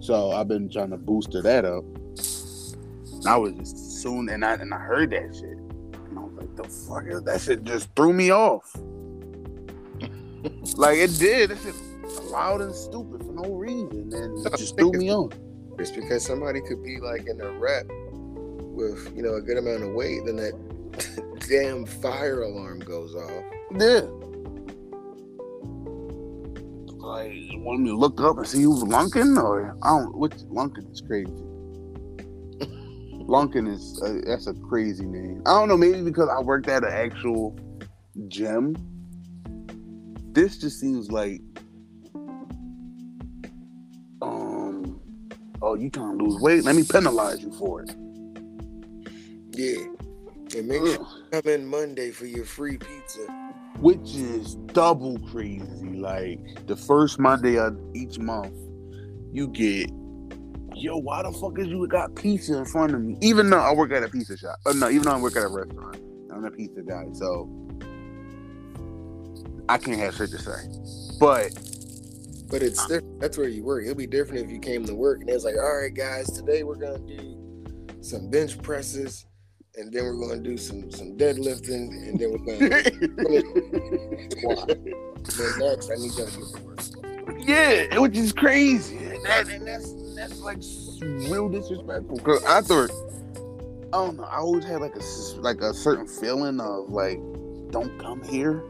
[0.00, 1.84] So I've been trying to booster that up.
[1.84, 5.44] And I was just soon and I and I heard that shit.
[5.44, 8.74] And I was like, the fuck is that shit just threw me off.
[10.76, 11.50] like it did.
[11.50, 11.74] That shit
[12.30, 14.10] loud and stupid for no reason.
[14.12, 15.32] And it just threw me off.
[15.78, 17.86] Just because somebody could be like in a rep
[18.60, 23.44] with, you know, a good amount of weight, then that damn fire alarm goes off.
[23.78, 24.06] Yeah.
[27.06, 30.18] Like, you want me to look up and see who's lunking or I don't.
[30.18, 31.30] Which lunking is crazy.
[33.28, 35.40] lunking is uh, that's a crazy name.
[35.46, 35.76] I don't know.
[35.76, 37.56] Maybe because I worked at an actual
[38.26, 38.74] gym.
[40.32, 41.40] This just seems like,
[44.20, 45.00] um,
[45.62, 46.64] oh, you trying to lose weight?
[46.64, 47.94] Let me penalize you for it.
[49.52, 49.86] Yeah.
[50.56, 53.45] And make sure you come in Monday for your free pizza.
[53.80, 55.90] Which is double crazy.
[55.94, 58.54] Like the first Monday of each month,
[59.32, 59.90] you get,
[60.74, 63.16] yo, why the fuck is you got pizza in front of me?
[63.20, 65.44] Even though I work at a pizza shop, uh, no, even though I work at
[65.44, 65.96] a restaurant,
[66.32, 67.48] I'm a pizza guy, so
[69.68, 71.18] I can't have shit to say.
[71.18, 71.52] But
[72.48, 73.20] But it's different.
[73.20, 73.84] That's where you work.
[73.84, 76.62] It'll be different if you came to work and it's like, all right, guys, today
[76.62, 77.64] we're gonna do
[78.00, 79.26] some bench presses,
[79.76, 82.82] and then we're gonna do some some deadlifting, and then we're gonna
[84.30, 84.68] squat.
[84.68, 87.46] Then next, I need y'all to get to work.
[87.46, 88.96] yeah, which is crazy.
[88.96, 90.58] And, that, and that's that's like
[91.28, 92.18] real disrespectful.
[92.20, 92.90] Cause I thought,
[93.92, 94.24] I don't know.
[94.24, 97.18] I always had like a like a certain feeling of like,
[97.70, 98.62] don't come here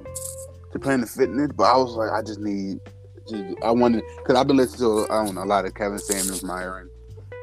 [0.73, 1.51] to Planet Fitness.
[1.55, 2.81] But I was like, I just need,
[3.63, 6.43] I wanted because I've been listening to I don't know a lot of Kevin Samuels,
[6.43, 6.91] Myron.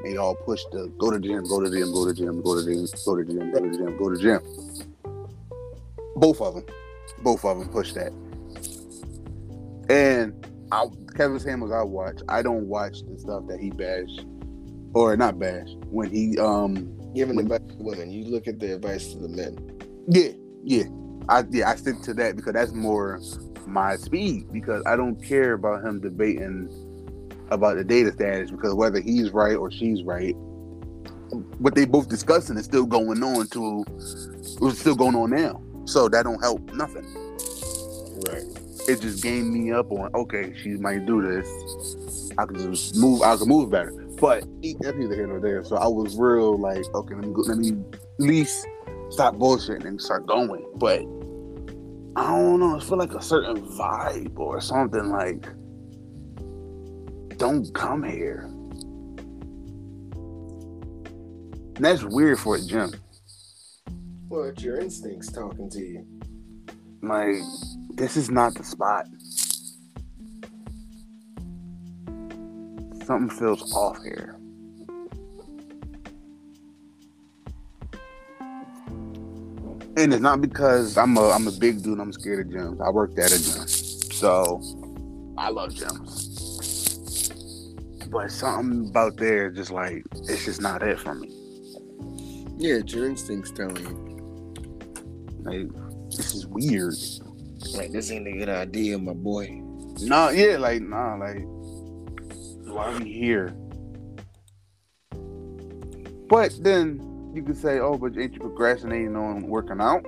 [0.04, 2.66] They all push the go to gym, go to gym, go to gym, go to
[2.66, 4.42] gym, go to gym, go to gym, go to gym.
[6.16, 6.66] Both of them,
[7.24, 8.12] both of them push that.
[9.90, 10.86] And I,
[11.16, 12.20] Kevin Samuels, I watch.
[12.30, 14.10] I don't watch the stuff that he bash,
[14.94, 19.14] or not bash when he um Giving advice to women, you look at the advice
[19.14, 19.56] to the men.
[20.08, 20.32] yeah
[20.64, 20.86] yeah
[21.30, 23.20] I yeah I stick to that because that's more
[23.68, 26.70] my speed because I don't care about him debating
[27.54, 30.36] about the data status because whether he's right or she's right,
[31.58, 33.86] what they both discussing is still going on to
[34.68, 35.62] it's still going on now.
[35.86, 37.06] So that don't help nothing.
[38.28, 38.44] Right.
[38.88, 42.32] It just gained me up on okay, she might do this.
[42.38, 43.22] I can just move.
[43.22, 43.92] I can move better.
[44.20, 44.46] But
[44.80, 45.64] that's neither here nor there.
[45.64, 48.66] So I was real like, okay, let me go, let me at least
[49.10, 50.66] stop bullshitting and start going.
[50.76, 51.02] But
[52.16, 52.78] I don't know.
[52.78, 55.48] I feel like a certain vibe or something like,
[57.38, 58.50] don't come here.
[61.76, 62.94] And that's weird for a gym.
[64.30, 66.06] Well, it's your instincts talking to you.
[67.02, 67.42] Like,
[67.96, 69.06] this is not the spot.
[73.06, 74.38] Something feels off here.
[79.96, 82.00] And it's not because I'm a I'm a big dude.
[82.00, 82.82] I'm scared of gyms.
[82.82, 84.60] I worked at a gym, so
[85.38, 86.23] I love gyms.
[88.14, 91.30] But something about there, just like it's just not it for me.
[92.58, 94.00] Yeah, it's your instincts telling you.
[95.40, 95.68] Like
[96.12, 96.94] this is weird.
[97.76, 99.64] Like this ain't a good idea, my boy.
[100.02, 101.44] Nah, yeah, like nah, like
[102.68, 103.56] why are we here?
[106.30, 110.06] But then you could say, oh, but ain't you procrastinating on working out?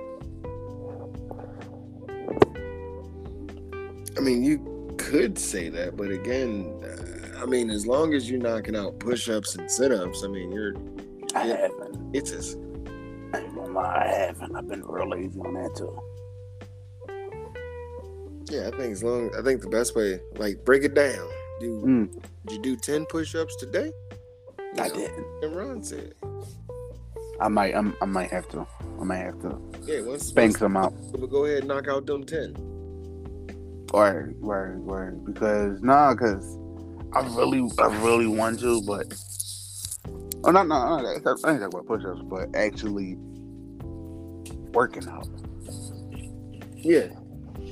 [4.16, 8.40] I mean, you could say that, but again, uh, I mean, as long as you're
[8.40, 10.74] knocking out push-ups and sit-ups, I mean, you're
[11.34, 12.10] I haven't.
[12.14, 12.56] it's as
[13.34, 14.56] I ain't gonna lie, I haven't.
[14.56, 15.98] I've been real lazy on that too.
[18.50, 18.68] yeah.
[18.68, 21.28] I think as long, I think the best way, like, break it down.
[21.60, 22.22] Do Mm.
[22.46, 23.90] did you do ten push-ups today?
[24.76, 25.26] You I know, didn't.
[25.42, 26.14] And Ron said,
[27.40, 27.74] I might.
[27.74, 28.66] I'm, I might have to.
[29.00, 30.00] I might have to yeah.
[30.02, 30.92] Once, spank once some out.
[31.12, 32.54] but go ahead and knock out them ten.
[33.92, 35.24] Word, word, word.
[35.24, 36.58] Because nah, because
[37.12, 39.06] I really, I really want to, but
[40.44, 43.16] oh, not, no, no, I ain't talking about push-ups, but actually
[44.72, 45.28] working out,
[46.74, 47.08] Yeah.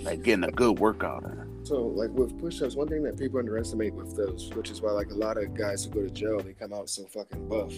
[0.03, 1.65] like getting a good workout in.
[1.65, 5.11] So, like with push-ups, one thing that people underestimate with those, which is why like
[5.11, 7.73] a lot of guys who go to jail, they come out so fucking buff,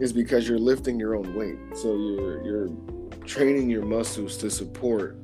[0.00, 1.56] is because you're lifting your own weight.
[1.76, 2.68] So you're you're
[3.24, 5.16] training your muscles to support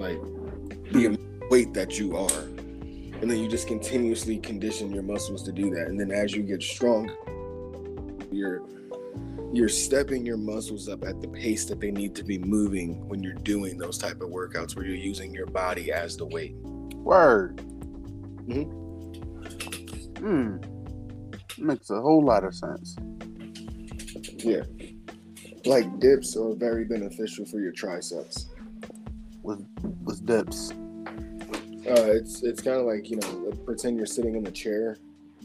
[0.00, 0.20] like
[0.92, 1.16] the
[1.50, 2.42] weight that you are,
[3.20, 5.86] and then you just continuously condition your muscles to do that.
[5.88, 7.10] And then as you get strong,
[8.30, 8.62] you're
[9.52, 13.22] you're stepping your muscles up at the pace that they need to be moving when
[13.22, 16.54] you're doing those type of workouts where you're using your body as the weight.
[16.96, 17.56] Word.
[18.46, 18.70] Mhm.
[20.18, 20.56] Hmm.
[21.64, 22.96] Makes a whole lot of sense.
[24.36, 24.62] Yeah.
[25.64, 28.48] Like dips are very beneficial for your triceps.
[29.42, 29.64] with
[30.04, 30.72] with dips.
[31.90, 34.96] Uh, it's it's kind of like you know, pretend you're sitting in the chair,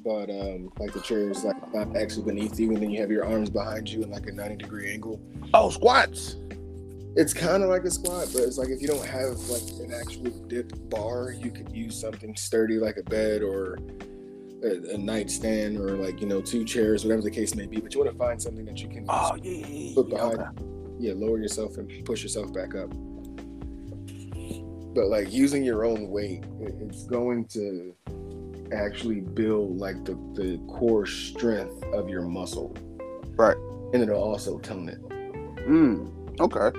[0.04, 3.12] but um, like the chair is like not actually beneath you, and then you have
[3.12, 5.20] your arms behind you in like a 90 degree angle.
[5.54, 6.36] Oh, squats.
[7.16, 9.94] It's kind of like a squat, but it's like if you don't have like an
[9.94, 13.78] actual dip bar, you could use something sturdy like a bed or
[14.64, 17.80] a, a nightstand or like you know two chairs, whatever the case may be.
[17.80, 20.40] But you want to find something that you can Oh yeah, yeah, yeah, Put behind-
[20.40, 20.50] okay.
[21.00, 22.92] yeah, lower yourself and push yourself back up.
[24.94, 27.96] But like using your own weight, it's going to
[28.72, 32.76] actually build like the, the core strength of your muscle.
[33.36, 33.58] Right.
[33.94, 34.98] And it'll also tone it.
[35.64, 36.08] Hmm.
[36.40, 36.78] Okay.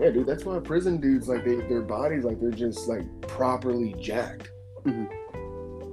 [0.00, 3.94] Yeah, dude, that's why prison dudes like they their bodies like they're just like properly
[4.00, 4.50] jacked.
[4.86, 5.04] Yeah,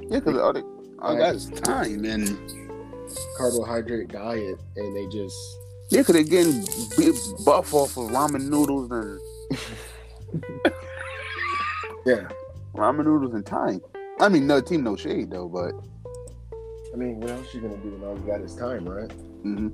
[0.09, 0.61] because all they
[0.99, 1.19] all Right.
[1.19, 2.37] that is time and
[3.37, 5.35] Carbohydrate diet and they just
[5.89, 6.61] yeah, because they getting
[7.45, 9.19] buff off of ramen noodles and
[12.07, 12.27] yeah.
[12.73, 13.81] ramen noodles and time.
[14.19, 15.73] I mean, no team, no shade though, but
[16.93, 19.11] I mean, what else you gonna do when all you got is time, right?
[19.43, 19.69] hmm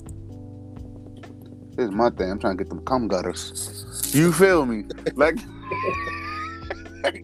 [1.77, 2.31] here's my thing.
[2.31, 4.11] I'm trying to get them cum gutters.
[4.13, 4.85] You feel me?
[5.15, 5.35] Like,
[7.03, 7.15] if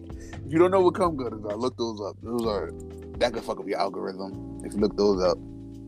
[0.48, 2.16] you don't know what cum gutters are, look those up.
[2.22, 2.72] Those are
[3.18, 5.38] that could fuck up your algorithm if you look those up.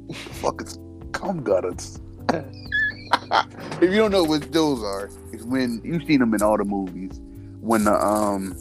[0.09, 0.79] the fuck is
[1.13, 2.01] cum gutters?
[2.33, 6.65] if you don't know what those are, it's when you've seen them in all the
[6.65, 7.21] movies.
[7.61, 8.57] When the um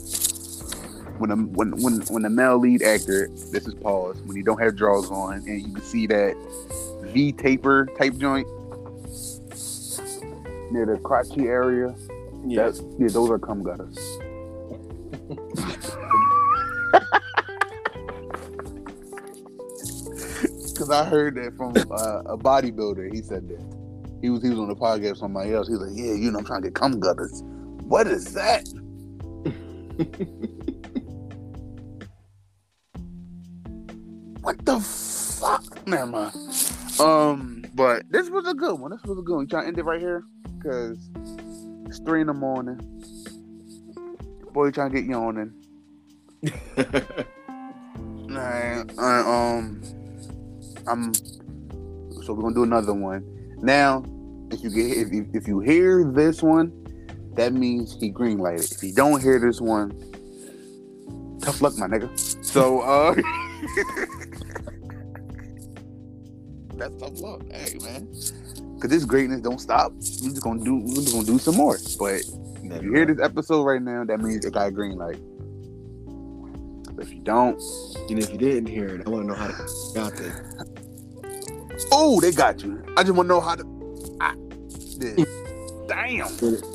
[1.21, 4.59] when the when when when the male lead actor, this is pause, when you don't
[4.59, 6.35] have drawers on and you can see that
[7.03, 8.47] V taper type joint
[10.71, 11.93] near the crotchy area.
[12.45, 12.63] Yeah.
[12.63, 13.97] That's, yeah, those are cum gutters.
[20.81, 23.13] Because I heard that from uh, a bodybuilder.
[23.13, 23.61] He said that
[24.19, 25.67] he was he was on the podcast with somebody else.
[25.67, 27.43] He was like, "Yeah, you know, I'm trying to get cum gutters.
[27.83, 28.65] What is that?"
[34.75, 35.87] the fuck?
[35.87, 36.35] Never mind.
[36.99, 38.91] Um, but this was a good one.
[38.91, 39.47] This was a good one.
[39.47, 40.23] Trying to end it right here?
[40.57, 40.97] Because
[41.87, 42.79] it's three in the morning.
[44.53, 45.53] Boy, trying to get yawning.
[48.31, 49.81] Alright, um,
[50.87, 51.13] I'm.
[51.13, 53.23] So we're gonna do another one.
[53.61, 54.03] Now,
[54.51, 56.71] if you get if you, if you hear this one,
[57.35, 58.71] that means he green lighted.
[58.71, 59.91] If you don't hear this one,
[61.41, 62.17] tough luck, my nigga.
[62.45, 63.15] So, uh,
[66.81, 67.41] that's tough luck.
[67.51, 68.07] Hey, man,
[68.75, 69.93] because this greatness don't stop.
[69.93, 70.77] We just gonna do.
[70.77, 71.77] We're just gonna do some more.
[71.99, 72.21] But
[72.63, 75.19] if you hear this episode right now, that means it got a green light.
[76.95, 77.61] But if you don't,
[78.09, 79.53] And if you didn't hear it, I want to know how to
[79.95, 80.57] got there.
[81.91, 82.83] oh, they got you.
[82.97, 84.17] I just want to know how to.
[84.19, 84.35] I,
[84.97, 85.25] this.
[85.87, 86.27] Damn.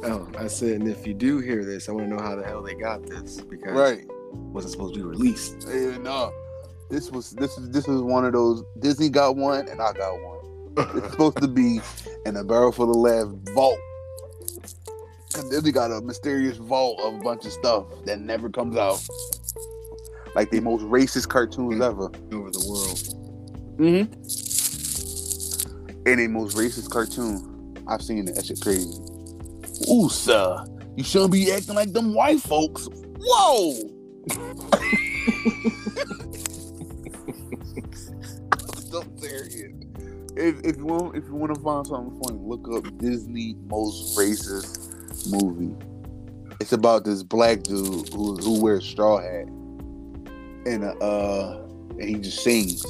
[0.05, 2.45] Oh, I said, and if you do hear this, I want to know how the
[2.45, 4.01] hell they got this because Right.
[4.01, 5.67] it wasn't supposed to be released.
[5.69, 6.33] Yeah, no.
[6.89, 10.13] This was this is this is one of those Disney got one and I got
[10.13, 10.37] one.
[10.97, 11.81] It's supposed to be
[12.25, 13.79] in a barrel full of lead vault.
[15.33, 19.03] Cause Disney got a mysterious vault of a bunch of stuff that never comes out.
[20.35, 22.11] Like the most racist cartoons ever.
[22.33, 22.99] over the world.
[23.79, 24.13] Mm-hmm.
[26.09, 27.75] And the most racist cartoon.
[27.89, 28.37] I've seen it.
[28.37, 28.93] That shit crazy.
[29.91, 30.65] Ooh, sir.
[30.97, 32.89] You shouldn't be acting like them white folks.
[33.19, 33.75] Whoa!
[40.37, 44.19] If, if you want, if you want to find something funny, look up Disney most
[44.19, 45.75] racist movie.
[46.61, 49.47] It's about this black dude who who wears straw hat
[50.67, 51.59] and uh,
[51.99, 52.85] and he just sings.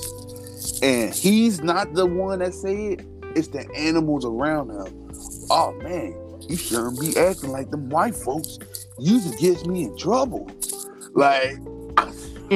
[0.83, 3.07] And he's not the one that say it.
[3.37, 5.11] It's the animals around him.
[5.51, 6.15] Oh man,
[6.49, 8.59] you shouldn't be acting like them white folks.
[8.99, 10.51] Usually gets me in trouble.
[11.15, 11.59] Like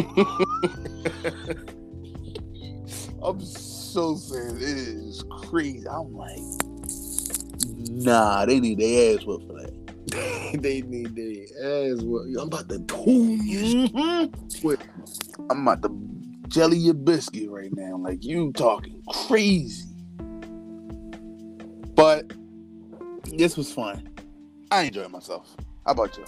[3.23, 3.41] I'm
[3.93, 4.57] so serious.
[4.57, 5.87] It is crazy.
[5.89, 6.39] I'm like,
[7.91, 10.59] nah, they need their ass whooped for that.
[10.63, 12.03] they need their ass.
[12.03, 13.89] Well, I'm about to tune you.
[13.89, 15.47] Mm-hmm.
[15.51, 16.11] I'm about to
[16.49, 17.97] jelly your biscuit right now.
[17.97, 19.89] Like you talking crazy.
[21.95, 22.33] But
[23.25, 24.09] this was fun.
[24.71, 25.57] I enjoyed myself.
[25.85, 26.25] How about you?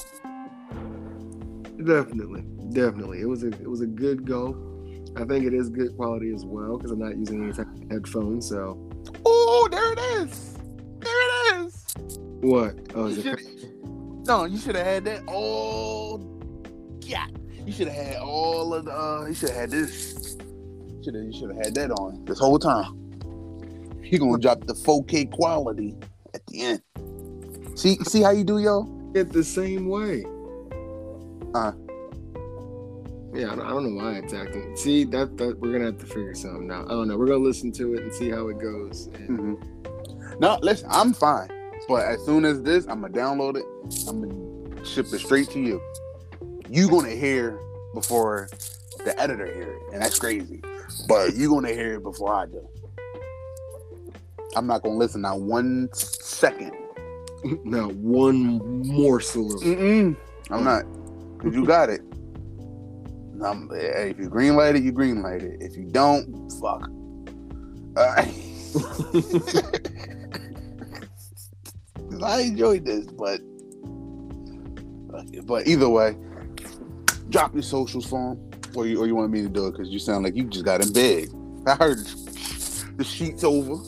[1.85, 3.21] Definitely, definitely.
[3.21, 4.72] It was a it was a good go.
[5.17, 7.91] I think it is good quality as well because I'm not using any type of
[7.91, 8.49] headphones.
[8.49, 8.79] So
[9.27, 10.59] Oh, there it is.
[11.01, 11.85] There it is.
[12.41, 12.75] what?
[12.95, 16.29] Oh, You it, no, you should have had that all.
[17.03, 17.27] Yeah,
[17.67, 18.93] you should have had all of the.
[18.93, 20.37] Uh, you should have had this.
[21.05, 21.25] Should have.
[21.25, 22.99] You should have had that on this whole time.
[24.03, 25.97] He gonna drop the 4K quality
[26.35, 26.83] at the end.
[27.79, 28.89] See, see how you do, yo?
[29.15, 30.25] it the same way?
[31.55, 31.73] Uh.
[33.35, 34.77] Yeah, I don't, I don't know why it's acting.
[34.77, 36.87] See, that, that we're gonna have to figure something out.
[36.87, 37.17] I don't know.
[37.17, 39.09] We're gonna listen to it and see how it goes.
[39.15, 40.39] And Mhm.
[40.41, 41.49] No, listen, I'm fine.
[41.89, 43.65] But as soon as this, I'm gonna download it.
[44.09, 45.81] I'm gonna ship it straight to you.
[46.69, 47.59] You gonna hear
[47.95, 48.49] before
[49.05, 50.61] the editor hear it, and that's crazy.
[51.09, 52.67] But you gonna hear it before I do.
[54.55, 56.73] I'm not gonna listen not one second.
[57.65, 60.17] now one morsel of Mm-mm.
[60.51, 60.85] I'm not.
[61.39, 62.03] Cause you got it.
[63.45, 65.61] Um, hey, if you green light it, you green light it.
[65.61, 66.89] If you don't, fuck.
[67.97, 68.25] Uh,
[72.11, 73.41] 'Cause I enjoyed this, but
[75.45, 76.17] but either way,
[77.29, 79.89] drop your socials for 'em, or you or you want me to do it because
[79.89, 81.29] you sound like you just got in bed.
[81.67, 81.99] I heard
[82.97, 83.83] the sheets over.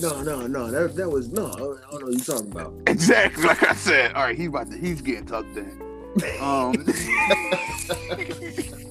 [0.00, 0.70] No, no, no.
[0.70, 1.46] That that was no.
[1.46, 2.74] I don't know what you're talking about.
[2.86, 4.12] Exactly like I said.
[4.12, 5.80] All right, he's about to he's getting tucked in.
[6.40, 6.40] Um,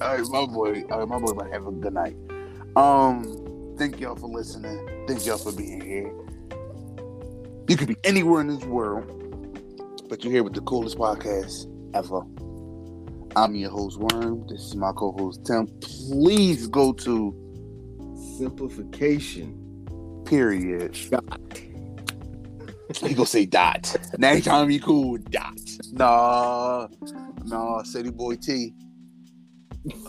[0.00, 0.84] all right, my boy.
[0.90, 1.32] All right, my boy.
[1.32, 2.16] To have a good night.
[2.76, 5.04] Um, thank y'all for listening.
[5.06, 6.12] Thank y'all for being here.
[7.68, 9.04] You could be anywhere in this world,
[10.08, 12.22] but you're here with the coolest podcast ever.
[13.36, 14.46] I'm your host Worm.
[14.48, 15.66] This is my co-host Tim.
[15.80, 17.34] Please go to
[18.38, 20.22] Simplification.
[20.24, 20.96] period.
[23.00, 23.94] He gonna say dot.
[24.18, 25.58] Next time you cool dot.
[25.92, 26.88] Nah,
[27.44, 28.72] nah, City Boy T.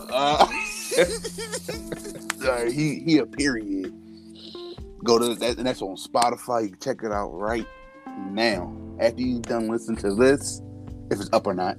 [0.10, 0.48] Uh,
[2.42, 3.94] sorry, he he a period.
[5.04, 6.64] Go to that, and that's on Spotify.
[6.64, 7.68] You can check it out right
[8.18, 8.74] now.
[9.00, 10.62] After you done listening to this,
[11.12, 11.78] if it's up or not,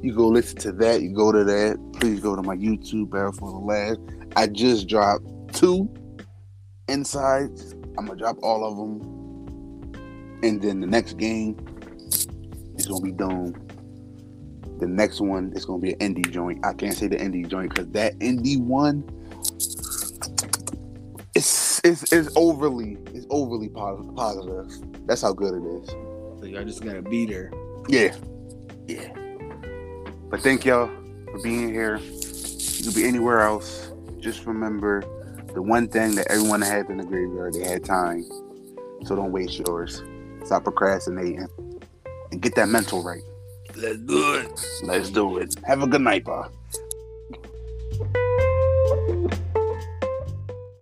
[0.00, 1.02] you go listen to that.
[1.02, 1.92] You go to that.
[1.94, 3.98] Please go to my YouTube, Barrel Full of Laughs.
[4.36, 5.24] I just dropped
[5.54, 5.92] two
[6.88, 7.72] insides.
[7.98, 9.23] I'm gonna drop all of them
[10.44, 11.56] and then the next game
[12.76, 13.54] is gonna be Doom.
[14.78, 16.64] The next one is gonna be an indie joint.
[16.64, 19.02] I can't say the indie joint because that indie one
[21.34, 24.70] it's it's, it's overly it's overly positive.
[25.06, 25.88] That's how good it is.
[25.88, 27.50] So y'all just gotta be there.
[27.88, 28.14] Yeah,
[28.86, 29.12] yeah.
[30.30, 30.90] But thank y'all
[31.32, 31.96] for being here.
[31.96, 33.92] You could be anywhere else.
[34.20, 35.02] Just remember
[35.54, 37.54] the one thing that everyone had in the graveyard.
[37.54, 38.24] They had time,
[39.04, 40.02] so don't waste yours.
[40.44, 41.46] Stop procrastinating
[42.30, 43.22] and get that mental right.
[43.76, 44.66] Let's do it.
[44.84, 45.56] Let's do it.
[45.66, 46.46] Have a good night, bro.